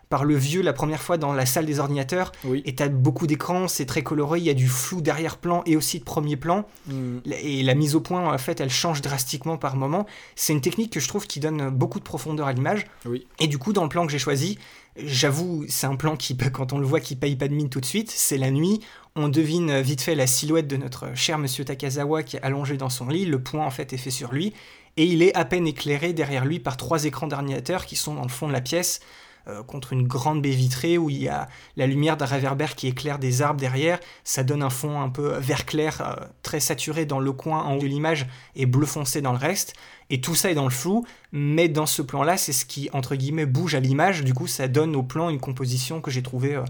par 0.08 0.24
le 0.24 0.34
vieux 0.36 0.62
la 0.62 0.72
première 0.72 1.02
fois 1.02 1.18
dans 1.18 1.32
la 1.32 1.46
salle 1.46 1.66
des 1.66 1.80
ordinateurs. 1.80 2.32
Et 2.64 2.74
t'as 2.74 2.88
beaucoup 2.88 3.26
d'écrans 3.26 3.68
c'est 3.68 3.86
très 3.86 4.02
coloré 4.02 4.38
il 4.38 4.44
y 4.44 4.50
a 4.50 4.54
du 4.54 4.68
flou 4.68 5.00
d'arrière-plan 5.00 5.62
et 5.66 5.76
aussi 5.76 5.98
de 5.98 6.04
premier 6.04 6.36
plan. 6.36 6.66
Mm. 6.86 7.18
et 7.26 7.62
la 7.62 7.74
mise 7.74 7.94
au 7.94 8.00
point 8.00 8.32
en 8.32 8.38
fait 8.38 8.60
elle 8.60 8.70
change 8.70 9.02
drastiquement 9.02 9.56
par 9.56 9.76
moment. 9.76 10.06
C'est 10.36 10.52
une 10.52 10.60
technique 10.60 10.92
que 10.92 11.00
je 11.00 11.08
trouve 11.08 11.26
qui 11.26 11.40
donne 11.40 11.70
beaucoup 11.70 11.98
de 11.98 12.04
profondeur 12.04 12.46
à 12.46 12.52
l'image. 12.52 12.86
Oui. 13.04 13.26
et 13.38 13.46
du 13.46 13.58
coup 13.58 13.72
dans 13.72 13.82
le 13.82 13.88
plan 13.88 14.06
que 14.06 14.12
j'ai 14.12 14.18
choisi 14.18 14.58
j'avoue 15.04 15.64
c'est 15.68 15.86
un 15.86 15.96
plan 15.96 16.16
qui 16.16 16.36
quand 16.52 16.72
on 16.72 16.78
le 16.78 16.86
voit 16.86 17.00
qui 17.00 17.16
paye 17.16 17.36
pas 17.36 17.48
de 17.48 17.54
mine 17.54 17.68
tout 17.68 17.80
de 17.80 17.86
suite. 17.86 18.10
C'est 18.10 18.38
la 18.38 18.50
nuit. 18.50 18.80
On 19.16 19.28
devine 19.28 19.80
vite 19.80 20.00
fait 20.00 20.14
la 20.14 20.26
silhouette 20.26 20.68
de 20.68 20.76
notre 20.76 21.14
cher 21.14 21.38
monsieur 21.38 21.64
Takazawa 21.64 22.22
qui 22.22 22.36
est 22.36 22.42
allongé 22.42 22.76
dans 22.76 22.90
son 22.90 23.08
lit. 23.08 23.26
Le 23.26 23.40
point 23.42 23.66
en 23.66 23.70
fait 23.70 23.92
est 23.92 23.98
fait 23.98 24.10
sur 24.10 24.32
lui. 24.32 24.52
Et 24.96 25.04
il 25.04 25.22
est 25.22 25.34
à 25.36 25.44
peine 25.44 25.66
éclairé 25.66 26.12
derrière 26.12 26.44
lui 26.44 26.58
par 26.58 26.76
trois 26.76 27.04
écrans 27.04 27.28
d'ordinateur 27.28 27.86
qui 27.86 27.94
sont 27.94 28.14
dans 28.14 28.22
le 28.22 28.28
fond 28.28 28.48
de 28.48 28.52
la 28.52 28.60
pièce 28.60 29.00
euh, 29.46 29.62
contre 29.62 29.92
une 29.92 30.06
grande 30.06 30.42
baie 30.42 30.50
vitrée 30.50 30.98
où 30.98 31.10
il 31.10 31.22
y 31.22 31.28
a 31.28 31.48
la 31.76 31.86
lumière 31.86 32.16
d'un 32.16 32.26
réverbère 32.26 32.74
qui 32.74 32.88
éclaire 32.88 33.18
des 33.18 33.42
arbres 33.42 33.60
derrière. 33.60 33.98
Ça 34.24 34.42
donne 34.42 34.62
un 34.62 34.70
fond 34.70 35.00
un 35.00 35.08
peu 35.08 35.36
vert 35.38 35.66
clair, 35.66 36.00
euh, 36.00 36.24
très 36.42 36.60
saturé 36.60 37.06
dans 37.06 37.20
le 37.20 37.32
coin 37.32 37.62
en 37.62 37.76
haut 37.76 37.80
de 37.80 37.86
l'image 37.86 38.26
et 38.56 38.66
bleu 38.66 38.86
foncé 38.86 39.20
dans 39.20 39.32
le 39.32 39.38
reste. 39.38 39.74
Et 40.10 40.20
tout 40.20 40.34
ça 40.34 40.50
est 40.50 40.54
dans 40.54 40.64
le 40.64 40.70
flou, 40.70 41.04
mais 41.32 41.68
dans 41.68 41.86
ce 41.86 42.02
plan-là, 42.02 42.36
c'est 42.36 42.52
ce 42.52 42.64
qui, 42.64 42.88
entre 42.92 43.14
guillemets, 43.14 43.46
bouge 43.46 43.74
à 43.74 43.80
l'image. 43.80 44.24
Du 44.24 44.34
coup, 44.34 44.46
ça 44.46 44.66
donne 44.68 44.96
au 44.96 45.02
plan 45.02 45.28
une 45.28 45.40
composition 45.40 46.00
que 46.00 46.10
j'ai 46.10 46.22
trouvée 46.22 46.56
euh, 46.56 46.64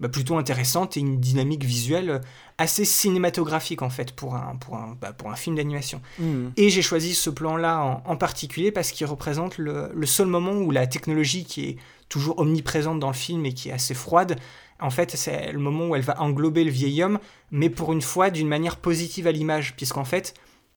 bah, 0.00 0.08
plutôt 0.08 0.36
intéressante 0.36 0.96
et 0.96 1.00
une 1.00 1.18
dynamique 1.18 1.64
visuelle 1.64 2.20
assez 2.56 2.84
cinématographique 2.84 3.82
en 3.82 3.90
fait 3.90 4.12
pour 4.12 4.36
un, 4.36 4.56
pour 4.56 4.76
un, 4.76 4.96
bah, 5.00 5.12
pour 5.12 5.30
un 5.30 5.36
film 5.36 5.56
d'animation. 5.56 6.00
Hmm. 6.18 6.48
Et 6.56 6.70
j'ai 6.70 6.82
choisi 6.82 7.14
ce 7.14 7.30
plan-là 7.30 7.82
en, 7.82 8.02
en 8.04 8.16
particulier 8.16 8.70
parce 8.70 8.92
qu'il 8.92 9.06
représente 9.06 9.58
le, 9.58 9.90
le 9.92 10.06
seul 10.06 10.28
moment 10.28 10.52
où 10.52 10.70
la 10.70 10.86
technologie 10.86 11.44
qui 11.44 11.64
est 11.64 11.76
toujours 12.08 12.38
omniprésente 12.38 13.00
dans 13.00 13.08
le 13.08 13.14
film 13.14 13.44
et 13.46 13.52
qui 13.52 13.68
est 13.68 13.72
assez 13.72 13.94
froide, 13.94 14.36
en 14.80 14.90
fait 14.90 15.16
c'est 15.16 15.52
le 15.52 15.58
moment 15.58 15.88
où 15.88 15.96
elle 15.96 16.02
va 16.02 16.20
englober 16.20 16.64
le 16.64 16.70
vieil 16.70 17.02
homme, 17.02 17.18
mais 17.50 17.70
pour 17.70 17.92
une 17.92 18.02
fois 18.02 18.30
d'une 18.30 18.48
manière 18.48 18.76
positive 18.76 19.26
à 19.26 19.32
l'image, 19.32 19.74
puisqu'en 19.76 20.04
fait 20.04 20.34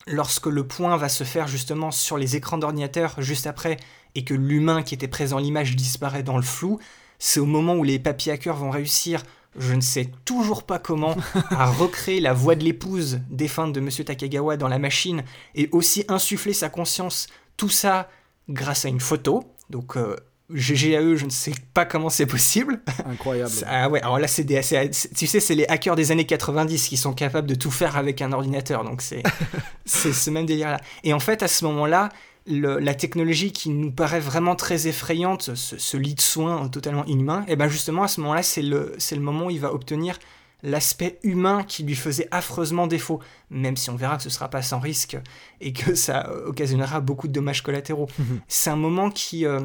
lorsque 0.08 0.48
le 0.48 0.66
point 0.66 0.98
va 0.98 1.10
se 1.10 1.24
faire 1.24 1.48
justement 1.48 1.92
sur 1.92 2.18
les 2.18 2.36
écrans 2.36 2.58
d'ordinateur 2.58 3.16
juste 3.22 3.48
après 3.48 3.78
et 4.16 4.24
que 4.24 4.34
l'humain 4.34 4.84
qui 4.84 4.94
était 4.94 5.08
présent 5.08 5.38
à 5.38 5.42
l'image 5.42 5.76
disparaît 5.76 6.24
dans 6.24 6.38
le 6.38 6.44
flou, 6.44 6.80
c'est 7.20 7.40
au 7.40 7.46
moment 7.46 7.76
où 7.76 7.84
les 7.84 8.00
papiers 8.00 8.34
hackers 8.34 8.56
vont 8.56 8.72
réussir, 8.72 9.24
je 9.58 9.74
ne 9.74 9.82
sais 9.82 10.10
toujours 10.26 10.64
pas 10.64 10.80
comment, 10.80 11.16
à 11.52 11.68
recréer 11.68 12.20
la 12.20 12.34
voix 12.34 12.56
de 12.56 12.64
l'épouse 12.64 13.20
défunte 13.30 13.74
de 13.74 13.80
Monsieur 13.80 14.04
Takagawa 14.04 14.58
dans 14.58 14.68
la 14.68 14.80
machine 14.80 15.24
et 15.56 15.70
aussi 15.72 16.04
insuffler 16.08 16.54
sa 16.54 16.70
conscience, 16.70 17.28
tout 17.58 17.70
ça 17.70 18.10
grâce 18.50 18.86
à 18.86 18.90
une 18.90 19.00
photo. 19.00 19.44
Donc 19.70 19.98
euh, 19.98 20.16
GG 20.54 20.96
à 20.98 21.02
eux, 21.02 21.16
je 21.16 21.26
ne 21.26 21.30
sais 21.30 21.54
pas 21.74 21.86
comment 21.86 22.10
c'est 22.10 22.26
possible. 22.26 22.82
Incroyable. 23.06 23.52
Ah 23.68 23.90
ouais, 23.90 24.02
alors 24.02 24.20
là, 24.20 24.28
c'est 24.28 24.44
des, 24.44 24.62
c'est- 24.62 24.90
tu 25.16 25.28
sais, 25.28 25.40
c'est 25.40 25.56
les 25.56 25.66
hackers 25.68 25.96
des 25.96 26.12
années 26.12 26.26
90 26.26 26.88
qui 26.90 26.98
sont 26.98 27.14
capables 27.14 27.48
de 27.48 27.56
tout 27.56 27.72
faire 27.72 27.98
avec 27.98 28.22
un 28.22 28.32
ordinateur, 28.32 28.84
donc 28.84 29.02
c'est 29.02 29.24
c'est 29.86 30.14
ce 30.14 30.30
même 30.30 30.46
délire-là. 30.46 30.80
Et 31.04 31.14
en 31.14 31.20
fait, 31.20 31.44
à 31.44 31.48
ce 31.48 31.66
moment-là, 31.66 32.10
le- 32.48 32.80
la 32.80 32.94
technologie 32.96 33.52
qui 33.52 33.70
nous 33.70 33.92
paraît 33.92 34.20
vraiment 34.20 34.56
très 34.56 34.88
effrayante, 34.88 35.56
ce, 35.56 35.78
ce 35.78 35.98
lit 35.98 36.16
de 36.16 36.22
soins 36.22 36.68
totalement 36.70 37.06
inhumain, 37.06 37.46
et 37.48 37.56
ben 37.56 37.68
justement, 37.68 38.04
à 38.04 38.08
ce 38.08 38.20
moment-là, 38.22 38.44
c'est 38.44 38.62
le, 38.64 38.94
c'est 38.98 39.16
le 39.16 39.22
moment 39.22 39.46
où 39.46 39.50
il 39.52 39.60
va 39.60 39.74
obtenir 39.74 40.18
l'aspect 40.64 41.18
humain 41.24 41.64
qui 41.68 41.82
lui 41.84 41.96
faisait 41.96 42.28
affreusement 42.30 42.86
défaut, 42.86 43.20
même 43.50 43.76
si 43.78 43.90
on 43.90 43.96
verra 43.96 44.18
que 44.18 44.24
ce 44.24 44.30
sera 44.30 44.48
pas 44.48 44.62
sans 44.62 44.80
risque 44.80 45.18
et 45.60 45.74
que 45.74 45.96
ça 45.96 46.30
occasionnera 46.46 47.00
beaucoup 47.00 47.28
de 47.28 47.34
dommages 47.34 47.64
collatéraux. 47.64 48.08
c'est 48.48 48.70
un 48.70 48.76
moment 48.76 49.10
qui, 49.10 49.46
euh, 49.48 49.60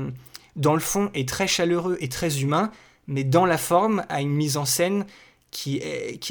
dans 0.56 0.74
le 0.74 0.80
fond, 0.80 1.10
est 1.14 1.28
très 1.28 1.46
chaleureux 1.46 1.96
et 2.00 2.08
très 2.08 2.40
humain, 2.40 2.70
mais 3.06 3.24
dans 3.24 3.46
la 3.46 3.58
forme, 3.58 4.04
a 4.08 4.20
une 4.20 4.34
mise 4.34 4.56
en 4.56 4.64
scène 4.64 5.06
qui 5.50 5.80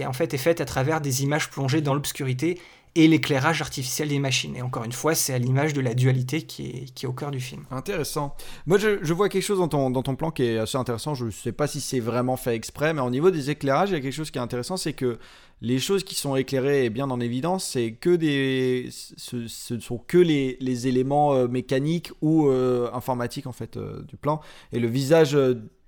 en 0.05 0.13
fait 0.13 0.33
est 0.33 0.39
faite 0.39 0.61
à 0.61 0.65
travers 0.65 1.01
des 1.01 1.23
images 1.23 1.49
plongées 1.49 1.81
dans 1.81 1.93
l'obscurité 1.93 2.59
et 2.95 3.07
l'éclairage 3.07 3.61
artificiel 3.61 4.07
des 4.07 4.19
machines. 4.19 4.55
Et 4.55 4.61
encore 4.61 4.85
une 4.85 4.93
fois, 4.93 5.15
c'est 5.15 5.33
à 5.33 5.37
l'image 5.37 5.73
de 5.73 5.81
la 5.81 5.93
dualité 5.93 6.43
qui 6.43 6.89
est, 6.97 7.05
au 7.05 7.11
cœur 7.11 7.29
du 7.29 7.41
film. 7.41 7.65
Intéressant. 7.69 8.35
Moi, 8.65 8.77
je, 8.77 9.13
vois 9.13 9.27
quelque 9.27 9.43
chose 9.43 9.59
dans 9.59 9.67
ton, 9.67 10.15
plan 10.15 10.31
qui 10.31 10.43
est 10.43 10.57
assez 10.57 10.77
intéressant. 10.77 11.13
Je 11.13 11.25
ne 11.25 11.31
sais 11.31 11.51
pas 11.51 11.67
si 11.67 11.81
c'est 11.81 11.99
vraiment 11.99 12.37
fait 12.37 12.55
exprès, 12.55 12.93
mais 12.93 13.01
au 13.01 13.09
niveau 13.09 13.31
des 13.31 13.49
éclairages, 13.49 13.89
il 13.89 13.93
y 13.93 13.97
a 13.97 14.01
quelque 14.01 14.13
chose 14.13 14.31
qui 14.31 14.37
est 14.37 14.41
intéressant, 14.41 14.77
c'est 14.77 14.93
que 14.93 15.19
les 15.61 15.79
choses 15.79 16.03
qui 16.03 16.15
sont 16.15 16.35
éclairées 16.35 16.85
et 16.85 16.89
bien 16.89 17.09
en 17.09 17.19
évidence, 17.19 17.65
ce, 17.65 19.47
ce 19.47 19.79
sont 19.79 19.97
que 19.97 20.17
les, 20.17 20.87
éléments 20.87 21.33
euh, 21.33 21.47
mécaniques 21.47 22.11
ou 22.21 22.47
euh, 22.47 22.89
informatiques 22.93 23.47
en 23.47 23.53
fait 23.53 23.77
euh, 23.77 24.01
du 24.03 24.17
plan, 24.17 24.41
et 24.73 24.79
le 24.79 24.87
visage 24.87 25.37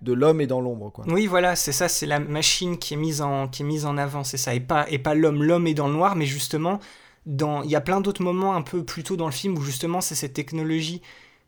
de 0.01 0.13
l'homme 0.13 0.41
est 0.41 0.47
dans 0.47 0.61
l'ombre, 0.61 0.91
quoi. 0.91 1.05
Oui, 1.07 1.25
voilà, 1.27 1.55
c'est 1.55 1.71
ça, 1.71 1.87
c'est 1.89 2.05
la 2.05 2.19
machine 2.19 2.77
qui 2.77 2.93
est 2.93 2.97
mise 2.97 3.21
en, 3.21 3.47
qui 3.47 3.63
est 3.63 3.65
mise 3.65 3.85
en 3.85 3.97
avant, 3.97 4.23
c'est 4.23 4.37
ça, 4.37 4.53
et 4.53 4.59
pas, 4.59 4.85
et 4.89 4.99
pas 4.99 5.15
l'homme. 5.15 5.43
L'homme 5.43 5.67
est 5.67 5.73
dans 5.73 5.87
le 5.87 5.93
noir, 5.93 6.15
mais 6.15 6.25
justement, 6.25 6.79
dans, 7.25 7.63
il 7.63 7.71
y 7.71 7.75
a 7.75 7.81
plein 7.81 7.99
d'autres 8.01 8.21
moments 8.23 8.55
un 8.55 8.61
peu 8.61 8.83
plus 8.83 9.03
tôt 9.03 9.15
dans 9.17 9.25
le 9.25 9.31
film 9.31 9.57
où 9.57 9.61
justement 9.61 9.99
c'est 10.01 10.15
cette 10.15 10.33
technologie, 10.33 11.01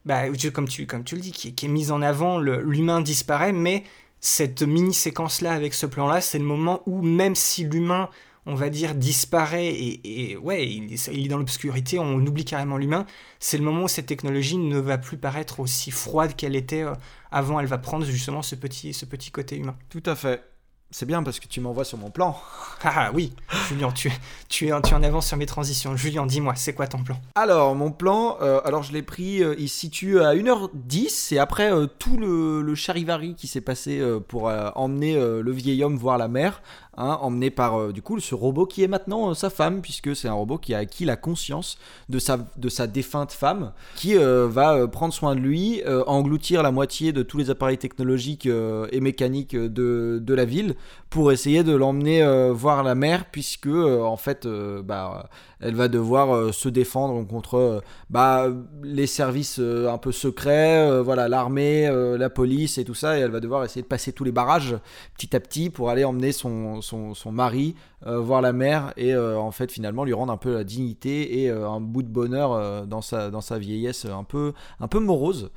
bah, 0.06 0.24
comme, 0.54 0.68
tu, 0.68 0.88
comme 0.88 1.04
tu 1.04 1.16
le 1.16 1.22
dis, 1.22 1.32
qui, 1.32 1.50
est- 1.50 1.52
qui 1.52 1.68
est 1.68 1.70
mise 1.70 1.92
en 1.92 2.02
avant, 2.02 2.40
l'humain 2.40 3.02
disparaît, 3.02 3.52
mais 3.54 3.84
cette 4.20 4.64
mini-séquence-là 4.64 5.54
avec 5.54 5.74
ce 5.74 5.86
plan-là, 5.86 6.20
c'est 6.20 6.40
le 6.40 6.46
moment 6.46 6.82
où 6.86 7.02
même 7.02 7.36
si 7.36 7.64
l'humain, 7.66 8.10
on 8.46 8.56
va 8.56 8.70
dire, 8.70 8.96
disparaît 8.96 9.68
et, 9.68 10.32
et 10.32 10.38
ouais, 10.38 10.68
il, 10.68 10.94
est- 10.94 11.08
il 11.14 11.26
est 11.26 11.30
dans 11.30 11.38
l'obscurité, 11.38 12.00
on 12.00 12.16
oublie 12.26 12.46
carrément 12.46 12.78
l'humain, 12.78 13.06
c'est 13.40 13.58
le 13.58 13.64
moment 13.64 13.84
où 13.84 13.88
cette 13.88 14.06
technologie 14.08 14.58
ne 14.58 14.80
va 14.80 14.98
plus 14.98 15.18
paraître 15.18 15.60
aussi 15.60 15.92
froide 15.92 16.36
qu'elle 16.36 16.56
était 16.56 16.84
euh, 16.84 16.94
avant, 17.32 17.60
elle 17.60 17.68
va 17.68 17.78
prendre 17.78 18.06
justement 18.06 18.42
ce 18.42 18.56
petit, 18.56 18.94
ce 18.94 19.06
petit 19.06 19.32
côté 19.32 19.58
humain. 19.58 19.76
Tout 19.90 20.04
à 20.06 20.16
fait. 20.16 20.44
C'est 20.92 21.06
bien 21.06 21.22
parce 21.22 21.40
que 21.40 21.48
tu 21.48 21.62
m'envoies 21.62 21.84
sur 21.86 22.00
mon 22.00 22.10
plan. 22.10 22.36
Ah 22.82 22.94
ah, 22.96 23.12
oui, 23.14 23.34
Julien, 23.68 23.92
tu, 23.92 24.10
tu, 24.48 24.70
es, 24.70 24.82
tu 24.82 24.92
es 24.92 24.94
en 24.96 25.04
avance 25.04 25.28
sur 25.28 25.36
mes 25.36 25.46
transitions. 25.46 25.96
Julien, 25.98 26.26
dis-moi, 26.26 26.54
c'est 26.56 26.74
quoi 26.74 26.88
ton 26.88 27.04
plan? 27.04 27.20
Alors, 27.36 27.76
mon 27.76 27.92
plan, 27.92 28.38
euh, 28.42 28.62
alors 28.64 28.84
je 28.84 28.94
l'ai 28.94 29.02
pris, 29.04 29.44
euh, 29.44 29.54
il 29.60 29.68
se 29.68 29.78
situe 29.82 30.22
à 30.22 30.34
1h10, 30.34 31.36
et 31.36 31.40
après 31.40 31.72
euh, 31.74 31.88
tout 31.88 32.16
le, 32.16 32.62
le 32.62 32.76
charivari 32.76 33.36
qui 33.36 33.48
s'est 33.48 33.60
passé 33.62 34.02
pour 34.30 34.46
emmener 34.76 35.16
le 35.20 35.52
vieil 35.52 35.84
homme 35.84 35.98
voir 35.98 36.18
la 36.18 36.30
mer, 36.30 36.62
hein, 36.98 37.18
emmené 37.22 37.50
par 37.50 37.80
euh, 37.80 37.92
du 37.92 38.02
coup 38.02 38.20
ce 38.20 38.36
robot 38.36 38.66
qui 38.66 38.84
est 38.84 38.88
maintenant 38.88 39.32
euh, 39.32 39.34
sa 39.34 39.50
femme, 39.50 39.82
puisque 39.82 40.16
c'est 40.16 40.28
un 40.28 40.34
robot 40.34 40.58
qui 40.58 40.74
a 40.74 40.80
acquis 40.80 41.06
la 41.06 41.16
conscience 41.16 41.78
de 42.10 42.20
sa, 42.20 42.38
de 42.58 42.70
sa 42.70 42.88
défunte 42.88 43.32
femme, 43.32 43.72
qui 43.96 44.18
euh, 44.18 44.48
va 44.50 44.88
prendre 44.88 45.14
soin 45.14 45.36
de 45.36 45.40
lui, 45.40 45.82
engloutir 46.08 46.64
la 46.64 46.72
moitié 46.72 47.14
de 47.14 47.24
tous 47.24 47.38
les 47.38 47.50
appareils 47.50 47.78
technologiques 47.78 48.46
et 48.46 49.00
mécaniques 49.00 49.56
de, 49.56 50.20
de 50.22 50.34
la 50.34 50.46
ville, 50.46 50.76
pour 51.10 51.32
essayer 51.32 51.64
de 51.64 51.74
l'emmener 51.74 52.24
voir 52.52 52.84
la 52.84 52.96
mer, 52.96 53.26
puisque 53.32 53.68
en 53.68 54.18
fait, 54.18 54.48
bah, 54.48 55.30
elle 55.60 55.76
va 55.76 55.88
devoir 55.88 56.54
se 56.54 56.70
défendre 56.70 57.26
contre 57.28 57.82
bah, 58.10 58.48
les 58.84 59.08
services 59.08 59.60
un 59.60 59.98
peu 59.98 60.12
secrets, 60.12 61.02
voilà, 61.02 61.28
l'armée, 61.28 61.90
la 62.18 62.30
police 62.30 62.78
et 62.78 62.86
tout 62.86 62.96
ça, 62.96 63.18
et 63.18 63.22
elle 63.22 63.32
va 63.32 63.40
devoir 63.40 63.64
essayer 63.64 63.82
de 63.82 63.88
passer 63.88 64.12
tous 64.12 64.24
les 64.24 64.32
barrages 64.32 64.76
petit 65.16 65.36
à 65.36 65.40
petit 65.40 65.70
pour 65.70 65.90
aller 65.90 66.04
emmener 66.04 66.32
son, 66.32 66.82
son, 66.90 67.32
mari 67.32 67.76
voir 68.06 68.42
la 68.42 68.54
mer 68.54 68.94
et 68.98 69.14
euh, 69.14 69.38
en 69.38 69.52
fait 69.52 69.72
finalement 69.72 70.04
lui 70.04 70.14
rendre 70.14 70.32
un 70.32 70.38
peu 70.38 70.54
la 70.54 70.64
dignité 70.64 71.42
et 71.42 71.50
euh, 71.50 71.70
un 71.70 71.82
bout 71.82 72.04
de 72.04 72.08
bonheur 72.08 72.54
euh, 72.54 72.86
dans, 72.86 73.02
sa, 73.02 73.30
dans 73.30 73.42
sa 73.42 73.58
vieillesse 73.58 74.06
un 74.06 74.24
peu, 74.24 74.54
un 74.80 74.88
peu 74.88 75.00
morose. 75.00 75.52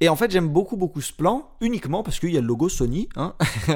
Et 0.00 0.08
en 0.08 0.16
fait 0.16 0.30
j'aime 0.30 0.48
beaucoup 0.48 0.76
beaucoup 0.76 1.00
ce 1.00 1.12
plan 1.12 1.50
uniquement 1.60 2.02
parce 2.02 2.20
qu'il 2.20 2.30
y 2.30 2.38
a 2.38 2.40
le 2.40 2.46
logo 2.46 2.68
Sony. 2.68 3.08
Hein 3.16 3.34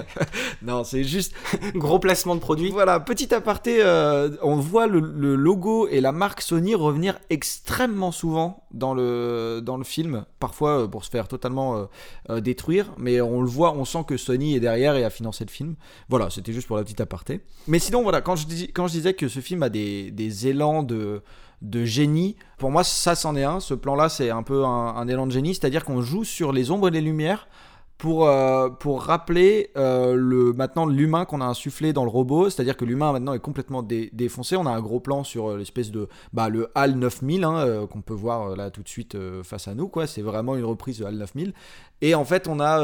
non 0.62 0.84
c'est 0.84 1.04
juste... 1.04 1.34
Gros 1.74 1.98
placement 1.98 2.34
de 2.34 2.40
produit. 2.40 2.70
Voilà, 2.70 3.00
petit 3.00 3.34
aparté, 3.34 3.82
euh, 3.82 4.30
on 4.42 4.56
voit 4.56 4.86
le, 4.86 5.00
logo 5.36 5.88
et 5.88 6.00
la 6.00 6.12
marque 6.12 6.42
Sony 6.42 6.74
revenir 6.74 7.18
extrêmement 7.30 8.12
souvent 8.12 8.62
dans 8.72 8.94
le, 8.94 9.60
dans 9.62 9.76
le 9.76 9.84
film, 9.84 10.24
parfois 10.38 10.82
euh, 10.82 10.88
pour 10.88 11.04
se 11.04 11.10
faire 11.10 11.28
totalement 11.28 11.76
euh, 11.76 11.84
euh, 12.30 12.40
détruire, 12.40 12.92
mais 12.98 13.20
on 13.20 13.42
le 13.42 13.48
voit, 13.48 13.72
on 13.72 13.84
sent 13.84 14.04
que 14.06 14.16
Sony 14.16 14.54
est 14.54 14.60
derrière 14.60 14.96
et 14.96 15.04
a 15.04 15.10
financé 15.10 15.44
le 15.44 15.50
film. 15.50 15.76
Voilà, 16.08 16.30
c'était 16.30 16.52
juste 16.52 16.66
pour 16.66 16.76
la 16.76 16.82
petite 16.82 17.00
aparté. 17.00 17.40
Mais 17.66 17.78
sinon, 17.78 18.01
voilà, 18.02 18.20
quand 18.20 18.36
je, 18.36 18.46
dis- 18.46 18.72
quand 18.72 18.86
je 18.86 18.92
disais 18.92 19.14
que 19.14 19.28
ce 19.28 19.40
film 19.40 19.62
a 19.62 19.68
des, 19.68 20.10
des 20.10 20.48
élans 20.48 20.82
de 20.82 21.22
de 21.60 21.84
génie. 21.84 22.34
Pour 22.58 22.72
moi, 22.72 22.82
ça, 22.82 23.14
c'en 23.14 23.36
est 23.36 23.44
un. 23.44 23.60
Ce 23.60 23.72
plan-là, 23.72 24.08
c'est 24.08 24.30
un 24.30 24.42
peu 24.42 24.64
un, 24.64 25.06
élan 25.06 25.28
de 25.28 25.32
génie, 25.32 25.54
c'est-à-dire 25.54 25.84
qu'on 25.84 26.02
joue 26.02 26.24
sur 26.24 26.50
les 26.52 26.72
ombres 26.72 26.88
et 26.88 26.90
les 26.90 27.00
lumières 27.00 27.46
pour, 27.98 28.26
euh, 28.26 28.68
pour 28.68 29.02
rappeler 29.04 29.70
euh, 29.76 30.14
le, 30.16 30.52
maintenant 30.54 30.86
l'humain 30.86 31.24
qu'on 31.24 31.40
a 31.40 31.44
insufflé 31.44 31.92
dans 31.92 32.02
le 32.02 32.10
robot, 32.10 32.50
c'est-à-dire 32.50 32.76
que 32.76 32.84
l'humain 32.84 33.12
maintenant 33.12 33.32
est 33.32 33.38
complètement 33.38 33.84
dé- 33.84 34.10
défoncé. 34.12 34.56
On 34.56 34.66
a 34.66 34.72
un 34.72 34.80
gros 34.80 34.98
plan 34.98 35.22
sur 35.22 35.50
euh, 35.52 35.56
l'espèce 35.56 35.92
de 35.92 36.08
bah, 36.32 36.48
le 36.48 36.68
HAL 36.74 36.96
9000 36.96 37.44
hein, 37.44 37.86
qu'on 37.88 38.02
peut 38.02 38.12
voir 38.12 38.56
là 38.56 38.72
tout 38.72 38.82
de 38.82 38.88
suite 38.88 39.16
face 39.44 39.68
à 39.68 39.74
nous. 39.76 39.86
quoi. 39.86 40.08
C'est 40.08 40.22
vraiment 40.22 40.56
une 40.56 40.64
reprise 40.64 40.98
de 40.98 41.04
HAL 41.04 41.14
9000. 41.14 41.54
Et 42.00 42.16
en 42.16 42.24
fait, 42.24 42.48
on 42.48 42.58
a, 42.58 42.82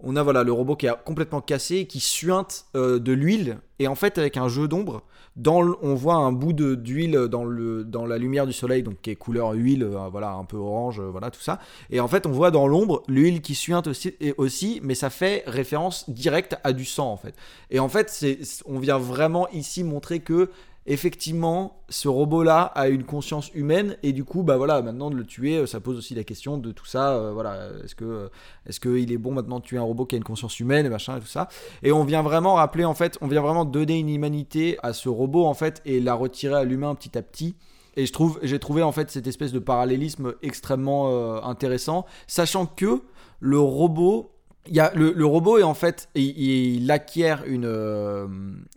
on 0.00 0.16
a 0.16 0.22
voilà, 0.22 0.42
le 0.42 0.52
robot 0.52 0.76
qui 0.76 0.86
est 0.86 0.92
complètement 1.04 1.40
cassé, 1.40 1.86
qui 1.86 2.00
suinte 2.00 2.66
euh, 2.76 2.98
de 2.98 3.12
l'huile. 3.12 3.58
Et 3.78 3.88
en 3.88 3.94
fait, 3.94 4.18
avec 4.18 4.36
un 4.36 4.48
jeu 4.48 4.68
d'ombre, 4.68 5.02
dans 5.36 5.74
on 5.82 5.94
voit 5.94 6.14
un 6.14 6.30
bout 6.30 6.52
d'huile 6.52 7.26
dans, 7.30 7.44
dans 7.44 8.06
la 8.06 8.18
lumière 8.18 8.46
du 8.46 8.52
soleil, 8.52 8.82
donc 8.82 9.00
qui 9.02 9.10
est 9.10 9.16
couleur 9.16 9.52
huile, 9.52 9.82
euh, 9.82 10.08
voilà, 10.10 10.32
un 10.32 10.44
peu 10.44 10.56
orange, 10.56 11.00
euh, 11.00 11.10
voilà, 11.10 11.30
tout 11.30 11.40
ça. 11.40 11.58
Et 11.90 12.00
en 12.00 12.08
fait, 12.08 12.26
on 12.26 12.30
voit 12.30 12.50
dans 12.50 12.66
l'ombre 12.66 13.02
l'huile 13.08 13.40
qui 13.40 13.54
suinte 13.54 13.86
aussi, 13.86 14.14
et 14.20 14.34
aussi, 14.36 14.80
mais 14.82 14.94
ça 14.94 15.10
fait 15.10 15.42
référence 15.46 16.08
directe 16.08 16.56
à 16.62 16.72
du 16.72 16.84
sang, 16.84 17.10
en 17.10 17.16
fait. 17.16 17.34
Et 17.70 17.80
en 17.80 17.88
fait, 17.88 18.10
c'est, 18.10 18.38
on 18.66 18.78
vient 18.78 18.98
vraiment 18.98 19.48
ici 19.50 19.82
montrer 19.82 20.20
que 20.20 20.50
effectivement, 20.86 21.82
ce 21.88 22.08
robot-là 22.08 22.62
a 22.74 22.88
une 22.88 23.04
conscience 23.04 23.50
humaine 23.54 23.96
et 24.02 24.12
du 24.12 24.24
coup, 24.24 24.42
bah 24.42 24.56
voilà, 24.56 24.82
maintenant 24.82 25.10
de 25.10 25.16
le 25.16 25.24
tuer, 25.24 25.56
euh, 25.56 25.66
ça 25.66 25.80
pose 25.80 25.96
aussi 25.96 26.14
la 26.14 26.24
question 26.24 26.58
de 26.58 26.72
tout 26.72 26.84
ça. 26.84 27.14
euh, 27.14 27.32
voilà, 27.32 27.68
est-ce 27.84 27.94
que, 27.94 28.04
euh, 28.04 28.28
est-ce 28.66 28.80
qu'il 28.80 29.10
est 29.10 29.18
bon 29.18 29.32
maintenant 29.32 29.60
de 29.60 29.64
tuer 29.64 29.78
un 29.78 29.82
robot 29.82 30.04
qui 30.04 30.14
a 30.14 30.18
une 30.18 30.24
conscience 30.24 30.60
humaine 30.60 30.84
et 30.84 30.90
machin 30.90 31.16
et 31.16 31.20
tout 31.20 31.26
ça. 31.26 31.48
Et 31.82 31.92
on 31.92 32.04
vient 32.04 32.22
vraiment 32.22 32.54
rappeler 32.54 32.84
en 32.84 32.94
fait, 32.94 33.16
on 33.20 33.28
vient 33.28 33.40
vraiment 33.40 33.64
donner 33.64 33.98
une 33.98 34.10
humanité 34.10 34.78
à 34.82 34.92
ce 34.92 35.08
robot 35.08 35.46
en 35.46 35.54
fait 35.54 35.80
et 35.84 36.00
la 36.00 36.14
retirer 36.14 36.54
à 36.54 36.64
l'humain 36.64 36.94
petit 36.94 37.16
à 37.16 37.22
petit. 37.22 37.56
Et 37.96 38.06
je 38.06 38.12
trouve, 38.12 38.40
j'ai 38.42 38.58
trouvé 38.58 38.82
en 38.82 38.90
fait 38.92 39.10
cette 39.10 39.26
espèce 39.26 39.52
de 39.52 39.60
parallélisme 39.60 40.34
extrêmement 40.42 41.44
intéressant, 41.44 42.06
sachant 42.26 42.66
que 42.66 43.02
le 43.38 43.60
robot 43.60 44.33
il 44.66 44.74
y 44.74 44.80
a 44.80 44.92
le, 44.94 45.26
robot 45.26 45.58
est 45.58 45.62
en 45.62 45.74
fait 45.74 46.08
il, 46.14 46.90
acquiert 46.90 47.44
une 47.46 47.66
euh, 47.66 48.26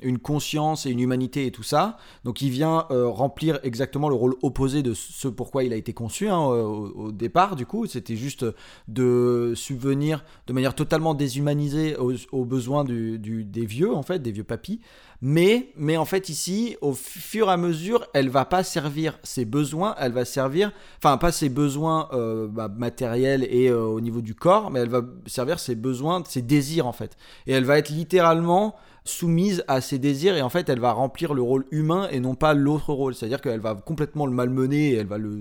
une 0.01 0.19
conscience 0.19 0.85
et 0.85 0.91
une 0.91 0.99
humanité 0.99 1.45
et 1.45 1.51
tout 1.51 1.63
ça. 1.63 1.97
Donc 2.25 2.41
il 2.41 2.49
vient 2.49 2.85
euh, 2.91 3.07
remplir 3.07 3.59
exactement 3.63 4.09
le 4.09 4.15
rôle 4.15 4.35
opposé 4.41 4.83
de 4.83 4.93
ce 4.93 5.27
pourquoi 5.27 5.63
il 5.63 5.71
a 5.71 5.75
été 5.75 5.93
conçu 5.93 6.27
hein, 6.27 6.39
au, 6.39 7.11
départ 7.11 7.55
du 7.55 7.65
coup. 7.65 7.85
C'était 7.85 8.15
juste 8.15 8.45
de 8.87 9.53
subvenir 9.55 10.25
de 10.47 10.53
manière 10.53 10.75
totalement 10.75 11.13
déshumanisée 11.13 11.95
aux, 11.95 12.45
besoins 12.45 12.83
du- 12.83 13.17
des 13.17 13.65
vieux 13.65 13.93
en 13.93 14.03
fait 14.03 14.19
des 14.19 14.31
vieux 14.31 14.43
papis 14.43 14.81
mais 15.21 15.69
mais 15.77 15.97
en 15.97 16.05
fait 16.05 16.29
ici 16.29 16.77
au 16.81 16.93
fur 16.93 17.49
et 17.49 17.51
à 17.51 17.57
mesure 17.57 18.07
elle 18.13 18.29
va 18.29 18.45
pas 18.45 18.63
servir 18.63 19.17
ses 19.23 19.45
besoins 19.45 19.95
elle 19.99 20.11
va 20.11 20.25
servir 20.25 20.71
enfin 20.97 21.17
pas 21.17 21.31
ses 21.31 21.49
besoins 21.49 22.07
euh, 22.13 22.47
bah, 22.47 22.67
matériels 22.67 23.47
et 23.49 23.69
euh, 23.69 23.81
au 23.81 23.99
niveau 23.99 24.21
du 24.21 24.35
corps 24.35 24.69
mais 24.69 24.81
elle 24.81 24.89
va 24.89 25.01
servir 25.25 25.59
ses 25.59 25.75
besoins 25.75 26.23
ses 26.27 26.41
désirs 26.41 26.87
en 26.87 26.93
fait. 26.93 27.17
Et 27.45 27.53
elle 27.53 27.65
va 27.65 27.77
être 27.77 27.89
littéralement 27.89 28.75
soumise 29.05 29.63
à 29.69 29.79
ses 29.79 29.99
désirs 29.99 30.35
et 30.35 30.41
en 30.41 30.49
fait 30.49 30.67
elle 30.67 30.81
va 30.81 30.91
remplir 30.91 31.33
le 31.33 31.41
rôle 31.41 31.63
humain 31.71 32.09
et 32.11 32.19
non 32.19 32.35
pas 32.35 32.53
l'autre 32.53 32.91
rôle. 32.91 33.15
C'est 33.15 33.25
à 33.25 33.29
dire 33.29 33.39
qu'elle 33.39 33.61
va 33.61 33.73
complètement 33.73 34.25
le 34.25 34.33
malmener 34.33 34.89
et 34.89 34.95
elle 34.95 35.07
va 35.07 35.17
le 35.17 35.39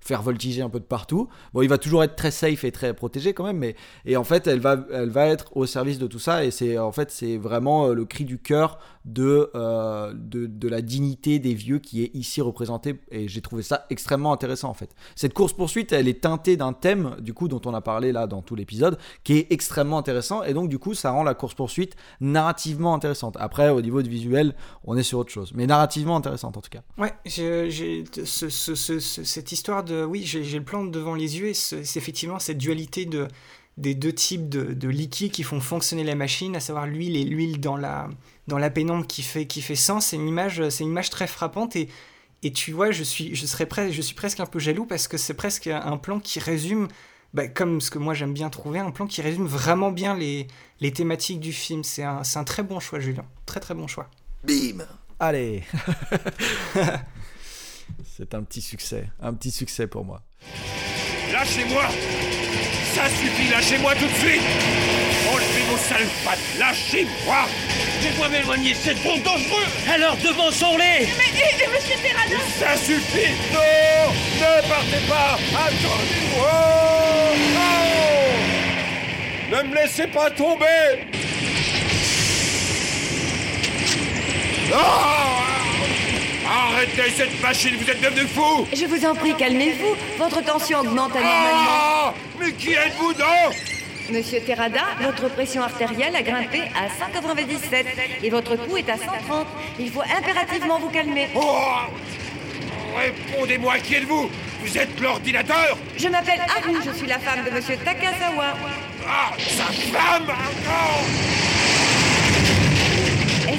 faire 0.00 0.22
voltiger 0.22 0.62
un 0.62 0.70
peu 0.70 0.80
de 0.80 0.84
partout. 0.84 1.28
Bon 1.52 1.60
il 1.60 1.68
va 1.68 1.76
toujours 1.76 2.02
être 2.02 2.16
très 2.16 2.30
safe 2.30 2.64
et 2.64 2.72
très 2.72 2.94
protégé 2.94 3.34
quand 3.34 3.44
même 3.44 3.58
mais 3.58 3.76
et 4.06 4.16
en 4.16 4.24
fait 4.24 4.46
elle 4.46 4.60
va 4.60 4.86
elle 4.90 5.10
va 5.10 5.26
être 5.26 5.54
au 5.54 5.66
service 5.66 5.98
de 5.98 6.06
tout 6.06 6.18
ça 6.18 6.44
et 6.44 6.50
c'est 6.50 6.78
en 6.78 6.92
fait 6.92 7.10
c'est 7.10 7.36
vraiment 7.36 7.88
euh, 7.88 7.94
le 7.94 8.06
cri 8.06 8.24
du 8.24 8.38
cœur 8.38 8.78
de, 9.04 9.50
euh, 9.54 10.14
de 10.14 10.46
de 10.46 10.68
la 10.68 10.80
dignité 10.80 11.38
des 11.38 11.52
vieux 11.54 11.78
qui 11.78 12.02
est 12.02 12.10
ici 12.14 12.40
représenté 12.40 13.00
et 13.10 13.28
j'ai 13.28 13.40
trouvé 13.42 13.62
ça 13.62 13.84
extrêmement 13.90 14.32
intéressant 14.32 14.70
en 14.70 14.74
fait. 14.74 14.94
Cette 15.14 15.34
course 15.34 15.52
poursuite 15.52 15.92
elle 15.92 16.08
est 16.08 16.22
teintée 16.22 16.56
d'un 16.56 16.72
thème 16.72 17.16
du 17.20 17.34
coup 17.34 17.48
dont 17.48 17.60
on 17.66 17.74
a 17.74 17.80
parlé 17.82 18.12
là 18.12 18.26
dans 18.26 18.40
tout 18.40 18.54
l'épisode 18.54 18.98
qui 19.22 19.34
est 19.34 19.46
extrêmement 19.52 19.98
intéressant. 19.98 20.42
Et 20.42 20.54
donc 20.54 20.68
du 20.70 20.78
coup 20.78 20.94
ça 20.94 21.10
rend 21.10 21.22
la 21.22 21.34
course 21.34 21.54
poursuite 21.54 21.96
narrativement 22.20 22.94
intéressante. 22.94 23.36
Après 23.38 23.68
au 23.70 23.80
niveau 23.82 24.02
de 24.02 24.08
visuel 24.08 24.54
on 24.84 24.96
est 24.96 25.02
sur 25.02 25.18
autre 25.18 25.30
chose. 25.32 25.52
Mais 25.54 25.66
narrativement 25.66 26.16
intéressante 26.16 26.56
en 26.56 26.60
tout 26.62 26.70
cas. 26.70 26.82
Ouais, 26.98 27.12
j'ai 27.26 28.04
ce- 28.24 28.48
ce- 28.48 28.74
ce- 28.74 28.98
ce- 29.00 29.24
cette 29.24 29.52
histoire 29.52 29.84
de... 29.84 30.04
Oui, 30.04 30.22
j'ai 30.24 30.42
le 30.58 30.64
plan 30.64 30.84
devant 30.84 31.14
les 31.14 31.38
yeux 31.38 31.48
et 31.48 31.54
ce- 31.54 31.82
c'est 31.82 31.98
effectivement 31.98 32.38
cette 32.38 32.58
dualité 32.58 33.04
de, 33.04 33.28
des 33.76 33.94
deux 33.94 34.12
types 34.12 34.48
de, 34.48 34.72
de 34.72 34.88
liquides 34.88 35.32
qui 35.32 35.42
font 35.42 35.60
fonctionner 35.60 36.04
la 36.04 36.14
machine, 36.14 36.54
à 36.56 36.60
savoir 36.60 36.86
l'huile 36.86 37.16
et 37.16 37.24
l'huile 37.24 37.60
dans 37.60 37.76
la, 37.76 38.08
dans 38.46 38.58
la 38.58 38.70
pénombre 38.70 39.06
qui 39.06 39.22
fait, 39.22 39.46
qui 39.46 39.62
fait 39.62 39.74
sens. 39.76 40.06
C'est 40.06 40.16
une 40.16 40.28
image, 40.28 40.68
c'est 40.68 40.84
une 40.84 40.90
image 40.90 41.10
très 41.10 41.26
frappante 41.26 41.74
et, 41.76 41.88
et 42.42 42.52
tu 42.52 42.72
vois, 42.72 42.90
je 42.92 43.02
suis, 43.02 43.34
je, 43.34 43.46
serais 43.46 43.64
pres- 43.64 43.90
je 43.90 44.00
suis 44.02 44.14
presque 44.14 44.38
un 44.40 44.46
peu 44.46 44.58
jaloux 44.58 44.86
parce 44.86 45.08
que 45.08 45.16
c'est 45.16 45.34
presque 45.34 45.66
un 45.66 45.96
plan 45.96 46.20
qui 46.20 46.38
résume, 46.38 46.88
bah, 47.32 47.48
comme 47.48 47.80
ce 47.80 47.90
que 47.90 47.98
moi 47.98 48.14
j'aime 48.14 48.32
bien 48.32 48.48
trouver, 48.50 48.78
un 48.78 48.90
plan 48.92 49.06
qui 49.08 49.22
résume 49.22 49.46
vraiment 49.46 49.90
bien 49.90 50.16
les, 50.16 50.46
les 50.80 50.92
thématiques 50.92 51.40
du 51.40 51.52
film. 51.52 51.82
C'est 51.82 52.04
un, 52.04 52.22
c'est 52.22 52.38
un 52.38 52.44
très 52.44 52.62
bon 52.62 52.78
choix, 52.80 53.00
Julien. 53.00 53.24
Très 53.46 53.60
très 53.60 53.74
bon 53.74 53.86
choix. 53.88 54.08
Bim 54.44 54.84
Allez 55.18 55.62
C'est 58.16 58.34
un 58.34 58.42
petit 58.42 58.60
succès, 58.60 59.08
un 59.20 59.34
petit 59.34 59.50
succès 59.50 59.86
pour 59.86 60.04
moi. 60.04 60.22
Lâchez-moi. 61.34 61.82
Ça 62.94 63.06
suffit, 63.08 63.50
lâchez-moi 63.50 63.92
tout 63.96 64.06
de 64.06 64.14
suite. 64.14 64.40
Enlevez 65.32 65.62
vos 65.68 65.76
sales 65.76 66.06
pattes, 66.24 66.38
lâchez-moi. 66.60 67.48
Laissez-moi 68.00 68.28
m'éloigner, 68.28 68.72
c'est 68.72 68.94
trop 68.94 69.18
dangereux 69.18 69.66
Alors 69.92 70.16
devançons-les. 70.18 71.08
Mais, 71.18 71.32
et, 71.34 71.64
et 71.64 71.68
monsieur 71.74 71.96
Terrada 72.00 72.36
Ça 72.56 72.76
suffit. 72.76 73.32
Non 73.52 74.12
Ne 74.38 74.68
partez 74.68 75.02
pas. 75.08 75.36
Attendez-moi 75.58 76.52
Non 79.50 79.58
Ne 79.58 79.68
me 79.70 79.74
laissez 79.74 80.06
pas 80.06 80.30
tomber. 80.30 81.00
Ah 84.72 85.43
Arrêtez 86.84 87.10
cette 87.16 87.40
machine, 87.40 87.76
vous 87.76 87.90
êtes 87.90 88.00
devenu 88.02 88.28
fou 88.28 88.66
Je 88.70 88.84
vous 88.84 89.06
en 89.06 89.14
prie, 89.14 89.34
calmez-vous. 89.34 89.96
Votre 90.18 90.44
tension 90.44 90.80
augmente 90.80 91.16
anormalement. 91.16 91.66
Ah 91.70 92.14
Mais 92.38 92.52
qui 92.52 92.74
êtes-vous 92.74 93.14
donc 93.14 93.54
Monsieur 94.10 94.40
Terrada, 94.40 94.82
votre 95.00 95.30
pression 95.30 95.62
artérielle 95.62 96.14
a 96.14 96.20
grimpé 96.22 96.60
à 96.76 96.90
197 97.06 97.86
et 98.22 98.28
votre 98.28 98.56
pouls 98.56 98.76
est 98.76 98.90
à 98.90 98.98
130. 98.98 99.46
Il 99.80 99.90
faut 99.90 100.02
impérativement 100.02 100.78
vous 100.78 100.90
calmer. 100.90 101.28
Oh 101.34 101.56
Répondez-moi, 102.98 103.78
qui 103.78 103.94
êtes-vous? 103.94 104.30
Vous 104.62 104.78
êtes 104.78 105.00
l'ordinateur? 105.00 105.78
Je 105.96 106.08
m'appelle 106.08 106.40
Haru, 106.40 106.76
je 106.84 106.90
suis 106.90 107.06
la 107.06 107.18
femme 107.18 107.44
de 107.46 107.50
Monsieur 107.50 107.76
Takasawa. 107.78 108.58
Ah 109.08 109.30
Sa 109.38 109.64
femme 109.64 110.26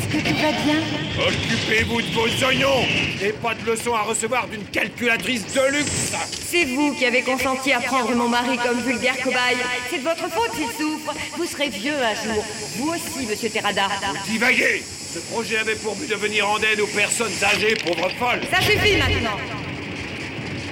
Est-ce 0.06 0.18
que 0.18 0.30
tout 0.30 0.36
va 0.36 0.51
bien 0.51 0.82
Occupez-vous 1.28 2.01
de 2.01 2.08
vos 2.12 2.45
oignons 2.45 2.86
Et 3.24 3.32
pas 3.32 3.56
de 3.56 3.66
leçons 3.66 3.95
à 3.95 4.01
recevoir 4.01 4.47
d'une 4.47 4.64
calculatrice 4.66 5.51
de 5.53 5.78
luxe 5.78 6.14
C'est 6.47 6.66
vous 6.66 6.93
qui 6.93 7.06
avez 7.06 7.22
consenti 7.24 7.72
à 7.72 7.80
prendre 7.80 8.14
mon 8.14 8.30
mari 8.30 8.58
comme 8.58 8.82
vulgaire 8.82 9.18
cobaye. 9.18 9.58
C'est 9.89 9.99
de 9.99 10.03
votre 10.03 10.30
faute 10.30 10.51
s'il 10.56 10.68
souffre. 10.68 11.14
Vous 11.38 11.45
serez 11.45 11.70
vieux 11.70 11.95
un 11.95 12.14
jour. 12.14 12.43
Vous 12.78 12.89
aussi, 12.89 13.26
Monsieur 13.28 13.49
Terrada. 13.49 13.88
Divaguez 14.28 14.84
Ce 15.14 15.20
projet 15.20 15.58
avait 15.58 15.76
pour 15.76 15.95
but 15.95 16.10
de 16.10 16.16
venir 16.16 16.49
en 16.49 16.60
aide 16.60 16.82
aux 16.82 16.88
personnes 16.88 17.34
âgées, 17.43 17.76
pauvres 17.84 18.12
folles 18.20 18.41
Ça 18.51 18.62
suffit 18.62 18.97
maintenant. 18.97 19.38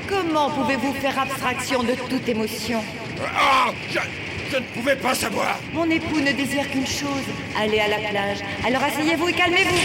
Comment 0.07 0.51
pouvez-vous 0.51 0.93
faire 0.95 1.17
abstraction 1.17 1.81
de 1.81 1.95
toute 2.07 2.27
émotion? 2.29 2.83
Ah 3.35 3.71
je, 3.91 3.99
je 4.53 4.57
ne 4.59 4.63
pouvais 4.75 4.95
pas 4.95 5.15
savoir 5.15 5.59
Mon 5.73 5.89
époux 5.89 6.19
ne 6.19 6.31
désire 6.31 6.69
qu'une 6.69 6.85
chose, 6.85 7.25
aller 7.59 7.79
à 7.79 7.87
la 7.87 7.97
plage. 7.97 8.37
Alors 8.65 8.83
asseyez-vous 8.83 9.29
et 9.29 9.33
calmez-vous. 9.33 9.79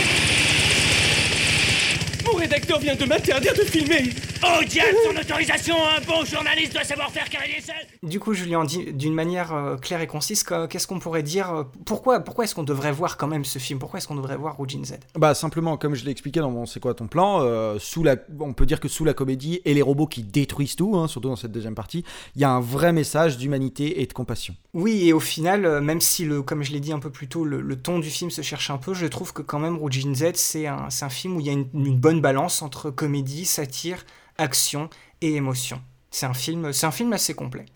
Mon 2.27 2.35
rédacteur 2.35 2.79
vient 2.79 2.95
de 2.95 3.07
m'interdire 3.07 3.55
de 3.55 3.63
filmer 3.63 4.11
Oh 4.43 4.65
diable, 4.69 4.97
son 5.05 5.17
autorisation 5.21 5.75
Un 5.77 6.01
bon 6.07 6.25
journaliste 6.25 6.73
doit 6.73 6.85
savoir 6.85 7.11
faire 7.11 7.29
carrer 7.29 7.49
les 7.57 7.61
selles. 7.61 7.75
Du 8.03 8.21
coup, 8.21 8.35
Julien, 8.35 8.65
di- 8.65 8.93
d'une 8.93 9.15
manière 9.15 9.53
euh, 9.53 9.77
claire 9.77 10.01
et 10.01 10.07
concise, 10.07 10.43
que- 10.45 10.67
qu'est-ce 10.67 10.87
qu'on 10.87 11.01
pourrait 11.01 11.23
dire 11.25 11.53
euh, 11.53 11.65
Pourquoi, 11.85 12.21
pourquoi 12.21 12.45
est-ce 12.45 12.55
qu'on 12.55 12.63
devrait 12.63 12.93
voir 12.93 13.17
quand 13.17 13.27
même 13.27 13.45
ce 13.45 13.59
film? 13.59 13.79
Pourquoi 13.79 13.99
est-ce 13.99 14.07
qu'on 14.07 14.15
devrait 14.15 14.37
voir 14.37 14.57
Rujin 14.59 14.85
Z? 14.85 14.99
Bah 15.17 15.35
simplement, 15.35 15.77
comme 15.77 15.95
je 15.95 16.05
l'ai 16.05 16.13
expliqué 16.13 16.41
dans 16.41 16.51
mon 16.51 16.67
C'est 16.67 16.79
quoi 16.81 16.95
ton 16.95 17.09
plan, 17.09 17.41
euh, 17.43 17.79
sous 17.81 18.03
la, 18.05 18.17
on 18.39 18.53
peut 18.53 18.67
dire 18.67 18.79
que 18.81 18.89
sous 18.89 19.05
la 19.05 19.15
comédie 19.15 19.61
et 19.65 19.75
les 19.75 19.83
robots 19.83 20.07
qui 20.07 20.23
détruisent 20.23 20.77
tout, 20.77 20.97
hein, 20.97 21.09
surtout 21.09 21.29
dans 21.29 21.37
cette 21.37 21.53
deuxième 21.53 21.75
partie, 21.75 22.05
il 22.37 22.41
y 22.43 22.45
a 22.45 22.51
un 22.51 22.61
vrai 22.61 22.93
message 22.93 23.39
d'humanité 23.39 24.01
et 24.03 24.07
de 24.07 24.13
compassion. 24.13 24.55
Oui, 24.75 25.09
et 25.09 25.13
au 25.13 25.21
final, 25.21 25.81
même 25.81 26.01
si, 26.01 26.25
le, 26.25 26.43
comme 26.43 26.63
je 26.63 26.73
l'ai 26.73 26.81
dit 26.81 26.93
un 26.93 27.01
peu 27.01 27.11
plus 27.11 27.29
tôt, 27.29 27.45
le, 27.45 27.61
le 27.61 27.77
ton 27.77 27.99
du 27.99 28.09
film 28.11 28.31
se 28.31 28.43
cherche 28.43 28.71
un 28.71 28.79
peu, 28.79 28.95
je 28.95 29.07
trouve 29.07 29.33
que 29.33 29.43
quand 29.43 29.59
même 29.59 29.77
Rujin 29.79 30.15
Z, 30.15 30.33
c'est 30.35 30.67
un, 30.67 30.91
c'est 30.91 31.05
un 31.05 31.09
film 31.11 31.37
où 31.37 31.41
il 31.41 31.47
y 31.47 31.51
a 31.51 31.53
une, 31.53 31.67
une 31.75 31.97
bonne 31.99 32.21
balance 32.21 32.63
entre 32.63 32.91
comédie, 32.91 33.45
satire, 33.45 34.05
action 34.39 34.89
et 35.21 35.35
émotion. 35.35 35.83
C'est 36.11 36.27
un 36.27 36.35
film, 36.35 36.73
assez 37.13 37.35
complet. 37.35 37.67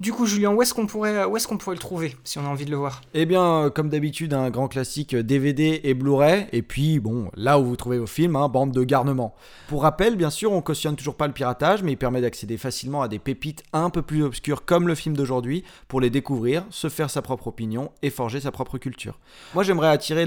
Du 0.00 0.14
coup, 0.14 0.24
Julien, 0.24 0.54
où 0.54 0.62
est-ce 0.62 0.72
qu'on 0.72 0.86
pourrait, 0.86 1.14
est-ce 1.36 1.46
pourrait 1.46 1.76
le 1.76 1.78
trouver 1.78 2.16
si 2.24 2.38
on 2.38 2.44
a 2.46 2.48
envie 2.48 2.64
de 2.64 2.70
le 2.70 2.78
voir? 2.78 3.02
Eh 3.12 3.26
bien, 3.26 3.64
euh, 3.66 3.68
comme 3.70 3.90
d'habitude, 3.90 4.32
un 4.32 4.48
grand 4.48 4.66
classique 4.66 5.12
euh, 5.12 5.22
DVD 5.22 5.78
et 5.84 5.92
Blu-ray, 5.92 6.46
et 6.52 6.62
puis, 6.62 6.98
bon, 7.00 7.30
là 7.36 7.58
où 7.60 7.64
vous 7.66 7.76
trouvez 7.76 7.98
vos 7.98 8.06
films, 8.06 8.34
hein, 8.34 8.48
bande 8.48 8.72
de 8.72 8.82
garnement. 8.82 9.34
Pour 9.68 9.82
rappel, 9.82 10.16
bien 10.16 10.30
sûr, 10.30 10.52
on 10.52 10.62
cautionne 10.62 10.96
toujours 10.96 11.16
pas 11.16 11.26
le 11.26 11.34
piratage, 11.34 11.82
mais 11.82 11.92
il 11.92 11.96
permet 11.98 12.22
d'accéder 12.22 12.56
facilement 12.56 13.02
à 13.02 13.08
des 13.08 13.18
pépites 13.18 13.62
un 13.74 13.90
peu 13.90 14.00
plus 14.00 14.22
obscures 14.22 14.64
comme 14.64 14.88
le 14.88 14.94
film 14.94 15.14
d'aujourd'hui, 15.14 15.64
pour 15.86 16.00
les 16.00 16.08
découvrir, 16.08 16.64
se 16.70 16.88
faire 16.88 17.10
sa 17.10 17.20
propre 17.20 17.48
opinion 17.48 17.90
et 18.00 18.08
forger 18.08 18.40
sa 18.40 18.52
propre 18.52 18.78
culture. 18.78 19.18
Moi, 19.52 19.64
j'aimerais 19.64 19.88
attirer 19.90 20.24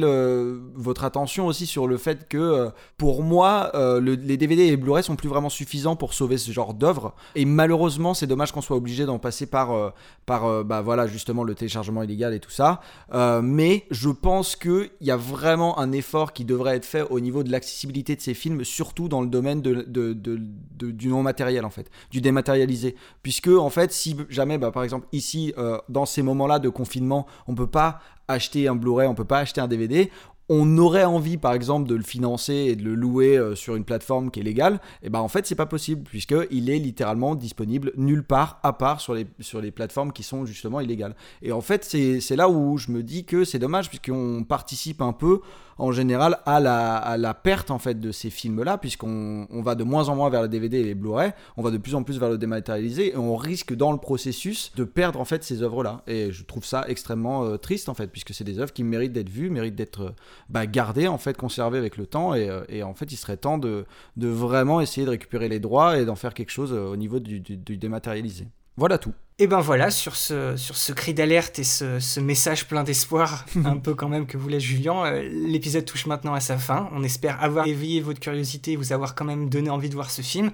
votre 0.76 1.04
attention 1.04 1.48
aussi 1.48 1.66
sur 1.66 1.88
le 1.88 1.98
fait 1.98 2.28
que, 2.30 2.38
euh, 2.38 2.70
pour 2.98 3.24
moi, 3.24 3.72
euh, 3.74 4.00
le- 4.00 4.14
les 4.14 4.38
DVD 4.38 4.68
et 4.68 4.78
Blu-ray 4.78 5.04
sont 5.04 5.16
plus 5.16 5.30
vraiment 5.30 5.50
suffisants 5.50 5.96
pour 5.96 6.14
sauver 6.14 6.38
ce 6.38 6.52
genre 6.52 6.76
d'œuvre, 6.76 7.16
et 7.34 7.46
malheureusement, 7.46 8.14
c'est 8.14 8.28
dommage 8.28 8.52
qu'on 8.52 8.62
soit 8.62 8.78
obligé 8.78 9.08
d'en 9.08 9.18
passer 9.18 9.48
par, 9.48 9.63
euh, 9.72 9.90
par 10.26 10.46
euh, 10.46 10.64
bah 10.64 10.82
voilà, 10.82 11.08
justement 11.08 11.44
le 11.44 11.56
téléchargement 11.56 12.04
illégal 12.04 12.34
et 12.34 12.40
tout 12.40 12.50
ça. 12.50 12.82
Euh, 13.14 13.42
mais 13.42 13.86
je 13.92 14.10
pense 14.10 14.56
qu'il 14.56 14.90
y 15.02 15.12
a 15.12 15.18
vraiment 15.18 15.80
un 15.80 15.92
effort 15.92 16.34
qui 16.34 16.46
devrait 16.46 16.76
être 16.76 16.86
fait 16.86 17.04
au 17.10 17.20
niveau 17.20 17.44
de 17.44 17.52
l'accessibilité 17.52 18.16
de 18.16 18.22
ces 18.22 18.34
films, 18.34 18.64
surtout 18.64 19.08
dans 19.08 19.22
le 19.22 19.28
domaine 19.28 19.62
du 19.62 21.08
non 21.08 21.24
matériel 21.24 21.66
en 21.66 21.70
fait, 21.70 21.90
du 22.12 22.22
dématérialisé. 22.22 22.96
Puisque 23.22 23.48
en 23.48 23.70
fait, 23.70 23.92
si 23.92 24.16
jamais, 24.30 24.58
bah, 24.58 24.72
par 24.72 24.84
exemple 24.84 25.08
ici, 25.12 25.54
euh, 25.58 25.78
dans 25.90 26.06
ces 26.06 26.22
moments-là 26.22 26.60
de 26.60 26.70
confinement, 26.70 27.28
on 27.48 27.56
peut 27.56 27.68
pas 27.68 28.00
acheter 28.30 28.70
un 28.70 28.76
Blu-ray, 28.76 29.08
on 29.08 29.16
peut 29.16 29.26
pas 29.26 29.40
acheter 29.40 29.60
un 29.60 29.68
DVD, 29.68 30.10
on 30.50 30.78
aurait 30.78 31.06
envie 31.06 31.38
par 31.38 31.54
exemple 31.54 31.88
de 31.88 31.96
le 31.96 32.04
financer 32.04 32.54
et 32.54 32.76
de 32.76 32.84
le 32.84 32.96
louer 32.96 33.38
euh, 33.38 33.56
sur 33.56 33.76
une 33.76 33.86
plateforme 33.86 34.30
qui 34.32 34.42
est 34.42 34.44
légale, 34.44 34.80
et 35.02 35.10
ben 35.10 35.20
en 35.20 35.28
fait 35.28 35.48
c'est 35.48 35.56
pas 35.56 35.66
possible 35.66 36.04
puisque 36.04 36.36
il 36.52 36.70
est 36.70 36.80
littéralement 36.80 37.36
disponible 37.36 37.92
nulle 37.96 38.24
part 38.24 38.60
à 38.64 38.74
part 38.74 39.00
sur 39.02 39.14
les, 39.14 39.26
sur 39.40 39.62
les 39.62 39.72
plateformes 39.72 40.12
qui 40.12 40.24
sont 40.24 40.46
justement 40.46 40.80
illégales. 40.82 41.16
Et 41.42 41.52
en 41.52 41.62
fait 41.62 41.84
c'est 41.86 42.36
là 42.36 42.50
où 42.50 42.78
je 42.78 42.92
me 42.92 43.04
dis 43.04 43.26
que 43.26 43.46
c'est 43.46 43.60
dommage 43.60 43.90
puisqu'on 43.90 44.44
participe 44.44 45.02
un 45.02 45.14
peu 45.14 45.40
en 45.78 45.92
général 45.92 46.40
à 46.46 46.60
la, 46.60 46.96
à 46.96 47.18
la 47.18 47.34
perte 47.34 47.72
en 47.72 47.80
fait 47.80 48.00
de 48.00 48.12
ces 48.12 48.30
films-là, 48.30 48.78
puisqu'on 48.78 49.48
on 49.50 49.62
va 49.62 49.76
de 49.76 49.84
moins 49.84 50.10
en 50.10 50.16
moins 50.16 50.30
vers 50.30 50.42
le 50.42 50.48
DVD 50.48 50.80
et 50.80 50.84
les 50.84 50.96
Blu-ray, 50.96 51.32
on 51.58 51.62
va 51.62 51.72
de 51.72 51.78
plus 51.78 51.96
en 51.96 52.04
plus 52.04 52.20
vers 52.20 52.30
le 52.30 52.38
dématérialisé, 52.38 53.14
et 53.14 53.18
on 53.18 53.36
risque 53.36 53.74
dans 53.74 53.92
le 53.92 53.98
processus 53.98 54.72
de 54.76 54.84
perdre 54.84 55.20
en 55.20 55.26
fait 55.26 55.44
ces 55.44 55.62
œuvres-là. 55.64 56.04
Et 56.08 56.32
je 56.32 56.44
trouve 56.44 56.66
ça 56.66 56.86
extrêmement 56.88 57.44
euh, 57.46 57.58
triste 57.58 57.90
en 57.90 57.94
fait, 57.94 58.08
puisque 58.08 58.34
c'est 58.34 58.44
des 58.44 58.60
œuvres 58.60 58.74
qui 58.74 58.84
méritent 58.84 59.14
d'être 59.14 59.30
vues, 59.30 59.50
méritent 59.50 59.76
d'être 59.76 60.02
euh, 60.02 60.12
bah, 60.50 60.66
gardées 60.66 61.08
en 61.08 61.18
fait, 61.18 61.38
conservées 61.38 61.78
avec 61.78 61.98
le 61.98 62.06
temps, 62.06 62.34
et, 62.34 62.50
euh, 62.50 62.64
et, 62.70 62.84
en 62.84 62.94
fait 62.94 63.12
il 63.12 63.18
serait 63.18 63.38
temps 63.38 63.58
de, 63.58 63.86
de 64.18 64.28
vraiment 64.28 64.82
essayer 64.82 65.06
de 65.06 65.12
récupérer 65.12 65.50
les 65.50 65.60
droits 65.60 65.98
et 66.00 66.06
d'en 66.06 66.16
faire 66.16 66.34
quelque 66.34 66.52
chose 66.52 66.74
au 66.74 66.96
niveau 66.96 67.20
du, 67.20 67.40
du, 67.40 67.58
du 67.58 67.78
dématérialisé. 67.78 68.48
Voilà 68.76 68.98
tout. 68.98 69.14
Et 69.40 69.48
ben 69.48 69.62
voilà, 69.62 69.90
sur 69.90 70.16
ce, 70.16 70.56
sur 70.58 70.78
ce 70.78 70.94
cri 70.94 71.14
d'alerte 71.14 71.58
et 71.58 71.64
ce, 71.64 72.00
ce, 72.00 72.20
message 72.20 72.68
plein 72.68 72.84
d'espoir, 72.84 73.46
un 73.66 73.78
peu 73.78 73.96
quand 73.96 74.08
même 74.08 74.28
que 74.28 74.38
vous 74.38 74.48
laisse 74.48 74.64
Julien, 74.64 75.06
euh, 75.06 75.28
l'épisode 75.48 75.86
touche 75.86 76.06
maintenant 76.06 76.34
à 76.34 76.40
sa 76.40 76.58
fin. 76.58 76.90
On 76.94 77.04
espère 77.04 77.44
avoir 77.44 77.68
éveillé 77.68 78.02
votre 78.02 78.20
curiosité 78.20 78.74
et 78.74 78.76
vous 78.76 78.94
avoir 78.94 79.16
quand 79.16 79.26
même 79.26 79.50
donné 79.50 79.70
envie 79.70 79.90
de 79.90 79.96
voir 79.96 80.12
ce 80.12 80.22
film. 80.22 80.52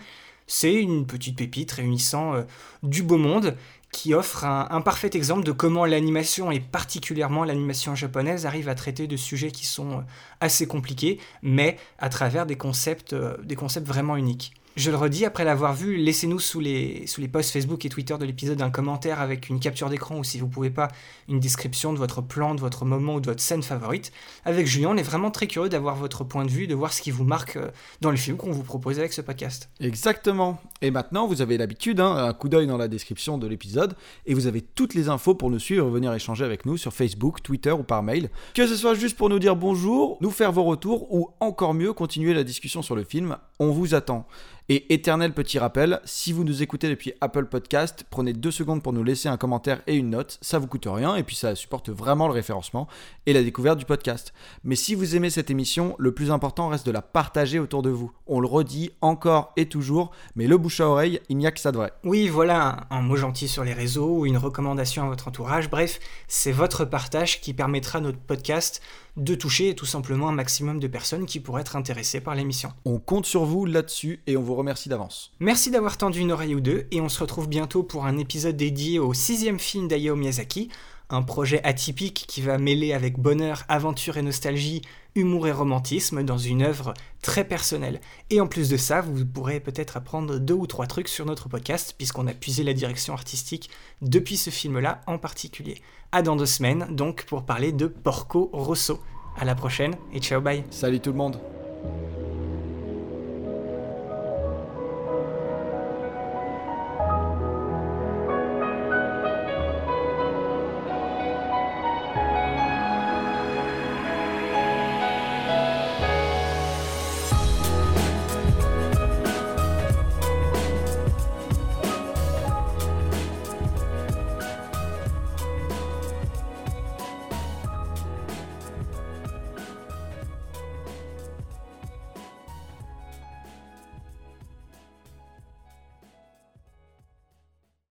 C'est 0.47 0.73
une 0.73 1.05
petite 1.05 1.37
pépite 1.37 1.71
réunissant 1.73 2.33
euh, 2.33 2.43
du 2.81 3.03
beau 3.03 3.17
monde 3.17 3.55
qui 3.91 4.13
offre 4.13 4.45
un, 4.45 4.81
parfait 4.81 5.09
exemple 5.13 5.43
de 5.43 5.51
comment 5.51 5.85
l'animation 5.85 6.51
et 6.51 6.59
particulièrement 6.59 7.43
l'animation 7.43 7.95
japonaise 7.95 8.45
arrive 8.45 8.69
à 8.69 8.75
traiter 8.75 9.07
de 9.07 9.17
sujets 9.17 9.51
qui 9.51 9.65
sont 9.65 9.99
euh, 9.99 10.01
assez 10.41 10.67
compliqués, 10.67 11.19
mais 11.41 11.77
à 11.97 12.09
travers 12.09 12.45
des 12.45 12.55
concepts, 12.55 13.13
euh, 13.13 13.35
des 13.43 13.55
concepts 13.55 13.87
vraiment 13.87 14.15
uniques. 14.15 14.53
Je 14.79 14.91
le 14.91 14.95
redis, 14.95 15.25
après 15.25 15.43
l'avoir 15.43 15.73
vu, 15.73 15.97
laissez-nous 15.97 16.39
sous 16.39 16.61
les, 16.61 17.05
posts 17.29 17.51
Facebook 17.51 17.83
et 17.83 17.89
Twitter 17.89 18.15
de 18.17 18.23
l'épisode 18.23 18.61
un 18.61 18.69
commentaire 18.69 19.19
avec 19.19 19.49
une 19.49 19.59
capture 19.59 19.89
d'écran 19.89 20.17
ou 20.17 20.23
si 20.23 20.39
vous 20.39 20.47
pouvez 20.47 20.69
pas, 20.69 20.87
une 21.27 21.41
description 21.41 21.91
de 21.91 21.97
votre 21.97 22.21
plan, 22.21 22.55
de 22.55 22.61
votre 22.61 22.85
moment 22.85 23.15
ou 23.15 23.19
de 23.19 23.25
votre 23.25 23.41
scène 23.41 23.61
favorite. 23.61 24.13
Avec 24.45 24.67
Julien, 24.67 24.91
on 24.91 24.95
est 24.95 25.03
vraiment 25.03 25.31
très 25.31 25.47
curieux 25.47 25.67
d'avoir 25.67 25.97
votre 25.97 26.23
point 26.23 26.45
de 26.45 26.49
vue, 26.49 26.65
de 26.65 26.75
voir 26.75 26.93
ce 26.93 27.01
qui 27.01 27.11
vous 27.11 27.25
marque 27.25 27.57
euh, 27.57 27.67
dans 27.99 28.09
le 28.09 28.15
film 28.15 28.37
qu'on 28.37 28.51
vous 28.51 28.63
propose 28.63 28.99
avec 28.99 29.11
ce 29.11 29.19
podcast. 29.19 29.69
Exactement. 29.81 30.61
Et 30.81 30.91
maintenant, 30.91 31.27
vous 31.27 31.41
avez 31.41 31.57
l'habitude, 31.57 31.99
hein, 31.99 32.15
un 32.15 32.31
coup 32.31 32.47
d'œil 32.47 32.65
dans 32.65 32.77
la 32.77 32.87
description 32.87 33.37
de 33.37 33.47
l'épisode, 33.47 33.97
et 34.27 34.33
vous 34.33 34.47
avez 34.47 34.61
toutes 34.61 34.93
les 34.93 35.09
infos 35.09 35.35
pour 35.35 35.49
nous 35.49 35.59
suivre 35.59 35.89
venir 35.89 36.13
échanger 36.13 36.45
avec 36.45 36.65
nous 36.65 36.77
sur 36.77 36.93
Facebook, 36.93 37.43
Twitter 37.43 37.73
ou 37.73 37.83
par 37.83 38.01
mail. 38.01 38.29
Que 38.53 38.65
ce 38.65 38.77
soit 38.77 38.93
juste 38.93 39.17
pour 39.17 39.27
nous 39.27 39.39
dire 39.39 39.57
bonjour, 39.57 40.17
nous 40.21 40.31
faire 40.31 40.53
vos 40.53 40.63
retours, 40.63 41.13
ou 41.13 41.31
encore 41.41 41.73
mieux, 41.73 41.91
continuer 41.91 42.33
la 42.33 42.45
discussion 42.45 42.81
sur 42.81 42.95
le 42.95 43.03
film, 43.03 43.35
on 43.59 43.71
vous 43.71 43.93
attend. 43.93 44.25
Et 44.71 44.93
éternel 44.93 45.33
petit 45.33 45.57
rappel, 45.57 45.99
si 46.05 46.31
vous 46.31 46.43
nous 46.43 46.61
écoutez 46.61 46.89
depuis 46.89 47.13
Apple 47.21 47.45
Podcast, 47.45 48.05
prenez 48.11 48.33
deux 48.33 48.51
secondes 48.51 48.83
pour 48.83 48.93
nous 48.93 49.03
laisser 49.03 49.27
un 49.27 49.35
commentaire 49.35 49.81
et 49.87 49.95
une 49.95 50.11
note, 50.11 50.37
ça 50.43 50.59
vous 50.59 50.67
coûte 50.67 50.85
rien 50.87 51.15
et 51.15 51.23
puis 51.23 51.35
ça 51.35 51.55
supporte 51.55 51.89
vraiment 51.89 52.27
le 52.27 52.33
référencement 52.33 52.87
et 53.25 53.33
la 53.33 53.41
découverte 53.41 53.79
du 53.79 53.85
podcast. 53.85 54.31
Mais 54.63 54.75
si 54.75 54.93
vous 54.93 55.15
aimez 55.15 55.31
cette 55.31 55.49
émission, 55.49 55.95
le 55.97 56.13
plus 56.13 56.29
important 56.29 56.67
reste 56.67 56.85
de 56.85 56.91
la 56.91 57.01
partager 57.01 57.57
autour 57.57 57.81
de 57.81 57.89
vous. 57.89 58.11
On 58.27 58.39
le 58.39 58.47
redit 58.47 58.91
encore 59.01 59.53
et 59.57 59.65
toujours, 59.65 60.11
mais 60.35 60.45
le 60.45 60.59
bouche 60.59 60.81
à 60.81 60.87
oreille, 60.87 61.19
il 61.29 61.37
n'y 61.37 61.47
a 61.47 61.51
que 61.51 61.59
ça 61.59 61.71
de 61.71 61.77
vrai. 61.77 61.91
Oui, 62.03 62.27
voilà, 62.27 62.85
un, 62.91 63.01
mot 63.01 63.15
gentil 63.15 63.47
sur 63.47 63.63
les 63.63 63.73
réseaux 63.73 64.19
ou 64.19 64.25
une 64.27 64.37
recommandation 64.37 65.03
à 65.03 65.07
votre 65.07 65.29
entourage, 65.29 65.71
bref, 65.71 65.99
c'est 66.27 66.51
votre 66.51 66.85
partage 66.85 67.41
qui 67.41 67.55
permettra 67.55 68.01
notre 68.01 68.19
podcast 68.19 68.83
de 69.19 69.35
toucher 69.35 69.75
tout 69.75 69.85
simplement 69.85 70.29
un 70.29 70.33
maximum 70.33 70.79
de 70.79 70.87
personnes 70.87 71.25
qui 71.25 71.39
pourraient 71.39 71.61
être 71.61 71.75
intéressées 71.75 72.21
par 72.21 72.35
l'émission. 72.35 72.71
On 72.85 72.99
compte 72.99 73.25
sur 73.25 73.45
vous 73.45 73.65
là-dessus 73.65 74.21
et 74.27 74.37
on 74.37 74.41
vous 74.41 74.55
remercie 74.55 74.89
d'avance. 74.89 75.31
Merci 75.39 75.71
d'avoir 75.71 75.97
tendu 75.97 76.19
une 76.19 76.31
oreille 76.31 76.55
ou 76.55 76.61
deux 76.61 76.87
et 76.91 77.01
on 77.01 77.09
se 77.09 77.19
retrouve 77.19 77.49
bientôt 77.49 77.83
pour 77.83 78.05
un 78.05 78.17
épisode 78.17 78.57
dédié 78.57 78.99
au 78.99 79.13
sixième 79.13 79.59
film 79.59 79.87
d'Hayao 79.87 80.15
Miyazaki, 80.15 80.69
un 81.09 81.21
projet 81.21 81.61
atypique 81.63 82.25
qui 82.27 82.41
va 82.41 82.57
mêler 82.57 82.93
avec 82.93 83.17
bonheur, 83.17 83.63
aventure 83.67 84.17
et 84.17 84.21
nostalgie, 84.21 84.81
humour 85.15 85.47
et 85.47 85.51
romantisme 85.51 86.23
dans 86.23 86.37
une 86.37 86.61
œuvre 86.61 86.93
très 87.21 87.43
personnelle. 87.43 87.99
Et 88.29 88.39
en 88.41 88.47
plus 88.47 88.69
de 88.69 88.77
ça, 88.77 89.01
vous 89.01 89.25
pourrez 89.25 89.59
peut-être 89.59 89.97
apprendre 89.97 90.37
deux 90.37 90.53
ou 90.53 90.67
trois 90.67 90.87
trucs 90.87 91.07
sur 91.07 91.25
notre 91.25 91.49
podcast 91.49 91.95
puisqu'on 91.97 92.27
a 92.27 92.33
puisé 92.33 92.63
la 92.63 92.73
direction 92.73 93.13
artistique 93.13 93.69
depuis 94.01 94.37
ce 94.37 94.49
film-là 94.49 95.01
en 95.07 95.17
particulier. 95.17 95.81
À 96.11 96.21
dans 96.21 96.35
deux 96.35 96.45
semaines 96.45 96.87
donc 96.91 97.25
pour 97.25 97.43
parler 97.43 97.71
de 97.71 97.87
Porco 97.87 98.49
Rosso. 98.53 98.99
À 99.37 99.45
la 99.45 99.55
prochaine 99.55 99.95
et 100.13 100.19
ciao 100.19 100.41
bye. 100.41 100.63
Salut 100.69 100.99
tout 100.99 101.11
le 101.11 101.17
monde. 101.17 101.39